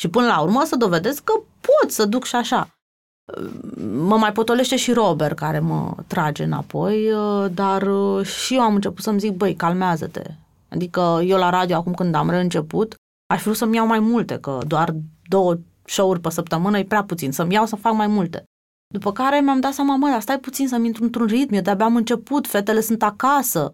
Și 0.00 0.08
până 0.08 0.26
la 0.26 0.40
urmă 0.40 0.64
să 0.64 0.76
dovedesc 0.76 1.24
că 1.24 1.32
pot 1.60 1.90
să 1.90 2.06
duc 2.06 2.24
și 2.24 2.36
așa. 2.36 2.79
Mă 3.92 4.16
mai 4.16 4.32
potolește 4.32 4.76
și 4.76 4.92
Robert 4.92 5.36
care 5.36 5.58
mă 5.58 5.94
trage 6.06 6.44
înapoi, 6.44 7.08
dar 7.54 7.88
și 8.24 8.54
eu 8.54 8.60
am 8.60 8.74
început 8.74 9.02
să-mi 9.02 9.18
zic, 9.18 9.32
băi, 9.32 9.54
calmează-te. 9.54 10.22
Adică 10.68 11.20
eu 11.24 11.38
la 11.38 11.50
radio 11.50 11.76
acum 11.76 11.94
când 11.94 12.14
am 12.14 12.30
reînceput, 12.30 12.94
aș 13.32 13.42
vrea 13.42 13.54
să-mi 13.54 13.76
iau 13.76 13.86
mai 13.86 13.98
multe, 13.98 14.38
că 14.38 14.58
doar 14.66 14.94
două 15.28 15.56
show-uri 15.84 16.20
pe 16.20 16.30
săptămână 16.30 16.78
e 16.78 16.84
prea 16.84 17.04
puțin, 17.04 17.32
să-mi 17.32 17.54
iau 17.54 17.66
să 17.66 17.76
fac 17.76 17.94
mai 17.94 18.06
multe. 18.06 18.44
După 18.94 19.12
care 19.12 19.40
mi-am 19.40 19.60
dat 19.60 19.72
seama, 19.72 19.96
mă, 19.96 20.18
stai 20.20 20.38
puțin 20.38 20.68
să-mi 20.68 20.86
intru 20.86 21.02
într-un 21.02 21.26
ritm, 21.26 21.54
eu 21.54 21.60
de-abia 21.60 21.84
am 21.84 21.96
început, 21.96 22.46
fetele 22.46 22.80
sunt 22.80 23.02
acasă. 23.02 23.72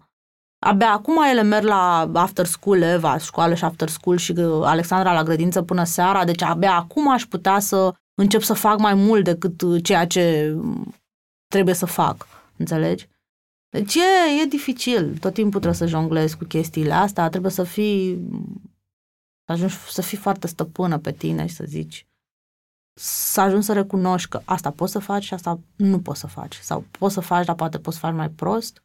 Abia 0.65 0.91
acum 0.91 1.23
ele 1.23 1.41
merg 1.41 1.65
la 1.65 2.11
after 2.13 2.45
school, 2.45 2.81
Eva, 2.81 3.17
școală 3.17 3.53
și 3.53 3.63
after 3.63 3.89
school 3.89 4.17
și 4.17 4.31
uh, 4.31 4.61
Alexandra 4.63 5.13
la 5.13 5.23
grădință 5.23 5.61
până 5.61 5.83
seara, 5.83 6.25
deci 6.25 6.41
abia 6.41 6.75
acum 6.75 7.11
aș 7.11 7.25
putea 7.25 7.59
să 7.59 7.93
încep 8.17 8.41
să 8.41 8.53
fac 8.53 8.79
mai 8.79 8.93
mult 8.93 9.23
decât 9.23 9.61
uh, 9.61 9.83
ceea 9.83 10.07
ce 10.07 10.53
mm, 10.55 10.95
trebuie 11.47 11.73
să 11.73 11.85
fac, 11.85 12.27
înțelegi? 12.57 13.07
Deci 13.69 13.95
e, 13.95 14.41
e 14.41 14.45
dificil, 14.45 15.17
tot 15.17 15.33
timpul 15.33 15.59
trebuie 15.59 15.79
să 15.79 15.85
jonglezi 15.85 16.37
cu 16.37 16.43
chestiile 16.43 16.93
astea, 16.93 17.29
trebuie 17.29 17.51
să 17.51 17.63
fii, 17.63 18.27
să 19.45 19.51
ajungi 19.51 19.75
să 19.75 20.01
fii 20.01 20.17
foarte 20.17 20.47
stăpână 20.47 20.97
pe 20.97 21.11
tine 21.11 21.45
și 21.45 21.55
să 21.55 21.63
zici, 21.67 22.07
să 22.99 23.41
ajungi 23.41 23.65
să 23.65 23.73
recunoști 23.73 24.29
că 24.29 24.41
asta 24.45 24.71
poți 24.71 24.91
să 24.91 24.99
faci 24.99 25.23
și 25.23 25.33
asta 25.33 25.59
nu 25.75 25.99
poți 25.99 26.19
să 26.19 26.27
faci. 26.27 26.55
Sau 26.55 26.85
poți 26.91 27.13
să 27.13 27.19
faci, 27.19 27.45
dar 27.45 27.55
poate 27.55 27.79
poți 27.79 27.97
să 27.97 28.05
faci 28.05 28.15
mai 28.15 28.29
prost. 28.29 28.81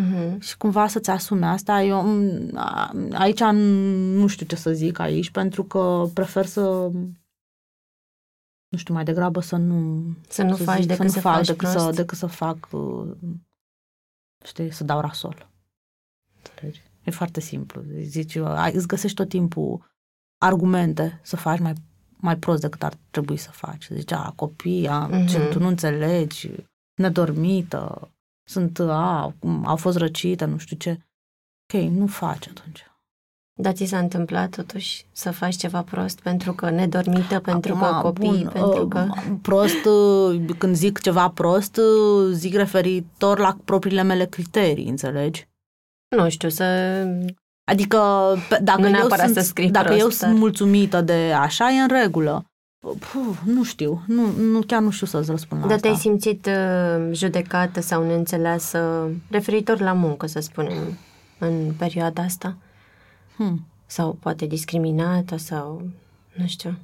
Uh-huh. 0.00 0.38
Și 0.38 0.56
cumva 0.56 0.86
să-ți 0.86 1.10
asume 1.10 1.46
asta. 1.46 1.82
Eu 1.82 2.22
aici 3.12 3.40
nu 3.40 4.26
știu 4.26 4.46
ce 4.46 4.56
să 4.56 4.72
zic 4.72 4.98
aici, 4.98 5.30
pentru 5.30 5.64
că 5.64 6.08
prefer 6.14 6.46
să 6.46 6.90
nu 8.68 8.78
știu, 8.78 8.94
mai 8.94 9.04
degrabă 9.04 9.40
să 9.40 9.56
nu 9.56 10.04
să 10.28 10.42
nu 10.42 10.56
să 10.56 10.62
faci 10.62 10.78
zic, 10.78 10.88
decât 10.88 11.06
să, 11.06 11.12
să 11.12 11.20
fac 11.20 11.34
faci 11.34 11.46
decât 11.46 11.68
prost. 11.68 11.84
să, 11.84 11.90
decât 11.90 12.18
să 12.18 12.26
fac 12.26 12.68
uh, 12.70 13.16
știi, 14.44 14.70
să 14.70 14.84
dau 14.84 15.00
rasol. 15.00 15.50
E 17.04 17.10
foarte 17.10 17.40
simplu. 17.40 17.82
Zici, 18.00 18.38
îți 18.72 18.86
găsești 18.86 19.16
tot 19.16 19.28
timpul 19.28 19.96
argumente 20.38 21.20
să 21.22 21.36
faci 21.36 21.58
mai 21.58 21.72
mai 22.20 22.36
prost 22.38 22.60
decât 22.60 22.82
ar 22.82 22.94
trebui 23.10 23.36
să 23.36 23.50
faci. 23.50 23.88
Zice, 23.90 24.14
a, 24.14 24.30
copii, 24.30 24.88
a, 24.88 25.08
uh-huh. 25.08 25.28
ce, 25.28 25.48
tu 25.48 25.58
nu 25.58 25.66
înțelegi, 25.66 26.50
nedormită, 26.94 28.10
sunt, 28.48 28.78
a, 28.78 29.34
au 29.64 29.76
fost 29.76 29.96
răcite, 29.96 30.44
nu 30.44 30.58
știu 30.58 30.76
ce. 30.76 31.06
Ok, 31.62 31.80
nu 31.82 32.06
faci 32.06 32.48
atunci. 32.48 32.87
Dar 33.60 33.72
ți 33.72 33.84
s-a 33.84 33.98
întâmplat 33.98 34.48
totuși 34.50 35.04
să 35.12 35.30
faci 35.30 35.56
ceva 35.56 35.82
prost 35.82 36.20
pentru 36.20 36.52
că 36.52 36.70
nedormită, 36.70 37.38
pentru 37.38 37.74
Acum, 37.74 37.86
că 37.86 38.00
copii, 38.02 38.28
bun, 38.28 38.50
pentru 38.52 38.82
uh, 38.82 38.88
că... 38.88 39.06
Prost, 39.42 39.84
uh, 39.84 40.40
când 40.58 40.74
zic 40.74 41.00
ceva 41.00 41.28
prost, 41.28 41.76
uh, 41.76 42.32
zic 42.32 42.54
referitor 42.54 43.38
la 43.38 43.56
propriile 43.64 44.02
mele 44.02 44.24
criterii, 44.24 44.88
înțelegi? 44.88 45.48
Nu 46.16 46.28
știu, 46.28 46.48
să 46.48 46.64
Adică 47.70 47.98
dacă, 48.62 48.80
nu 48.80 48.98
eu 48.98 49.08
sunt, 49.08 49.34
să 49.34 49.40
scrii 49.40 49.70
dacă 49.70 49.86
prost, 49.86 50.00
eu 50.00 50.06
dar... 50.06 50.16
sunt 50.16 50.38
mulțumită 50.38 51.00
de 51.00 51.32
așa, 51.40 51.70
e 51.70 51.80
în 51.80 51.88
regulă. 51.88 52.44
Puh, 52.86 53.36
nu 53.44 53.64
știu, 53.64 54.02
nu, 54.06 54.22
nu, 54.30 54.60
chiar 54.66 54.82
nu 54.82 54.90
știu 54.90 55.06
să-ți 55.06 55.30
răspund 55.30 55.60
la 55.60 55.66
Dar 55.66 55.76
asta. 55.76 55.88
te-ai 55.88 56.00
simțit 56.00 56.46
uh, 56.46 57.08
judecată 57.12 57.80
sau 57.80 58.06
neînțeleasă 58.06 59.10
referitor 59.30 59.80
la 59.80 59.92
muncă, 59.92 60.26
să 60.26 60.40
spunem, 60.40 60.98
în 61.38 61.72
perioada 61.78 62.22
asta? 62.22 62.56
Hmm. 63.38 63.66
Sau 63.86 64.12
poate 64.12 64.46
discriminată 64.46 65.36
sau, 65.36 65.90
nu 66.36 66.46
știu, 66.46 66.78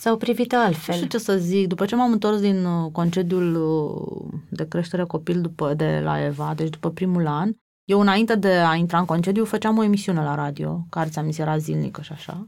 sau 0.00 0.16
privită 0.16 0.56
altfel? 0.56 0.94
Nu 0.94 1.00
știu 1.04 1.18
ce 1.18 1.24
să 1.24 1.36
zic. 1.36 1.66
După 1.66 1.84
ce 1.84 1.96
m-am 1.96 2.12
întors 2.12 2.40
din 2.40 2.64
uh, 2.64 2.92
concediul 2.92 3.54
uh, 3.54 4.40
de 4.48 4.68
creștere 4.68 5.04
copil 5.04 5.40
după, 5.40 5.74
de 5.74 6.00
la 6.04 6.24
Eva, 6.24 6.54
deci 6.54 6.70
după 6.70 6.90
primul 6.90 7.26
an, 7.26 7.52
eu, 7.84 8.00
înainte 8.00 8.34
de 8.34 8.52
a 8.52 8.74
intra 8.74 8.98
în 8.98 9.04
concediu, 9.04 9.44
făceam 9.44 9.78
o 9.78 9.82
emisiune 9.82 10.22
la 10.22 10.34
radio, 10.34 10.86
care 10.90 11.08
ți-am 11.08 11.24
zis 11.24 11.38
era 11.38 11.58
zilnică 11.58 12.02
și 12.02 12.12
așa. 12.12 12.46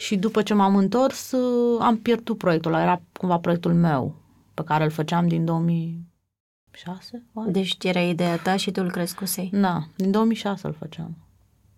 Și 0.00 0.16
după 0.16 0.42
ce 0.42 0.54
m-am 0.54 0.76
întors, 0.76 1.32
am 1.78 1.98
pierdut 1.98 2.38
proiectul 2.38 2.72
ăla. 2.72 2.82
Era 2.82 3.02
cumva 3.12 3.38
proiectul 3.38 3.74
meu, 3.74 4.14
pe 4.54 4.62
care 4.62 4.84
îl 4.84 4.90
făceam 4.90 5.28
din 5.28 5.44
2006. 5.44 7.24
Oare? 7.32 7.50
Deci 7.50 7.76
era 7.84 8.00
ideea 8.00 8.36
ta 8.36 8.56
și 8.56 8.70
tu 8.70 8.82
îl 8.82 8.90
crescusei. 8.90 9.50
Da, 9.52 9.86
din 9.96 10.10
2006 10.10 10.66
îl 10.66 10.72
făceam. 10.72 11.16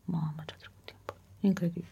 Mamă, 0.04 0.34
ce-a 0.36 0.56
trecut 0.58 0.58
timp. 0.58 0.61
Incredibil. 1.42 1.88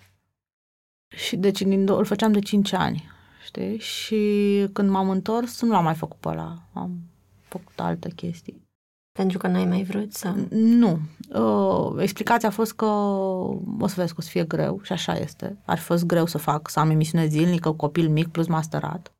Și 1.16 1.36
deci 1.36 1.62
din, 1.62 1.88
îl 1.88 2.04
făceam 2.04 2.32
de 2.32 2.38
5 2.38 2.72
ani, 2.72 3.04
știi? 3.44 3.78
Și 3.78 4.68
când 4.72 4.90
m-am 4.90 5.10
întors, 5.10 5.62
nu 5.62 5.70
l-am 5.70 5.84
mai 5.84 5.94
făcut 5.94 6.16
pe 6.16 6.28
ăla. 6.28 6.62
Am 6.72 7.00
făcut 7.40 7.80
alte 7.80 8.10
chestii. 8.10 8.68
Pentru 9.12 9.38
că 9.38 9.46
n-ai 9.46 9.64
mai 9.64 9.82
vrut 9.82 10.12
să... 10.12 10.34
Nu. 10.50 10.98
Uh, 11.28 12.02
explicația 12.02 12.48
a 12.48 12.52
fost 12.52 12.72
că 12.72 12.84
o 12.84 13.86
să 13.86 13.94
vezi 13.96 14.12
că 14.12 14.18
o 14.18 14.22
să 14.22 14.28
fie 14.28 14.44
greu 14.44 14.80
și 14.82 14.92
așa 14.92 15.16
este. 15.16 15.58
Ar 15.64 15.78
fi 15.78 15.84
fost 15.84 16.04
greu 16.04 16.26
să 16.26 16.38
fac, 16.38 16.68
să 16.68 16.80
am 16.80 16.90
emisiune 16.90 17.26
zilnică, 17.26 17.72
copil 17.72 18.08
mic, 18.08 18.28
plus 18.28 18.46
masterat, 18.46 19.12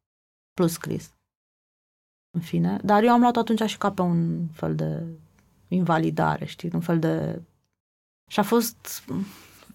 plus 0.54 0.72
scris. 0.72 1.14
În 2.30 2.40
fine. 2.40 2.80
Dar 2.84 3.02
eu 3.02 3.12
am 3.12 3.20
luat 3.20 3.36
atunci 3.36 3.62
și 3.62 3.78
ca 3.78 3.92
pe 3.92 4.02
un 4.02 4.46
fel 4.52 4.74
de 4.74 5.02
invalidare, 5.68 6.44
știi, 6.44 6.70
un 6.72 6.80
fel 6.80 6.98
de... 6.98 7.42
Și 8.26 8.38
a 8.40 8.42
fost... 8.42 9.04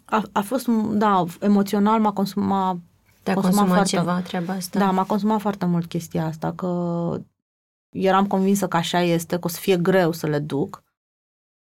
A, 0.05 0.23
a 0.31 0.41
fost, 0.41 0.67
da, 0.91 1.25
emoțional 1.39 1.99
m-a 1.99 2.11
consumat... 2.11 2.77
Te-a 3.23 3.33
consumat 3.33 3.57
consumat 3.57 3.75
foarte, 3.75 3.95
ceva 3.95 4.21
treaba 4.21 4.53
asta? 4.53 4.79
Da, 4.79 4.91
m-a 4.91 5.03
consumat 5.03 5.41
foarte 5.41 5.65
mult 5.65 5.85
chestia 5.85 6.25
asta, 6.25 6.53
că 6.53 7.21
eram 7.89 8.27
convinsă 8.27 8.67
că 8.67 8.77
așa 8.77 9.01
este, 9.01 9.35
că 9.35 9.45
o 9.45 9.47
să 9.47 9.59
fie 9.59 9.77
greu 9.77 10.11
să 10.11 10.27
le 10.27 10.39
duc, 10.39 10.83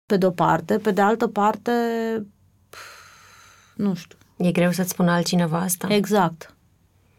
pe 0.07 0.16
de-o 0.16 0.30
parte. 0.30 0.78
Pe 0.78 0.90
de 0.90 1.00
altă 1.00 1.26
parte, 1.28 1.72
nu 3.74 3.94
știu. 3.94 4.18
E 4.37 4.52
greu 4.52 4.72
să-ți 4.72 4.90
spună 4.90 5.11
altcineva 5.11 5.59
asta? 5.59 5.94
Exact. 5.94 6.54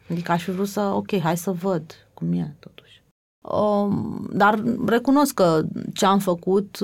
Adică 0.10 0.32
aș 0.32 0.44
fi 0.44 0.52
vrut 0.52 0.68
să, 0.68 0.82
ok, 0.82 1.20
hai 1.20 1.38
să 1.38 1.52
văd 1.52 2.08
cum 2.14 2.34
e 2.34 2.56
totuși. 2.60 3.04
Um, 3.52 4.28
dar 4.32 4.64
recunosc 4.86 5.34
că 5.34 5.62
ce 5.94 6.06
am 6.06 6.20
făcut 6.20 6.80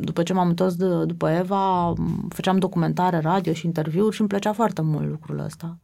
după 0.00 0.22
ce 0.22 0.32
m-am 0.32 0.48
întors 0.48 0.74
de, 0.74 1.04
după 1.04 1.30
Eva, 1.30 1.92
făceam 2.28 2.58
documentare, 2.58 3.18
radio 3.18 3.52
și 3.52 3.66
interviuri 3.66 4.14
și 4.14 4.20
îmi 4.20 4.28
plăcea 4.28 4.52
foarte 4.52 4.82
mult 4.82 5.08
lucrul 5.08 5.38
ăsta. 5.38 5.78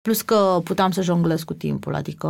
Plus 0.00 0.22
că 0.22 0.60
puteam 0.64 0.90
să 0.90 1.02
jonglez 1.02 1.42
cu 1.42 1.54
timpul, 1.54 1.94
adică 1.94 2.28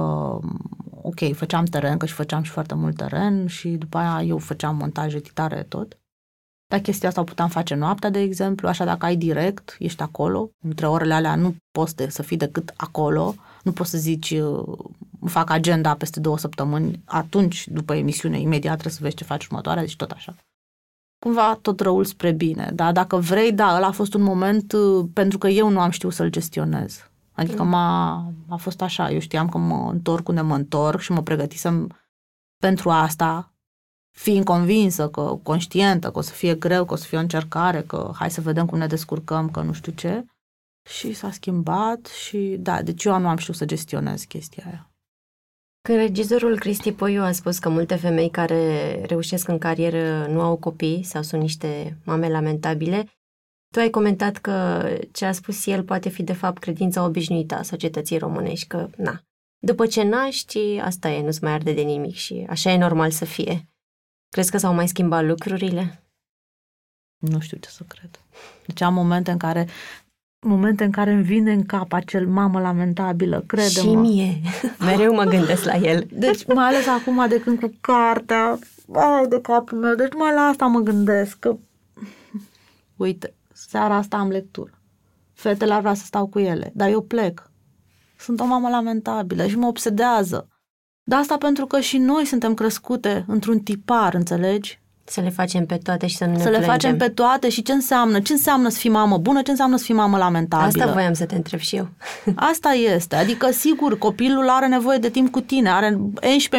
ok, 1.03 1.33
făceam 1.35 1.64
teren, 1.64 1.97
că 1.97 2.07
și 2.07 2.14
făceam 2.14 2.42
și 2.42 2.51
foarte 2.51 2.75
mult 2.75 2.97
teren 2.97 3.47
și 3.47 3.68
după 3.68 3.99
aia 3.99 4.23
eu 4.23 4.38
făceam 4.38 4.77
montaj, 4.77 5.14
editare, 5.14 5.62
tot. 5.62 5.99
Dar 6.66 6.81
chestia 6.81 7.09
asta 7.09 7.21
o 7.21 7.25
puteam 7.25 7.49
face 7.49 7.75
noaptea, 7.75 8.11
de 8.11 8.21
exemplu, 8.21 8.68
așa 8.68 8.85
dacă 8.85 9.05
ai 9.05 9.16
direct, 9.16 9.77
ești 9.79 10.03
acolo, 10.03 10.51
între 10.64 10.87
orele 10.87 11.14
alea 11.14 11.35
nu 11.35 11.57
poți 11.70 11.97
de, 11.97 12.09
să 12.09 12.22
fii 12.22 12.37
decât 12.37 12.72
acolo, 12.76 13.35
nu 13.62 13.72
poți 13.72 13.90
să 13.90 13.98
zici, 13.98 14.30
uh, 14.30 14.78
fac 15.24 15.50
agenda 15.50 15.94
peste 15.94 16.20
două 16.20 16.38
săptămâni, 16.38 17.02
atunci, 17.04 17.68
după 17.68 17.94
emisiune, 17.94 18.40
imediat 18.40 18.72
trebuie 18.72 18.94
să 18.94 19.02
vezi 19.02 19.16
ce 19.16 19.24
faci 19.24 19.46
următoarea, 19.46 19.82
deci 19.82 19.96
tot 19.96 20.10
așa. 20.10 20.34
Cumva 21.18 21.58
tot 21.62 21.80
răul 21.80 22.04
spre 22.04 22.32
bine, 22.32 22.70
dar 22.74 22.92
dacă 22.92 23.16
vrei, 23.16 23.52
da, 23.52 23.76
ăla 23.76 23.86
a 23.86 23.90
fost 23.90 24.14
un 24.14 24.22
moment 24.22 24.72
uh, 24.72 25.06
pentru 25.12 25.38
că 25.38 25.48
eu 25.48 25.68
nu 25.68 25.80
am 25.80 25.90
știut 25.90 26.12
să-l 26.12 26.30
gestionez. 26.30 27.10
Adică 27.32 27.62
m-a, 27.62 28.32
a 28.48 28.56
fost 28.56 28.82
așa, 28.82 29.10
eu 29.10 29.18
știam 29.18 29.48
că 29.48 29.58
mă 29.58 29.90
întorc 29.92 30.28
unde 30.28 30.40
mă 30.40 30.54
întorc 30.54 31.00
și 31.00 31.12
mă 31.12 31.22
pregătisem 31.22 31.98
pentru 32.58 32.90
asta 32.90 33.52
fiind 34.10 34.44
convinsă 34.44 35.08
că, 35.08 35.38
conștientă, 35.42 36.10
că 36.10 36.18
o 36.18 36.20
să 36.20 36.32
fie 36.32 36.54
greu, 36.54 36.84
că 36.84 36.92
o 36.92 36.96
să 36.96 37.04
fie 37.04 37.18
o 37.18 37.20
încercare, 37.20 37.82
că 37.82 38.10
hai 38.14 38.30
să 38.30 38.40
vedem 38.40 38.66
cum 38.66 38.78
ne 38.78 38.86
descurcăm, 38.86 39.50
că 39.50 39.60
nu 39.60 39.72
știu 39.72 39.92
ce. 39.92 40.24
Și 40.89 41.12
s-a 41.12 41.30
schimbat 41.30 42.07
și 42.07 42.57
da, 42.61 42.83
deci 42.83 43.05
eu 43.05 43.18
nu 43.18 43.28
am 43.28 43.37
știut 43.37 43.57
să 43.57 43.64
gestionez 43.64 44.24
chestia 44.24 44.64
aia. 44.66 44.87
Când 45.80 45.99
regizorul 45.99 46.59
Cristi 46.59 46.93
Poiu 46.93 47.22
a 47.22 47.33
spus 47.33 47.59
că 47.59 47.68
multe 47.68 47.97
femei 47.97 48.30
care 48.30 48.95
reușesc 49.05 49.49
în 49.49 49.59
carieră 49.59 50.26
nu 50.26 50.41
au 50.41 50.57
copii 50.57 51.03
sau 51.03 51.22
sunt 51.22 51.41
niște 51.41 51.99
mame 52.05 52.28
lamentabile, 52.28 53.07
tu 53.72 53.78
ai 53.78 53.91
comentat 53.91 54.37
că 54.37 54.87
ce 55.12 55.24
a 55.24 55.33
spus 55.33 55.66
el 55.66 55.85
poate 55.85 56.09
fi 56.09 56.22
de 56.22 56.33
fapt 56.33 56.59
credința 56.59 57.05
obișnuită 57.05 57.55
a 57.55 57.62
societății 57.62 58.18
românești, 58.18 58.66
că 58.66 58.89
na, 58.97 59.22
după 59.59 59.87
ce 59.87 60.03
naști, 60.03 60.59
asta 60.78 61.11
e, 61.11 61.22
nu-ți 61.22 61.43
mai 61.43 61.53
arde 61.53 61.72
de 61.72 61.83
nimic 61.83 62.14
și 62.14 62.47
așa 62.49 62.70
e 62.70 62.78
normal 62.78 63.11
să 63.11 63.24
fie. 63.24 63.68
Crezi 64.28 64.51
că 64.51 64.59
s-au 64.59 64.74
mai 64.74 64.89
schimbat 64.89 65.24
lucrurile? 65.24 66.03
Nu 67.18 67.41
știu 67.41 67.57
ce 67.57 67.68
să 67.68 67.85
cred. 67.85 68.20
Deci 68.66 68.80
am 68.80 68.95
momente 68.95 69.30
în 69.30 69.39
care 69.39 69.68
momente 70.45 70.84
în 70.84 70.90
care 70.90 71.12
îmi 71.12 71.22
vine 71.22 71.53
în 71.53 71.64
cap 71.64 71.93
acel 71.93 72.28
mamă 72.28 72.61
lamentabilă, 72.61 73.45
crede-mă. 73.47 73.90
Și 73.90 73.95
mie. 73.95 74.40
Mereu 74.78 75.14
mă 75.14 75.24
gândesc 75.24 75.64
la 75.64 75.76
el. 75.76 76.07
Deci, 76.12 76.47
mai 76.47 76.64
ales 76.64 76.86
acum 76.86 77.28
de 77.28 77.40
când 77.40 77.61
cu 77.61 77.72
cartea, 77.80 78.59
ai 78.93 79.26
de 79.28 79.40
capul 79.40 79.78
meu, 79.78 79.95
deci 79.95 80.14
mai 80.14 80.34
la 80.34 80.40
asta 80.40 80.66
mă 80.66 80.80
gândesc, 80.80 81.38
că 81.38 81.57
uite, 82.97 83.34
seara 83.53 83.95
asta 83.95 84.16
am 84.16 84.28
lectură. 84.28 84.70
Fetele 85.32 85.72
ar 85.72 85.80
vrea 85.80 85.95
să 85.95 86.05
stau 86.05 86.26
cu 86.26 86.38
ele, 86.38 86.70
dar 86.74 86.88
eu 86.88 87.01
plec. 87.01 87.51
Sunt 88.18 88.40
o 88.40 88.45
mamă 88.45 88.68
lamentabilă 88.68 89.47
și 89.47 89.59
mă 89.59 89.66
obsedează. 89.66 90.49
Dar 91.03 91.18
asta 91.18 91.36
pentru 91.36 91.66
că 91.66 91.80
și 91.80 91.99
noi 91.99 92.24
suntem 92.24 92.55
crescute 92.55 93.24
într-un 93.26 93.59
tipar, 93.59 94.14
înțelegi? 94.14 94.82
Să 95.12 95.20
le 95.20 95.30
facem 95.30 95.66
pe 95.66 95.76
toate 95.76 96.06
și 96.06 96.16
să 96.16 96.24
nu 96.24 96.30
ne 96.30 96.38
Să 96.38 96.44
le 96.44 96.50
plângem. 96.50 96.70
facem 96.70 96.96
pe 96.96 97.08
toate 97.08 97.48
și 97.48 97.62
ce 97.62 97.72
înseamnă? 97.72 98.20
Ce 98.20 98.32
înseamnă 98.32 98.68
să 98.68 98.78
fii 98.78 98.90
mamă 98.90 99.18
bună? 99.18 99.42
Ce 99.42 99.50
înseamnă 99.50 99.76
să 99.76 99.84
fii 99.84 99.94
mamă 99.94 100.16
lamentabilă? 100.16 100.82
Asta 100.82 100.92
voiam 100.92 101.12
să 101.12 101.26
te 101.26 101.34
întreb 101.34 101.60
și 101.60 101.76
eu. 101.76 101.88
Asta 102.50 102.70
este. 102.70 103.16
Adică, 103.16 103.50
sigur, 103.50 103.98
copilul 103.98 104.48
are 104.48 104.66
nevoie 104.66 104.98
de 104.98 105.10
timp 105.10 105.30
cu 105.30 105.40
tine, 105.40 105.70
are 105.70 105.98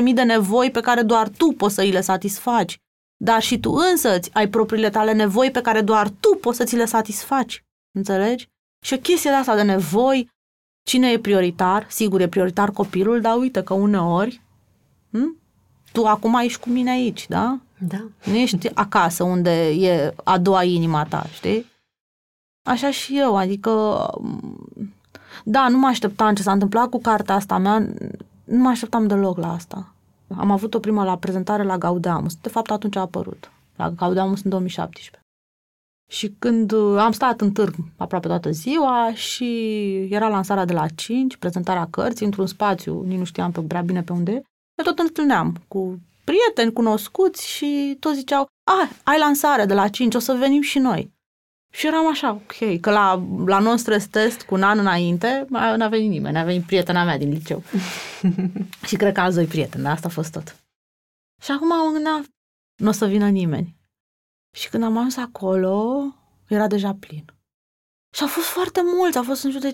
11.000 0.07 0.13
de 0.13 0.21
nevoi 0.23 0.71
pe 0.71 0.79
care 0.79 1.01
doar 1.01 1.27
tu 1.27 1.53
poți 1.57 1.75
să 1.75 1.81
îi 1.81 1.91
le 1.91 2.01
satisfaci. 2.01 2.77
Dar 3.15 3.41
și 3.41 3.59
tu 3.59 3.71
însăți 3.91 4.29
ai 4.33 4.47
propriile 4.47 4.89
tale 4.89 5.13
nevoi 5.13 5.51
pe 5.51 5.61
care 5.61 5.81
doar 5.81 6.09
tu 6.19 6.37
poți 6.41 6.57
să 6.57 6.63
ți 6.63 6.75
le 6.75 6.85
satisfaci. 6.85 7.63
Înțelegi? 7.91 8.49
Și 8.85 8.93
o 8.93 8.97
chestie 8.97 9.29
de 9.29 9.35
asta 9.35 9.55
de 9.55 9.61
nevoi, 9.61 10.29
cine 10.87 11.11
e 11.11 11.19
prioritar? 11.19 11.85
Sigur, 11.89 12.21
e 12.21 12.27
prioritar 12.27 12.71
copilul, 12.71 13.21
dar 13.21 13.37
uite 13.37 13.63
că 13.63 13.73
uneori, 13.73 14.41
hm? 15.11 15.37
tu 15.91 16.05
acum 16.05 16.39
ești 16.43 16.59
cu 16.59 16.69
mine 16.69 16.89
aici, 16.89 17.25
da? 17.27 17.59
Da. 17.87 18.07
Nu 18.23 18.35
ești 18.35 18.73
acasă 18.73 19.23
unde 19.23 19.69
e 19.69 20.13
a 20.23 20.37
doua 20.37 20.63
inima 20.63 21.05
ta, 21.05 21.25
știi? 21.33 21.71
Așa 22.65 22.91
și 22.91 23.17
eu, 23.17 23.35
adică 23.37 23.71
da, 25.43 25.67
nu 25.67 25.77
mă 25.77 25.87
așteptam 25.87 26.35
ce 26.35 26.41
s-a 26.41 26.51
întâmplat 26.51 26.89
cu 26.89 27.01
cartea 27.01 27.35
asta 27.35 27.57
mea, 27.57 27.79
nu 28.43 28.61
mă 28.61 28.69
așteptam 28.69 29.07
deloc 29.07 29.37
la 29.37 29.53
asta. 29.53 29.93
Am 30.37 30.51
avut 30.51 30.73
o 30.73 30.79
primă 30.79 31.03
la 31.03 31.17
prezentare 31.17 31.63
la 31.63 31.77
Gaudeamus, 31.77 32.35
de 32.35 32.49
fapt 32.49 32.71
atunci 32.71 32.95
a 32.95 32.99
apărut, 32.99 33.51
la 33.75 33.89
Gaudeamus 33.89 34.43
în 34.43 34.49
2017. 34.49 35.19
Și 36.11 36.35
când 36.39 36.71
uh, 36.71 36.97
am 36.97 37.11
stat 37.11 37.41
în 37.41 37.51
târg 37.51 37.75
aproape 37.97 38.27
toată 38.27 38.51
ziua 38.51 39.11
și 39.13 39.47
era 40.09 40.27
lansarea 40.27 40.65
de 40.65 40.73
la 40.73 40.87
5, 40.87 41.37
prezentarea 41.37 41.87
cărții 41.89 42.25
într-un 42.25 42.45
spațiu, 42.45 43.03
nici 43.03 43.17
nu 43.17 43.23
știam 43.23 43.51
pe 43.51 43.61
prea 43.61 43.81
bine 43.81 44.03
pe 44.03 44.11
unde, 44.11 44.31
ne 44.77 44.83
tot 44.83 44.99
întâlneam 44.99 45.61
cu 45.67 45.99
prieteni 46.23 46.73
cunoscuți 46.73 47.47
și 47.47 47.97
toți 47.99 48.15
ziceau, 48.15 48.47
a, 48.63 48.89
ai 49.03 49.19
lansare 49.19 49.65
de 49.65 49.73
la 49.73 49.87
5, 49.87 50.15
o 50.15 50.19
să 50.19 50.33
venim 50.33 50.61
și 50.61 50.79
noi. 50.79 51.11
Și 51.73 51.87
eram 51.87 52.07
așa, 52.07 52.31
ok, 52.31 52.79
că 52.79 52.91
la, 52.91 53.23
la 53.45 53.59
non-stress 53.59 54.05
test 54.05 54.41
cu 54.41 54.55
un 54.55 54.63
an 54.63 54.79
înainte 54.79 55.45
mai 55.49 55.77
n-a 55.77 55.87
venit 55.87 56.09
nimeni, 56.09 56.33
n-a 56.33 56.43
venit 56.43 56.65
prietena 56.65 57.03
mea 57.03 57.17
din 57.17 57.29
liceu. 57.29 57.63
și 58.87 58.95
cred 58.95 59.13
că 59.13 59.19
alți 59.19 59.35
doi 59.35 59.45
prieteni, 59.45 59.83
dar 59.83 59.91
asta 59.91 60.07
a 60.07 60.11
fost 60.11 60.31
tot. 60.31 60.63
Și 61.41 61.51
acum 61.51 61.67
mă 61.67 61.89
gândeam, 61.93 62.25
nu 62.75 62.89
o 62.89 62.91
să 62.91 63.05
vină 63.05 63.29
nimeni. 63.29 63.75
Și 64.55 64.69
când 64.69 64.83
am 64.83 64.97
ajuns 64.97 65.17
acolo, 65.17 66.05
era 66.47 66.67
deja 66.67 66.93
plin. 66.99 67.25
Și 68.15 68.21
au 68.21 68.27
fost 68.27 68.47
foarte 68.47 68.81
mulți, 68.83 69.17
au 69.17 69.23
fost 69.23 69.43
în 69.43 69.51
jur 69.51 69.61
de 69.61 69.71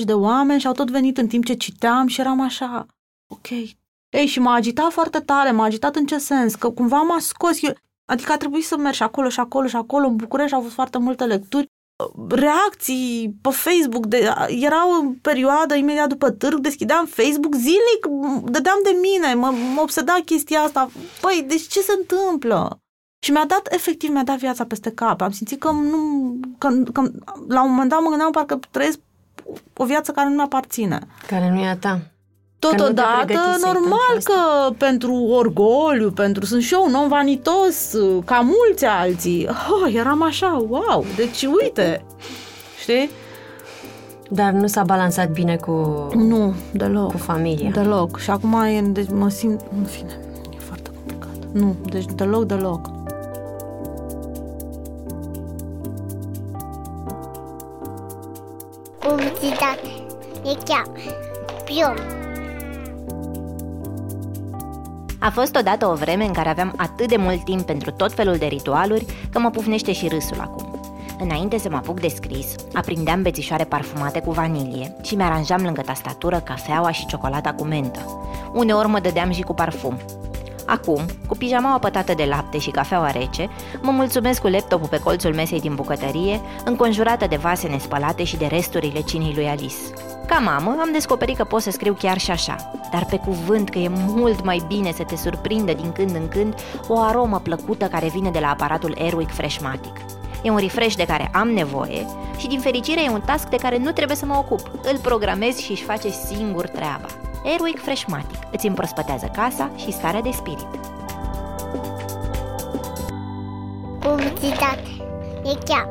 50-60 0.00 0.04
de 0.04 0.14
oameni 0.14 0.60
și 0.60 0.66
au 0.66 0.72
tot 0.72 0.90
venit 0.90 1.18
în 1.18 1.28
timp 1.28 1.44
ce 1.44 1.54
citeam 1.54 2.06
și 2.06 2.20
eram 2.20 2.40
așa, 2.40 2.86
ok. 3.30 3.48
Ei, 4.10 4.26
și 4.26 4.40
m-a 4.40 4.54
agitat 4.54 4.92
foarte 4.92 5.18
tare, 5.18 5.50
m-a 5.50 5.64
agitat 5.64 5.96
în 5.96 6.06
ce 6.06 6.18
sens? 6.18 6.54
Că 6.54 6.70
cumva 6.70 7.00
m-a 7.02 7.18
scos, 7.18 7.62
eu, 7.62 7.72
adică 8.04 8.32
a 8.32 8.36
trebuit 8.36 8.64
să 8.64 8.76
merg 8.76 8.94
și 8.94 9.02
acolo 9.02 9.28
și 9.28 9.40
acolo 9.40 9.66
și 9.66 9.76
acolo, 9.76 10.06
în 10.06 10.16
București 10.16 10.54
au 10.54 10.60
fost 10.60 10.74
foarte 10.74 10.98
multe 10.98 11.24
lecturi, 11.24 11.66
reacții 12.28 13.36
pe 13.40 13.48
Facebook, 13.50 14.06
de, 14.06 14.30
era 14.48 14.88
o 14.88 15.12
perioadă 15.22 15.74
imediat 15.74 16.08
după 16.08 16.30
târg, 16.30 16.58
deschideam 16.58 17.06
Facebook 17.06 17.54
zilnic, 17.54 18.06
dădeam 18.44 18.78
de 18.82 18.98
mine, 19.02 19.34
mă, 19.34 19.54
mă 19.74 19.80
obseda 19.80 20.16
chestia 20.24 20.60
asta. 20.60 20.90
Păi, 21.20 21.44
deci 21.48 21.66
ce 21.66 21.80
se 21.80 21.92
întâmplă? 21.98 22.80
Și 23.24 23.30
mi-a 23.30 23.44
dat, 23.46 23.72
efectiv, 23.72 24.10
mi-a 24.10 24.24
dat 24.24 24.38
viața 24.38 24.64
peste 24.64 24.90
cap. 24.90 25.20
Am 25.20 25.30
simțit 25.30 25.60
că, 25.60 25.70
nu, 25.70 26.32
că, 26.58 26.82
că 26.92 27.02
la 27.48 27.62
un 27.62 27.70
moment 27.70 27.90
dat 27.90 28.00
mă 28.02 28.08
gândeam 28.08 28.30
parcă 28.30 28.58
trăiesc 28.70 28.98
o 29.76 29.84
viață 29.84 30.12
care 30.12 30.28
nu 30.28 30.34
mi-aparține. 30.34 31.06
Care 31.26 31.50
nu 31.50 31.60
e 31.60 31.68
a 31.68 31.76
ta. 31.76 32.00
Totodată, 32.58 33.24
pregătisei 33.24 33.62
normal 33.72 33.98
pentru 34.12 34.32
că 34.32 34.72
pentru 34.76 35.14
orgoliu, 35.14 36.10
pentru 36.10 36.44
sunt 36.44 36.62
și 36.62 36.74
eu 36.74 36.84
un 36.86 36.94
om 36.94 37.08
vanitos, 37.08 37.94
ca 38.24 38.40
mulți 38.44 38.84
alții. 38.84 39.48
Oh, 39.48 39.94
eram 39.94 40.22
așa, 40.22 40.64
wow, 40.68 41.04
deci 41.16 41.46
uite, 41.62 42.04
știi? 42.80 43.10
Dar 44.30 44.52
nu 44.52 44.66
s-a 44.66 44.82
balansat 44.82 45.30
bine 45.30 45.56
cu, 45.56 45.72
Nu, 46.14 46.54
deloc. 46.72 47.10
cu 47.10 47.16
familia. 47.16 47.70
Deloc. 47.70 48.18
Și 48.18 48.30
acum 48.30 48.52
e, 48.52 48.80
deci 48.80 49.08
mă 49.10 49.28
simt, 49.28 49.60
în 49.78 49.84
fine, 49.84 50.20
e 50.56 50.58
foarte 50.58 50.90
complicat. 50.94 51.52
Nu, 51.52 51.76
deci 51.90 52.04
deloc, 52.14 52.44
deloc. 52.44 52.90
Publicitate. 58.98 59.88
E 60.44 60.56
chiar. 60.64 60.86
Pion. 61.64 62.26
A 65.28 65.30
fost 65.30 65.56
odată 65.56 65.86
o 65.86 65.94
vreme 65.94 66.24
în 66.24 66.32
care 66.32 66.48
aveam 66.48 66.74
atât 66.76 67.08
de 67.08 67.16
mult 67.16 67.44
timp 67.44 67.62
pentru 67.62 67.90
tot 67.90 68.12
felul 68.12 68.36
de 68.36 68.46
ritualuri 68.46 69.06
că 69.32 69.38
mă 69.38 69.50
pufnește 69.50 69.92
și 69.92 70.08
râsul 70.08 70.40
acum. 70.40 70.80
Înainte 71.18 71.58
să 71.58 71.68
mă 71.70 71.76
apuc 71.76 72.00
de 72.00 72.08
scris, 72.08 72.54
aprindeam 72.72 73.22
bețișoare 73.22 73.64
parfumate 73.64 74.20
cu 74.20 74.30
vanilie 74.30 74.96
și 75.02 75.14
mi-aranjam 75.14 75.62
lângă 75.62 75.80
tastatură 75.80 76.36
cafeaua 76.36 76.90
și 76.90 77.06
ciocolata 77.06 77.52
cu 77.52 77.64
mentă. 77.64 78.00
Uneori 78.52 78.88
mă 78.88 79.00
dădeam 79.00 79.30
și 79.30 79.42
cu 79.42 79.54
parfum. 79.54 79.98
Acum, 80.66 81.02
cu 81.26 81.36
pijamaua 81.36 81.78
pătată 81.78 82.14
de 82.14 82.24
lapte 82.24 82.58
și 82.58 82.70
cafeaua 82.70 83.10
rece, 83.10 83.48
mă 83.80 83.90
mulțumesc 83.90 84.40
cu 84.40 84.46
laptopul 84.46 84.88
pe 84.88 85.00
colțul 85.00 85.34
mesei 85.34 85.60
din 85.60 85.74
bucătărie, 85.74 86.40
înconjurată 86.64 87.26
de 87.26 87.36
vase 87.36 87.68
nespălate 87.68 88.24
și 88.24 88.36
de 88.36 88.46
resturile 88.46 89.00
cinii 89.00 89.34
lui 89.34 89.46
Alice. 89.46 89.74
Ca 90.28 90.38
mamă, 90.38 90.76
am 90.80 90.92
descoperit 90.92 91.36
că 91.36 91.44
pot 91.44 91.62
să 91.62 91.70
scriu 91.70 91.92
chiar 91.92 92.18
și 92.18 92.30
așa, 92.30 92.70
dar 92.90 93.04
pe 93.04 93.16
cuvânt 93.16 93.68
că 93.68 93.78
e 93.78 93.88
mult 93.88 94.44
mai 94.44 94.62
bine 94.66 94.92
să 94.92 95.02
te 95.02 95.16
surprindă 95.16 95.72
din 95.72 95.92
când 95.92 96.14
în 96.14 96.28
când 96.28 96.54
o 96.88 97.00
aromă 97.00 97.38
plăcută 97.38 97.86
care 97.86 98.08
vine 98.08 98.30
de 98.30 98.38
la 98.38 98.50
aparatul 98.50 98.96
Airwick 98.98 99.34
Freshmatic. 99.34 99.96
E 100.42 100.50
un 100.50 100.56
refresh 100.56 100.96
de 100.96 101.06
care 101.06 101.30
am 101.32 101.48
nevoie 101.48 102.06
și 102.36 102.46
din 102.46 102.60
fericire 102.60 103.04
e 103.04 103.10
un 103.10 103.20
task 103.20 103.48
de 103.48 103.56
care 103.56 103.78
nu 103.78 103.92
trebuie 103.92 104.16
să 104.16 104.26
mă 104.26 104.36
ocup. 104.36 104.70
Îl 104.92 104.98
programez 104.98 105.56
și 105.56 105.70
își 105.70 105.84
face 105.84 106.10
singur 106.10 106.66
treaba. 106.66 107.06
Airwick 107.44 107.82
Freshmatic 107.82 108.38
îți 108.52 108.66
împrospătează 108.66 109.30
casa 109.32 109.70
și 109.76 109.92
starea 109.92 110.20
de 110.20 110.30
spirit. 110.30 110.68
Publicitate. 113.98 114.82
E 115.44 115.58
chiar. 115.64 115.88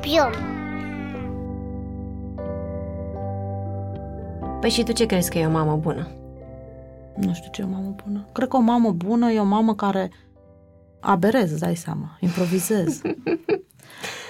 Pion. 0.00 0.63
Păi 4.64 4.72
și 4.72 4.82
tu 4.82 4.92
ce 4.92 5.06
crezi 5.06 5.30
că 5.30 5.38
e 5.38 5.46
o 5.46 5.50
mamă 5.50 5.76
bună? 5.76 6.08
Nu 7.16 7.34
știu 7.34 7.50
ce 7.50 7.60
e 7.60 7.64
o 7.64 7.68
mamă 7.68 7.94
bună. 8.04 8.28
Cred 8.32 8.48
că 8.48 8.56
o 8.56 8.60
mamă 8.60 8.92
bună 8.92 9.30
e 9.30 9.40
o 9.40 9.44
mamă 9.44 9.74
care 9.74 10.10
aberez, 11.00 11.50
îți 11.50 11.60
dai 11.60 11.76
seama, 11.76 12.16
improvizez. 12.20 13.00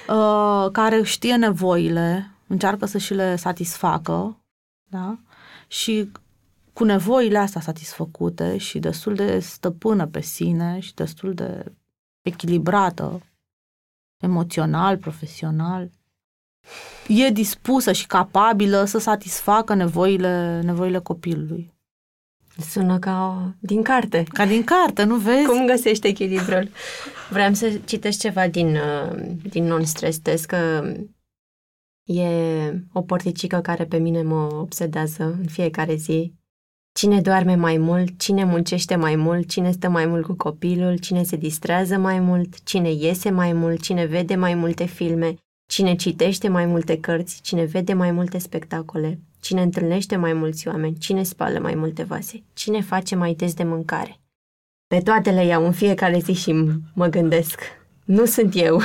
uh, 0.08 0.70
care 0.72 1.02
știe 1.02 1.36
nevoile, 1.36 2.30
încearcă 2.46 2.86
să 2.86 2.98
și 2.98 3.14
le 3.14 3.36
satisfacă, 3.36 4.44
da? 4.90 5.18
Și 5.66 6.10
cu 6.72 6.84
nevoile 6.84 7.38
astea 7.38 7.60
satisfăcute 7.60 8.56
și 8.56 8.78
destul 8.78 9.14
de 9.14 9.38
stăpână 9.38 10.06
pe 10.06 10.20
sine 10.20 10.78
și 10.78 10.94
destul 10.94 11.34
de 11.34 11.72
echilibrată, 12.22 13.20
emoțional, 14.22 14.98
profesional, 14.98 15.90
e 17.08 17.30
dispusă 17.30 17.92
și 17.92 18.06
capabilă 18.06 18.84
să 18.84 18.98
satisfacă 18.98 19.74
nevoile, 19.74 20.60
nevoile 20.64 20.98
copilului. 20.98 21.72
Sună 22.58 22.98
ca 22.98 23.48
din 23.58 23.82
carte. 23.82 24.24
Ca 24.32 24.46
din 24.46 24.64
carte, 24.64 25.02
nu 25.02 25.16
vezi? 25.16 25.46
Cum 25.46 25.66
găsești 25.66 26.06
echilibrul? 26.06 26.68
Vreau 27.30 27.52
să 27.52 27.80
citesc 27.84 28.18
ceva 28.18 28.48
din, 28.48 28.76
uh, 28.76 29.16
din 29.42 29.64
non-stress 29.64 30.18
test, 30.22 30.46
că 30.46 30.92
e 32.04 32.28
o 32.92 33.02
porticică 33.02 33.60
care 33.60 33.84
pe 33.84 33.96
mine 33.96 34.22
mă 34.22 34.48
obsedează 34.52 35.22
în 35.22 35.46
fiecare 35.46 35.94
zi. 35.94 36.32
Cine 36.92 37.20
doarme 37.20 37.54
mai 37.54 37.76
mult, 37.76 38.18
cine 38.18 38.44
muncește 38.44 38.96
mai 38.96 39.16
mult, 39.16 39.48
cine 39.48 39.70
stă 39.70 39.88
mai 39.88 40.06
mult 40.06 40.24
cu 40.24 40.34
copilul, 40.34 40.98
cine 40.98 41.22
se 41.22 41.36
distrează 41.36 41.98
mai 41.98 42.20
mult, 42.20 42.62
cine 42.62 42.92
iese 42.92 43.30
mai 43.30 43.52
mult, 43.52 43.80
cine 43.80 44.04
vede 44.04 44.34
mai 44.34 44.54
multe 44.54 44.84
filme, 44.84 45.34
cine 45.74 45.94
citește 45.94 46.48
mai 46.48 46.66
multe 46.66 47.00
cărți, 47.00 47.40
cine 47.42 47.64
vede 47.64 47.92
mai 47.92 48.10
multe 48.10 48.38
spectacole, 48.38 49.18
cine 49.40 49.62
întâlnește 49.62 50.16
mai 50.16 50.32
mulți 50.32 50.68
oameni, 50.68 50.98
cine 50.98 51.22
spală 51.22 51.58
mai 51.58 51.74
multe 51.74 52.02
vase, 52.02 52.42
cine 52.52 52.80
face 52.80 53.14
mai 53.14 53.34
des 53.34 53.54
de 53.54 53.64
mâncare. 53.64 54.20
Pe 54.86 54.98
toate 54.98 55.30
le 55.30 55.44
iau 55.44 55.64
în 55.64 55.72
fiecare 55.72 56.18
zi 56.18 56.32
și 56.32 56.52
mă 56.94 57.06
gândesc. 57.06 57.60
Nu 58.04 58.24
sunt 58.24 58.52
eu. 58.56 58.80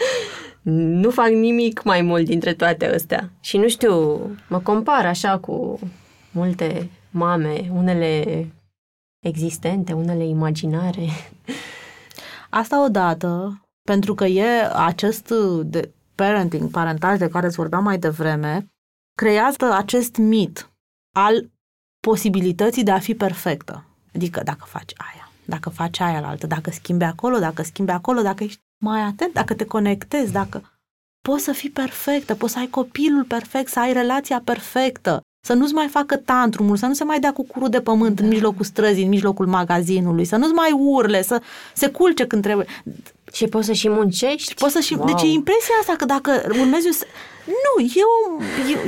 nu 1.02 1.10
fac 1.10 1.28
nimic 1.28 1.82
mai 1.82 2.02
mult 2.02 2.24
dintre 2.24 2.54
toate 2.54 2.86
astea. 2.86 3.30
Și 3.40 3.56
nu 3.56 3.68
știu, 3.68 4.18
mă 4.48 4.60
compar 4.60 5.06
așa 5.06 5.38
cu 5.38 5.78
multe 6.30 6.90
mame, 7.10 7.70
unele 7.74 8.46
existente, 9.24 9.92
unele 9.92 10.26
imaginare. 10.26 11.06
Asta 12.50 12.84
odată, 12.84 13.62
pentru 13.82 14.14
că 14.14 14.24
e 14.24 14.46
acest 14.74 15.32
de 15.64 15.90
parenting, 16.18 16.70
parentaj 16.70 17.18
de 17.18 17.28
care 17.28 17.46
îți 17.46 17.56
vorbeam 17.56 17.82
mai 17.82 17.98
devreme, 17.98 18.66
creează 19.14 19.72
acest 19.72 20.16
mit 20.16 20.70
al 21.16 21.50
posibilității 22.00 22.82
de 22.82 22.90
a 22.90 22.98
fi 22.98 23.14
perfectă. 23.14 23.84
Adică 24.14 24.42
dacă 24.44 24.64
faci 24.64 24.92
aia, 24.96 25.30
dacă 25.44 25.68
faci 25.68 26.00
aia 26.00 26.20
la 26.20 26.28
altă, 26.28 26.46
dacă 26.46 26.70
schimbi 26.70 27.04
acolo, 27.04 27.38
dacă 27.38 27.62
schimbi 27.62 27.90
acolo, 27.90 28.22
dacă 28.22 28.44
ești 28.44 28.60
mai 28.84 29.00
atent, 29.00 29.32
dacă 29.32 29.54
te 29.54 29.64
conectezi, 29.64 30.32
dacă 30.32 30.62
poți 31.20 31.44
să 31.44 31.52
fii 31.52 31.70
perfectă, 31.70 32.34
poți 32.34 32.52
să 32.52 32.58
ai 32.58 32.66
copilul 32.66 33.24
perfect, 33.24 33.68
să 33.68 33.80
ai 33.80 33.92
relația 33.92 34.40
perfectă, 34.40 35.20
să 35.48 35.54
nu-ți 35.54 35.74
mai 35.74 35.88
facă 35.88 36.16
tantrumul, 36.16 36.76
să 36.76 36.86
nu 36.86 36.92
se 36.92 37.04
mai 37.04 37.20
dea 37.20 37.32
cu 37.32 37.44
curul 37.44 37.68
de 37.68 37.80
pământ 37.80 38.16
da. 38.16 38.22
în 38.22 38.28
mijlocul 38.28 38.64
străzii, 38.64 39.02
în 39.02 39.08
mijlocul 39.08 39.46
magazinului, 39.46 40.24
să 40.24 40.36
nu-ți 40.36 40.52
mai 40.52 40.72
urle, 40.72 41.22
să 41.22 41.42
se 41.74 41.88
culce 41.88 42.26
când 42.26 42.42
trebuie. 42.42 42.66
Și 43.32 43.46
poți 43.46 43.66
să 43.66 43.72
și 43.72 43.88
muncești? 43.88 44.54
Poți 44.54 44.72
să 44.72 44.80
și... 44.80 44.94
Wow. 44.94 45.06
Deci 45.06 45.22
e 45.22 45.26
impresia 45.26 45.74
asta 45.80 45.94
că 45.96 46.04
dacă 46.04 46.42
urmezi 46.48 46.86
un... 46.86 46.92
Nu, 47.46 47.84
e 47.84 48.02
un, 48.26 48.42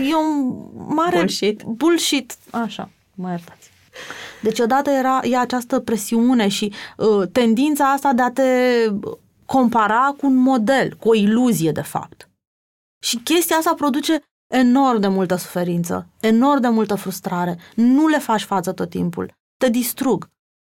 e, 0.05 0.09
e 0.09 0.15
un 0.15 0.57
mare... 0.95 1.17
Bullshit. 1.17 1.63
Bullshit. 1.63 2.35
Așa, 2.51 2.91
mă 3.15 3.29
iertați. 3.29 3.71
Deci 4.43 4.59
odată 4.59 4.91
era 4.91 5.21
e 5.23 5.37
această 5.37 5.79
presiune 5.79 6.49
și 6.49 6.73
uh, 6.97 7.29
tendința 7.33 7.93
asta 7.93 8.13
de 8.13 8.23
a 8.23 8.31
te 8.31 8.43
compara 9.45 10.15
cu 10.19 10.27
un 10.27 10.37
model, 10.37 10.97
cu 10.99 11.09
o 11.09 11.15
iluzie 11.15 11.71
de 11.73 11.83
fapt. 11.83 12.29
Și 13.03 13.17
chestia 13.17 13.57
asta 13.57 13.75
produce 13.75 14.23
enorm 14.51 15.01
de 15.01 15.09
multă 15.09 15.37
suferință, 15.37 16.07
enorm 16.21 16.61
de 16.61 16.69
multă 16.69 16.95
frustrare. 16.95 17.59
Nu 17.75 18.07
le 18.07 18.19
faci 18.19 18.43
față 18.43 18.73
tot 18.73 18.91
timpul. 18.91 19.35
Te 19.57 19.71
distrug. 19.71 20.31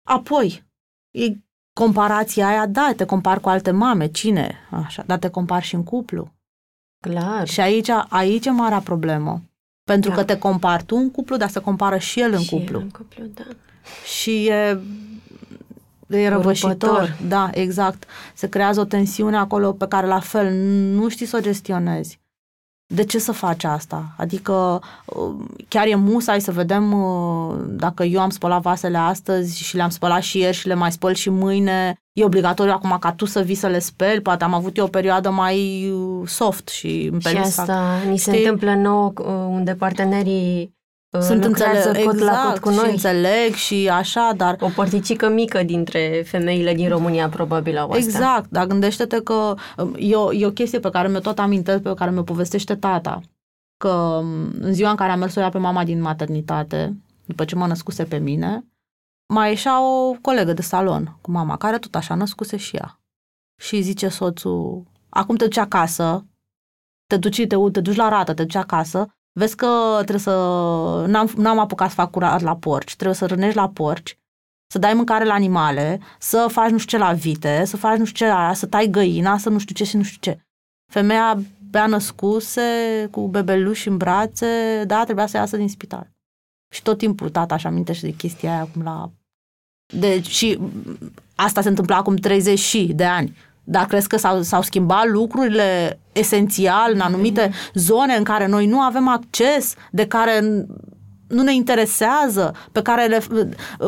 Apoi, 0.07 0.63
e 1.11 1.37
comparația 1.73 2.47
aia, 2.47 2.67
da, 2.67 2.93
te 2.95 3.05
compar 3.05 3.39
cu 3.39 3.49
alte 3.49 3.71
mame, 3.71 4.07
cine? 4.07 4.55
Așa, 4.69 5.03
dar 5.05 5.17
te 5.17 5.29
compar 5.29 5.63
și 5.63 5.75
în 5.75 5.83
cuplu. 5.83 6.31
Clar. 6.99 7.47
Și 7.47 7.59
aici, 7.59 7.89
aici 8.09 8.45
e 8.45 8.49
marea 8.49 8.79
problemă. 8.79 9.41
Pentru 9.83 10.09
da. 10.09 10.15
că 10.15 10.23
te 10.23 10.37
compari 10.37 10.83
tu 10.83 10.95
în 10.95 11.11
cuplu, 11.11 11.37
dar 11.37 11.49
se 11.49 11.59
compară 11.59 11.97
și 11.97 12.19
el 12.19 12.33
în 12.33 12.39
și 12.39 12.49
cuplu. 12.49 12.77
El 12.77 12.83
în 12.83 12.89
cuplu, 12.89 13.25
da. 13.33 13.43
Și 14.05 14.45
e, 14.45 14.79
e 16.07 16.27
răvășitor. 16.27 17.17
Da, 17.27 17.49
exact. 17.53 18.03
Se 18.33 18.49
creează 18.49 18.79
o 18.79 18.85
tensiune 18.85 19.37
acolo 19.37 19.73
pe 19.73 19.87
care 19.87 20.07
la 20.07 20.19
fel 20.19 20.53
nu 20.93 21.09
știi 21.09 21.25
să 21.25 21.37
o 21.37 21.41
gestionezi 21.41 22.21
de 22.93 23.03
ce 23.03 23.19
să 23.19 23.31
faci 23.31 23.63
asta? 23.63 24.05
Adică 24.17 24.81
uh, 25.05 25.33
chiar 25.67 25.85
e 25.87 25.95
musai 25.95 26.41
să 26.41 26.51
vedem 26.51 26.91
uh, 27.03 27.55
dacă 27.67 28.03
eu 28.03 28.19
am 28.21 28.29
spălat 28.29 28.61
vasele 28.61 28.97
astăzi 28.97 29.63
și 29.63 29.75
le-am 29.75 29.89
spălat 29.89 30.21
și 30.21 30.37
ieri 30.39 30.55
și 30.55 30.67
le 30.67 30.73
mai 30.73 30.91
spăl 30.91 31.13
și 31.13 31.29
mâine. 31.29 31.95
E 32.13 32.23
obligatoriu 32.25 32.71
acum 32.73 32.97
ca 32.99 33.11
tu 33.11 33.25
să 33.25 33.41
vii 33.41 33.55
să 33.55 33.67
le 33.67 33.79
speli? 33.79 34.21
Poate 34.21 34.43
am 34.43 34.53
avut 34.53 34.77
eu 34.77 34.85
o 34.85 34.87
perioadă 34.87 35.29
mai 35.29 35.89
uh, 35.91 36.27
soft 36.27 36.67
și 36.67 37.09
îmi 37.11 37.21
Și 37.21 37.37
asta 37.37 37.63
fac. 37.65 38.09
ni 38.09 38.17
se 38.17 38.31
Știi? 38.31 38.43
întâmplă 38.43 38.73
nou 38.75 39.13
unde 39.49 39.73
partenerii 39.75 40.73
sunt 41.21 41.43
înțeleg, 41.43 42.05
cot 42.05 42.13
exact, 42.13 42.31
la 42.31 42.49
cot 42.49 42.59
cu 42.59 42.69
noi. 42.69 42.85
și 42.85 42.91
înțeleg 42.91 43.53
și 43.53 43.89
așa, 43.89 44.31
dar... 44.37 44.57
O 44.59 44.69
părticică 44.75 45.29
mică 45.29 45.63
dintre 45.63 46.23
femeile 46.25 46.73
din 46.73 46.89
România 46.89 47.29
probabil 47.29 47.77
au 47.77 47.89
asta. 47.89 48.03
Exact, 48.03 48.49
dar 48.49 48.65
gândește-te 48.65 49.21
că 49.21 49.55
um, 49.77 49.95
e 49.97 50.15
o, 50.15 50.33
e 50.33 50.45
o 50.45 50.51
chestie 50.51 50.79
pe 50.79 50.89
care 50.89 51.07
mi-o 51.07 51.19
tot 51.19 51.39
amintesc, 51.39 51.81
pe 51.81 51.93
care 51.93 52.11
mi-o 52.11 52.23
povestește 52.23 52.75
tata, 52.75 53.21
că 53.77 53.89
um, 53.89 54.51
în 54.59 54.73
ziua 54.73 54.89
în 54.89 54.95
care 54.95 55.11
am 55.11 55.19
mers 55.19 55.35
o 55.35 55.49
pe 55.49 55.57
mama 55.57 55.83
din 55.83 56.01
maternitate, 56.01 56.97
după 57.25 57.45
ce 57.45 57.55
mă 57.55 57.67
născuse 57.67 58.03
pe 58.03 58.17
mine, 58.17 58.65
mai 59.33 59.49
ieșea 59.49 59.83
o 59.83 60.13
colegă 60.21 60.53
de 60.53 60.61
salon 60.61 61.17
cu 61.21 61.31
mama, 61.31 61.57
care 61.57 61.77
tot 61.77 61.95
așa 61.95 62.15
născuse 62.15 62.57
și 62.57 62.75
ea. 62.75 62.99
Și 63.61 63.81
zice 63.81 64.07
soțul, 64.07 64.83
acum 65.09 65.35
te 65.35 65.43
duci 65.43 65.57
acasă, 65.57 66.25
te 67.07 67.17
duci, 67.17 67.47
te, 67.47 67.55
te 67.71 67.81
duci 67.81 67.95
la 67.95 68.09
rată, 68.09 68.33
te 68.33 68.43
duci 68.43 68.55
acasă, 68.55 69.15
Vezi 69.39 69.55
că 69.55 69.93
trebuie 69.95 70.19
să... 70.19 70.31
N-am, 71.07 71.31
n-am 71.37 71.59
apucat 71.59 71.89
să 71.89 71.95
fac 71.95 72.11
curat 72.11 72.41
la 72.41 72.55
porci, 72.55 72.95
trebuie 72.95 73.17
să 73.17 73.25
rânești 73.25 73.55
la 73.55 73.69
porci, 73.69 74.17
să 74.67 74.79
dai 74.79 74.93
mâncare 74.93 75.25
la 75.25 75.33
animale, 75.33 75.99
să 76.19 76.47
faci 76.49 76.69
nu 76.69 76.77
știu 76.77 76.97
ce 76.97 77.03
la 77.03 77.13
vite, 77.13 77.65
să 77.65 77.77
faci 77.77 77.97
nu 77.97 78.05
știu 78.05 78.25
ce 78.25 78.31
la 78.31 78.43
aia, 78.43 78.53
să 78.53 78.65
tai 78.65 78.87
găina, 78.87 79.37
să 79.37 79.49
nu 79.49 79.57
știu 79.57 79.75
ce 79.75 79.83
și 79.83 79.97
nu 79.97 80.03
știu 80.03 80.31
ce. 80.31 80.39
Femeia 80.91 81.41
bea 81.69 81.87
născuse 81.87 82.61
cu 83.11 83.27
bebeluși 83.27 83.87
în 83.87 83.97
brațe, 83.97 84.83
da, 84.87 85.03
trebuia 85.03 85.25
să 85.25 85.37
iasă 85.37 85.57
din 85.57 85.69
spital. 85.69 86.11
Și 86.73 86.81
tot 86.81 86.97
timpul 86.97 87.29
tata 87.29 87.55
își 87.55 87.67
amintește 87.67 88.05
de 88.05 88.11
chestia 88.11 88.51
aia 88.51 88.61
acum 88.61 88.83
la... 88.83 89.11
Deci, 89.93 90.27
și 90.27 90.59
asta 91.35 91.61
se 91.61 91.69
întâmpla 91.69 91.95
acum 91.95 92.15
30 92.15 92.85
de 92.85 93.05
ani. 93.05 93.35
Dar 93.63 93.85
crezi 93.85 94.07
că 94.07 94.17
s-au, 94.17 94.41
s-au 94.41 94.61
schimbat 94.61 95.07
lucrurile 95.07 95.99
esențial 96.11 96.91
în 96.93 96.99
anumite 96.99 97.51
zone 97.73 98.15
în 98.15 98.23
care 98.23 98.47
noi 98.47 98.67
nu 98.67 98.79
avem 98.79 99.07
acces, 99.07 99.75
de 99.91 100.07
care 100.07 100.65
nu 101.27 101.43
ne 101.43 101.53
interesează, 101.53 102.55
pe 102.71 102.81
care 102.81 103.05
le, 103.05 103.19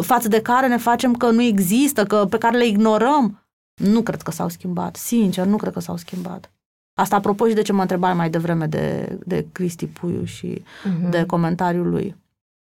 față 0.01 0.27
de 0.27 0.41
care 0.41 0.67
ne 0.67 0.77
facem 0.77 1.13
că 1.13 1.29
nu 1.29 1.41
există, 1.41 2.05
că, 2.05 2.25
pe 2.29 2.37
care 2.37 2.57
le 2.57 2.65
ignorăm? 2.65 3.45
Nu 3.75 4.01
cred 4.01 4.21
că 4.21 4.31
s-au 4.31 4.49
schimbat. 4.49 4.95
Sincer, 4.95 5.45
nu 5.45 5.55
cred 5.55 5.73
că 5.73 5.79
s-au 5.79 5.97
schimbat. 5.97 6.51
Asta 6.97 7.15
apropo 7.15 7.47
și 7.47 7.53
de 7.53 7.61
ce 7.61 7.73
mă 7.73 7.81
întrebai 7.81 8.13
mai 8.13 8.29
devreme 8.29 8.65
de, 8.65 9.17
de 9.25 9.47
Cristi 9.51 9.85
Puiu 9.85 10.23
și 10.23 10.63
uh-huh. 10.63 11.09
de 11.09 11.25
comentariul 11.25 11.89
lui. 11.89 12.15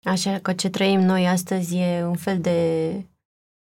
Așa 0.03 0.39
că 0.41 0.53
ce 0.53 0.69
trăim 0.69 0.99
noi 0.99 1.27
astăzi 1.27 1.77
e 1.77 2.03
un 2.07 2.15
fel 2.15 2.39
de 2.39 2.89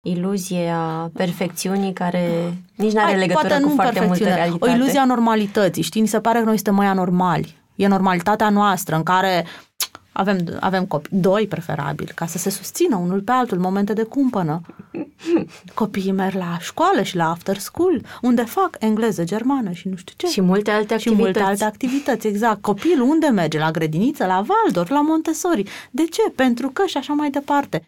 iluzie 0.03 0.69
a 0.69 1.11
perfecțiunii 1.15 1.93
care 1.93 2.55
nici 2.75 2.93
nu 2.93 3.01
are 3.03 3.17
legătură 3.17 3.61
cu 3.61 3.73
foarte 3.75 4.05
multă 4.07 4.25
realitate. 4.25 4.71
O 4.71 4.75
iluzie 4.75 4.99
a 4.99 5.05
normalității, 5.05 5.83
știi? 5.83 6.01
Mi 6.01 6.07
se 6.07 6.21
pare 6.21 6.39
că 6.39 6.45
noi 6.45 6.55
suntem 6.55 6.75
mai 6.75 6.87
anormali. 6.87 7.57
E 7.75 7.87
normalitatea 7.87 8.51
noastră 8.51 8.97
în 8.97 9.03
care 9.03 9.47
avem, 10.13 10.39
avem 10.61 10.85
copii, 10.85 11.19
doi 11.19 11.47
preferabil, 11.47 12.13
ca 12.15 12.27
să 12.27 12.39
se 12.39 12.51
susțină 12.51 12.97
unul 12.97 13.21
pe 13.21 13.33
altul 13.33 13.59
momente 13.59 13.93
de 13.93 14.03
cumpănă. 14.03 14.61
Copiii 15.75 16.13
merg 16.13 16.35
la 16.35 16.57
școală 16.61 17.03
și 17.03 17.17
la 17.17 17.31
after 17.31 17.59
school, 17.59 18.03
unde 18.23 18.43
fac 18.43 18.77
engleză, 18.79 19.25
germană 19.25 19.71
și 19.71 19.89
nu 19.89 19.97
știu 19.97 20.15
ce. 20.17 20.27
Și 20.27 20.41
multe 20.41 20.71
alte 20.71 20.95
activități. 20.95 21.17
Și 21.17 21.23
multe 21.23 21.41
alte 21.41 21.65
activități, 21.65 22.27
exact. 22.27 22.63
Copilul 22.63 23.09
unde 23.09 23.27
merge? 23.27 23.59
La 23.59 23.71
grădiniță, 23.71 24.27
la 24.27 24.45
Waldorf, 24.49 24.91
la 24.91 25.01
Montessori. 25.01 25.71
De 25.91 26.05
ce? 26.05 26.31
Pentru 26.35 26.69
că 26.69 26.83
și 26.87 26.97
așa 26.97 27.13
mai 27.13 27.31
departe 27.31 27.83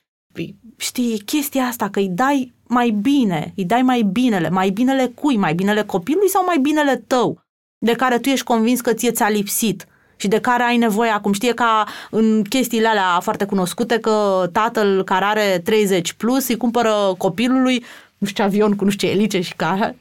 știi, 0.77 1.19
chestia 1.19 1.65
asta 1.65 1.89
că 1.89 1.99
îi 1.99 2.09
dai 2.09 2.53
mai 2.67 2.91
bine, 2.91 3.53
îi 3.57 3.65
dai 3.65 3.83
mai 3.83 4.03
binele, 4.03 4.49
mai 4.49 4.71
binele 4.71 5.07
cui, 5.15 5.37
mai 5.37 5.55
binele 5.55 5.83
copilului 5.83 6.29
sau 6.29 6.45
mai 6.45 6.59
binele 6.59 7.05
tău, 7.07 7.43
de 7.79 7.93
care 7.93 8.19
tu 8.19 8.29
ești 8.29 8.45
convins 8.45 8.81
că 8.81 8.93
ție 8.93 9.11
ți-a 9.11 9.29
lipsit 9.29 9.87
și 10.17 10.29
de 10.29 10.41
care 10.41 10.63
ai 10.63 10.77
nevoie 10.77 11.11
acum. 11.11 11.33
Știe 11.33 11.55
ca 11.55 11.87
în 12.11 12.43
chestiile 12.43 12.89
alea 12.89 13.21
foarte 13.21 13.45
cunoscute 13.45 13.99
că 13.99 14.49
tatăl 14.53 15.05
care 15.05 15.25
are 15.25 15.61
30 15.65 16.13
plus 16.13 16.49
îi 16.49 16.57
cumpără 16.57 17.15
copilului 17.19 17.85
nu 18.19 18.27
știu 18.27 18.43
ce 18.43 18.49
avion 18.49 18.77
cu 18.77 18.85
nu 18.85 18.91
știu 18.91 19.09
ce 19.09 19.15
elice 19.15 19.41
și 19.41 19.55
ca 19.55 19.95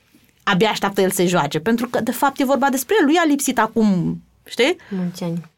abia 0.43 0.69
așteaptă 0.69 1.01
el 1.01 1.11
să 1.11 1.26
joace. 1.26 1.59
Pentru 1.59 1.88
că, 1.88 2.01
de 2.01 2.11
fapt, 2.11 2.39
e 2.39 2.45
vorba 2.45 2.69
despre 2.69 2.95
el. 2.99 3.05
Lui 3.05 3.15
a 3.15 3.26
lipsit 3.26 3.59
acum, 3.59 4.21
știi? 4.45 4.76
Mulți 4.89 5.24
ani. 5.24 5.51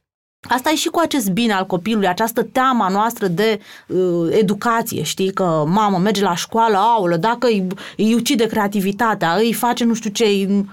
Asta 0.48 0.70
e 0.70 0.76
și 0.76 0.88
cu 0.88 1.00
acest 1.00 1.30
bine 1.30 1.54
al 1.54 1.66
copilului, 1.66 2.08
această 2.08 2.44
teama 2.44 2.90
noastră 2.90 3.28
de 3.28 3.60
uh, 3.88 4.28
educație, 4.32 5.04
știi, 5.04 5.34
că 5.34 5.64
mamă 5.68 5.98
merge 5.98 6.22
la 6.22 6.36
școală, 6.36 6.78
aulă, 6.78 7.18
dacă 7.18 7.48
îi, 7.48 7.68
îi 7.98 8.14
ucide 8.14 8.46
creativitatea, 8.46 9.36
îi 9.36 9.54
face 9.54 9.84
nu 9.84 9.94
știu 9.94 10.10
ce, 10.10 10.24
îi... 10.24 10.70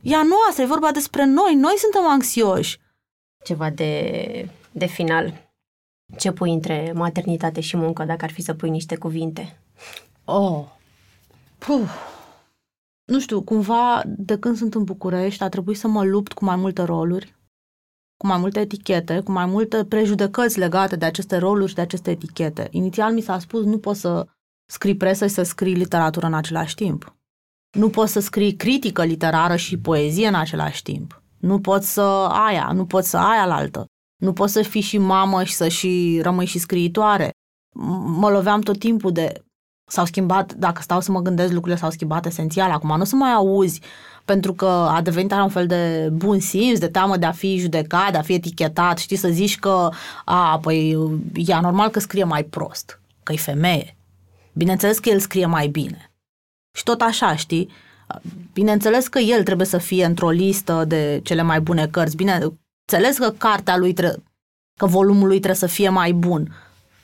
ea 0.00 0.22
nu 0.22 0.34
asta, 0.48 0.62
e 0.62 0.66
vorba 0.66 0.90
despre 0.90 1.24
noi, 1.24 1.54
noi 1.54 1.74
suntem 1.76 2.10
anxioși. 2.10 2.80
Ceva 3.44 3.70
de, 3.70 4.48
de 4.72 4.86
final. 4.86 5.42
Ce 6.18 6.32
pui 6.32 6.52
între 6.52 6.92
maternitate 6.94 7.60
și 7.60 7.76
muncă, 7.76 8.04
dacă 8.04 8.24
ar 8.24 8.30
fi 8.30 8.42
să 8.42 8.54
pui 8.54 8.70
niște 8.70 8.96
cuvinte? 8.96 9.58
Oh. 10.24 10.64
Puh. 11.58 11.88
Nu 13.04 13.20
știu, 13.20 13.42
cumva 13.42 14.02
de 14.06 14.38
când 14.38 14.56
sunt 14.56 14.74
în 14.74 14.84
București 14.84 15.42
a 15.42 15.48
trebuit 15.48 15.78
să 15.78 15.88
mă 15.88 16.04
lupt 16.04 16.32
cu 16.32 16.44
mai 16.44 16.56
multe 16.56 16.82
roluri, 16.82 17.33
cu 18.24 18.30
mai 18.30 18.38
multe 18.38 18.60
etichete, 18.60 19.20
cu 19.20 19.32
mai 19.32 19.46
multe 19.46 19.84
prejudecăți 19.84 20.58
legate 20.58 20.96
de 20.96 21.04
aceste 21.04 21.36
roluri 21.36 21.68
și 21.68 21.74
de 21.74 21.80
aceste 21.80 22.10
etichete. 22.10 22.68
Inițial 22.70 23.12
mi 23.12 23.20
s-a 23.20 23.38
spus 23.38 23.64
nu 23.64 23.78
poți 23.78 24.00
să 24.00 24.26
scrii 24.70 24.96
presă 24.96 25.26
și 25.26 25.32
să 25.32 25.42
scrii 25.42 25.74
literatură 25.74 26.26
în 26.26 26.34
același 26.34 26.74
timp. 26.74 27.16
Nu 27.78 27.90
poți 27.90 28.12
să 28.12 28.20
scrii 28.20 28.56
critică 28.56 29.04
literară 29.04 29.56
și 29.56 29.78
poezie 29.78 30.28
în 30.28 30.34
același 30.34 30.82
timp. 30.82 31.22
Nu 31.38 31.60
poți 31.60 31.92
să 31.92 32.00
aia, 32.30 32.70
nu 32.74 32.86
poți 32.86 33.10
să 33.10 33.16
aia 33.16 33.46
la 33.46 33.54
altă. 33.54 33.86
Nu 34.22 34.32
poți 34.32 34.52
să 34.52 34.62
fii 34.62 34.80
și 34.80 34.98
mamă 34.98 35.44
și 35.44 35.54
să 35.54 35.68
și 35.68 36.20
rămâi 36.22 36.46
și 36.46 36.58
scriitoare. 36.58 37.30
Mă 38.06 38.30
loveam 38.30 38.60
tot 38.60 38.78
timpul 38.78 39.12
de 39.12 39.44
s-au 39.90 40.04
schimbat, 40.04 40.52
dacă 40.52 40.82
stau 40.82 41.00
să 41.00 41.10
mă 41.10 41.20
gândesc, 41.20 41.52
lucrurile 41.52 41.80
s-au 41.80 41.90
schimbat 41.90 42.26
esențial. 42.26 42.70
Acum 42.70 42.96
nu 42.96 43.00
o 43.00 43.04
să 43.04 43.16
mai 43.16 43.32
auzi 43.32 43.80
pentru 44.24 44.52
că 44.52 44.66
a 44.66 45.00
devenit 45.02 45.32
un 45.32 45.48
fel 45.48 45.66
de 45.66 46.08
bun 46.12 46.40
simț, 46.40 46.78
de 46.78 46.88
teamă 46.88 47.16
de 47.16 47.26
a 47.26 47.32
fi 47.32 47.58
judecat, 47.58 48.10
de 48.10 48.18
a 48.18 48.22
fi 48.22 48.32
etichetat, 48.32 48.98
știi, 48.98 49.16
să 49.16 49.28
zici 49.28 49.58
că, 49.58 49.88
a, 50.24 50.58
păi, 50.58 50.90
e 51.34 51.60
normal 51.60 51.88
că 51.88 52.00
scrie 52.00 52.24
mai 52.24 52.42
prost, 52.44 53.00
că 53.22 53.32
e 53.32 53.36
femeie. 53.36 53.96
Bineînțeles 54.52 54.98
că 54.98 55.08
el 55.08 55.18
scrie 55.18 55.46
mai 55.46 55.68
bine. 55.68 56.10
Și 56.76 56.82
tot 56.82 57.00
așa, 57.00 57.36
știi? 57.36 57.70
Bineînțeles 58.52 59.08
că 59.08 59.18
el 59.18 59.42
trebuie 59.42 59.66
să 59.66 59.78
fie 59.78 60.04
într-o 60.04 60.30
listă 60.30 60.84
de 60.84 61.20
cele 61.22 61.42
mai 61.42 61.60
bune 61.60 61.86
cărți. 61.86 62.16
Bineînțeles 62.16 63.18
că 63.18 63.30
cartea 63.38 63.76
lui 63.76 63.92
trebuie, 63.92 64.22
că 64.78 64.86
volumul 64.86 65.26
lui 65.26 65.36
trebuie 65.36 65.68
să 65.68 65.74
fie 65.74 65.88
mai 65.88 66.12
bun 66.12 66.54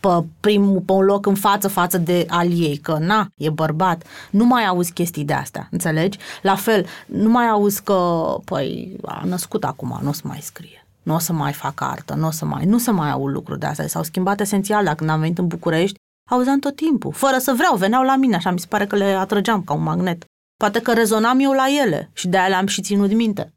pe, 0.01 0.25
primul, 0.41 0.81
pe 0.81 0.93
un 0.93 1.05
loc 1.05 1.27
în 1.27 1.35
față 1.35 1.69
față 1.69 1.99
de 1.99 2.27
al 2.29 2.61
ei, 2.61 2.77
că 2.77 2.97
na, 3.01 3.29
e 3.37 3.51
bărbat. 3.51 4.05
Nu 4.31 4.45
mai 4.45 4.67
auzi 4.67 4.93
chestii 4.93 5.25
de 5.25 5.33
astea, 5.33 5.69
înțelegi? 5.71 6.19
La 6.43 6.55
fel, 6.55 6.87
nu 7.07 7.29
mai 7.29 7.49
auzi 7.49 7.83
că, 7.83 8.21
păi, 8.45 8.97
a 9.05 9.23
născut 9.25 9.65
acum, 9.65 9.99
nu 10.03 10.09
o 10.09 10.13
să 10.13 10.23
mai 10.25 10.39
scrie. 10.43 10.85
Nu 11.03 11.15
o 11.15 11.19
să 11.19 11.33
mai 11.33 11.53
fac 11.53 11.81
artă, 11.81 12.15
nu 12.15 12.27
o 12.27 12.31
să 12.31 12.45
mai, 12.45 12.65
nu 12.65 12.79
se 12.79 12.91
mai 12.91 13.11
au 13.11 13.27
lucruri 13.27 13.59
de 13.59 13.67
astea. 13.67 13.87
S-au 13.87 14.03
schimbat 14.03 14.41
esențial. 14.41 14.85
Dacă 14.85 14.97
când 14.97 15.11
am 15.11 15.21
venit 15.21 15.39
în 15.39 15.47
București, 15.47 15.99
auzeam 16.31 16.59
tot 16.59 16.77
timpul. 16.77 17.13
Fără 17.13 17.39
să 17.39 17.53
vreau, 17.57 17.77
veneau 17.77 18.03
la 18.03 18.17
mine, 18.17 18.37
așa 18.37 18.51
mi 18.51 18.59
se 18.59 18.67
pare 18.69 18.87
că 18.87 18.97
le 18.97 19.05
atrăgeam 19.05 19.63
ca 19.63 19.75
un 19.75 19.83
magnet. 19.83 20.25
Poate 20.57 20.81
că 20.81 20.93
rezonam 20.93 21.39
eu 21.39 21.53
la 21.53 21.65
ele 21.83 22.11
și 22.13 22.29
de-aia 22.29 22.49
le-am 22.49 22.67
și 22.67 22.83
ținut 22.83 23.13
minte. 23.13 23.55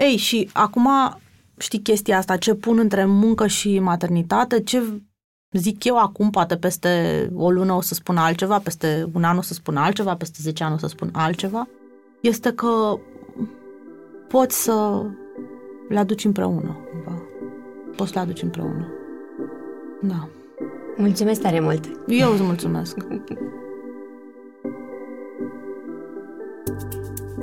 Ei, 0.00 0.16
și 0.16 0.50
acum 0.52 0.88
știi 1.58 1.82
chestia 1.82 2.18
asta, 2.18 2.36
ce 2.36 2.54
pun 2.54 2.78
între 2.78 3.04
muncă 3.04 3.46
și 3.46 3.78
maternitate, 3.78 4.62
ce 4.62 4.82
zic 5.58 5.84
eu 5.84 5.98
acum, 5.98 6.30
poate 6.30 6.56
peste 6.56 7.30
o 7.34 7.50
lună 7.50 7.72
o 7.72 7.80
să 7.80 7.94
spun 7.94 8.16
altceva, 8.16 8.58
peste 8.58 9.08
un 9.12 9.24
an 9.24 9.38
o 9.38 9.42
să 9.42 9.54
spun 9.54 9.76
altceva, 9.76 10.16
peste 10.16 10.38
10 10.40 10.64
ani 10.64 10.74
o 10.74 10.78
să 10.78 10.86
spun 10.86 11.08
altceva, 11.12 11.68
este 12.20 12.52
că 12.52 12.98
poți 14.28 14.62
să 14.62 15.02
le 15.88 15.98
aduci 15.98 16.24
împreună. 16.24 16.76
Cumva. 16.90 17.22
Poți 17.96 18.10
să 18.10 18.18
le 18.18 18.24
aduci 18.24 18.42
împreună. 18.42 18.88
Da. 20.02 20.28
Mulțumesc 20.96 21.40
tare 21.40 21.60
mult! 21.60 21.84
Eu 22.06 22.32
îți 22.32 22.42
mulțumesc! 22.42 22.96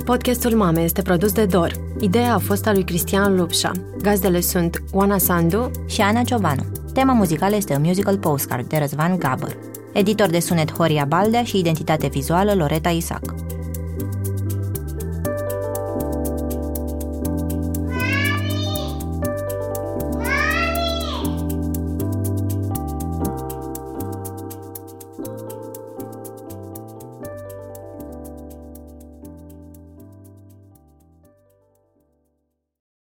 Podcastul 0.04 0.54
Mame 0.56 0.80
este 0.80 1.02
produs 1.02 1.32
de 1.32 1.44
Dor. 1.44 1.72
Ideea 2.00 2.34
a 2.34 2.38
fost 2.38 2.66
a 2.66 2.72
lui 2.72 2.84
Cristian 2.84 3.36
Lupșa. 3.36 3.72
Gazdele 4.00 4.40
sunt 4.40 4.82
Oana 4.92 5.18
Sandu 5.18 5.70
și 5.86 6.00
Ana 6.00 6.22
Ciobanu. 6.22 6.62
Tema 6.92 7.12
muzicală 7.12 7.56
este 7.56 7.74
un 7.74 7.82
musical 7.82 8.18
postcard 8.18 8.68
de 8.68 8.76
Răzvan 8.76 9.18
Gabăr. 9.18 9.56
Editor 9.92 10.28
de 10.28 10.40
sunet 10.40 10.72
Horia 10.72 11.04
Baldea 11.04 11.44
și 11.44 11.58
identitate 11.58 12.08
vizuală 12.08 12.54
Loreta 12.54 12.88
Isac. 12.88 13.34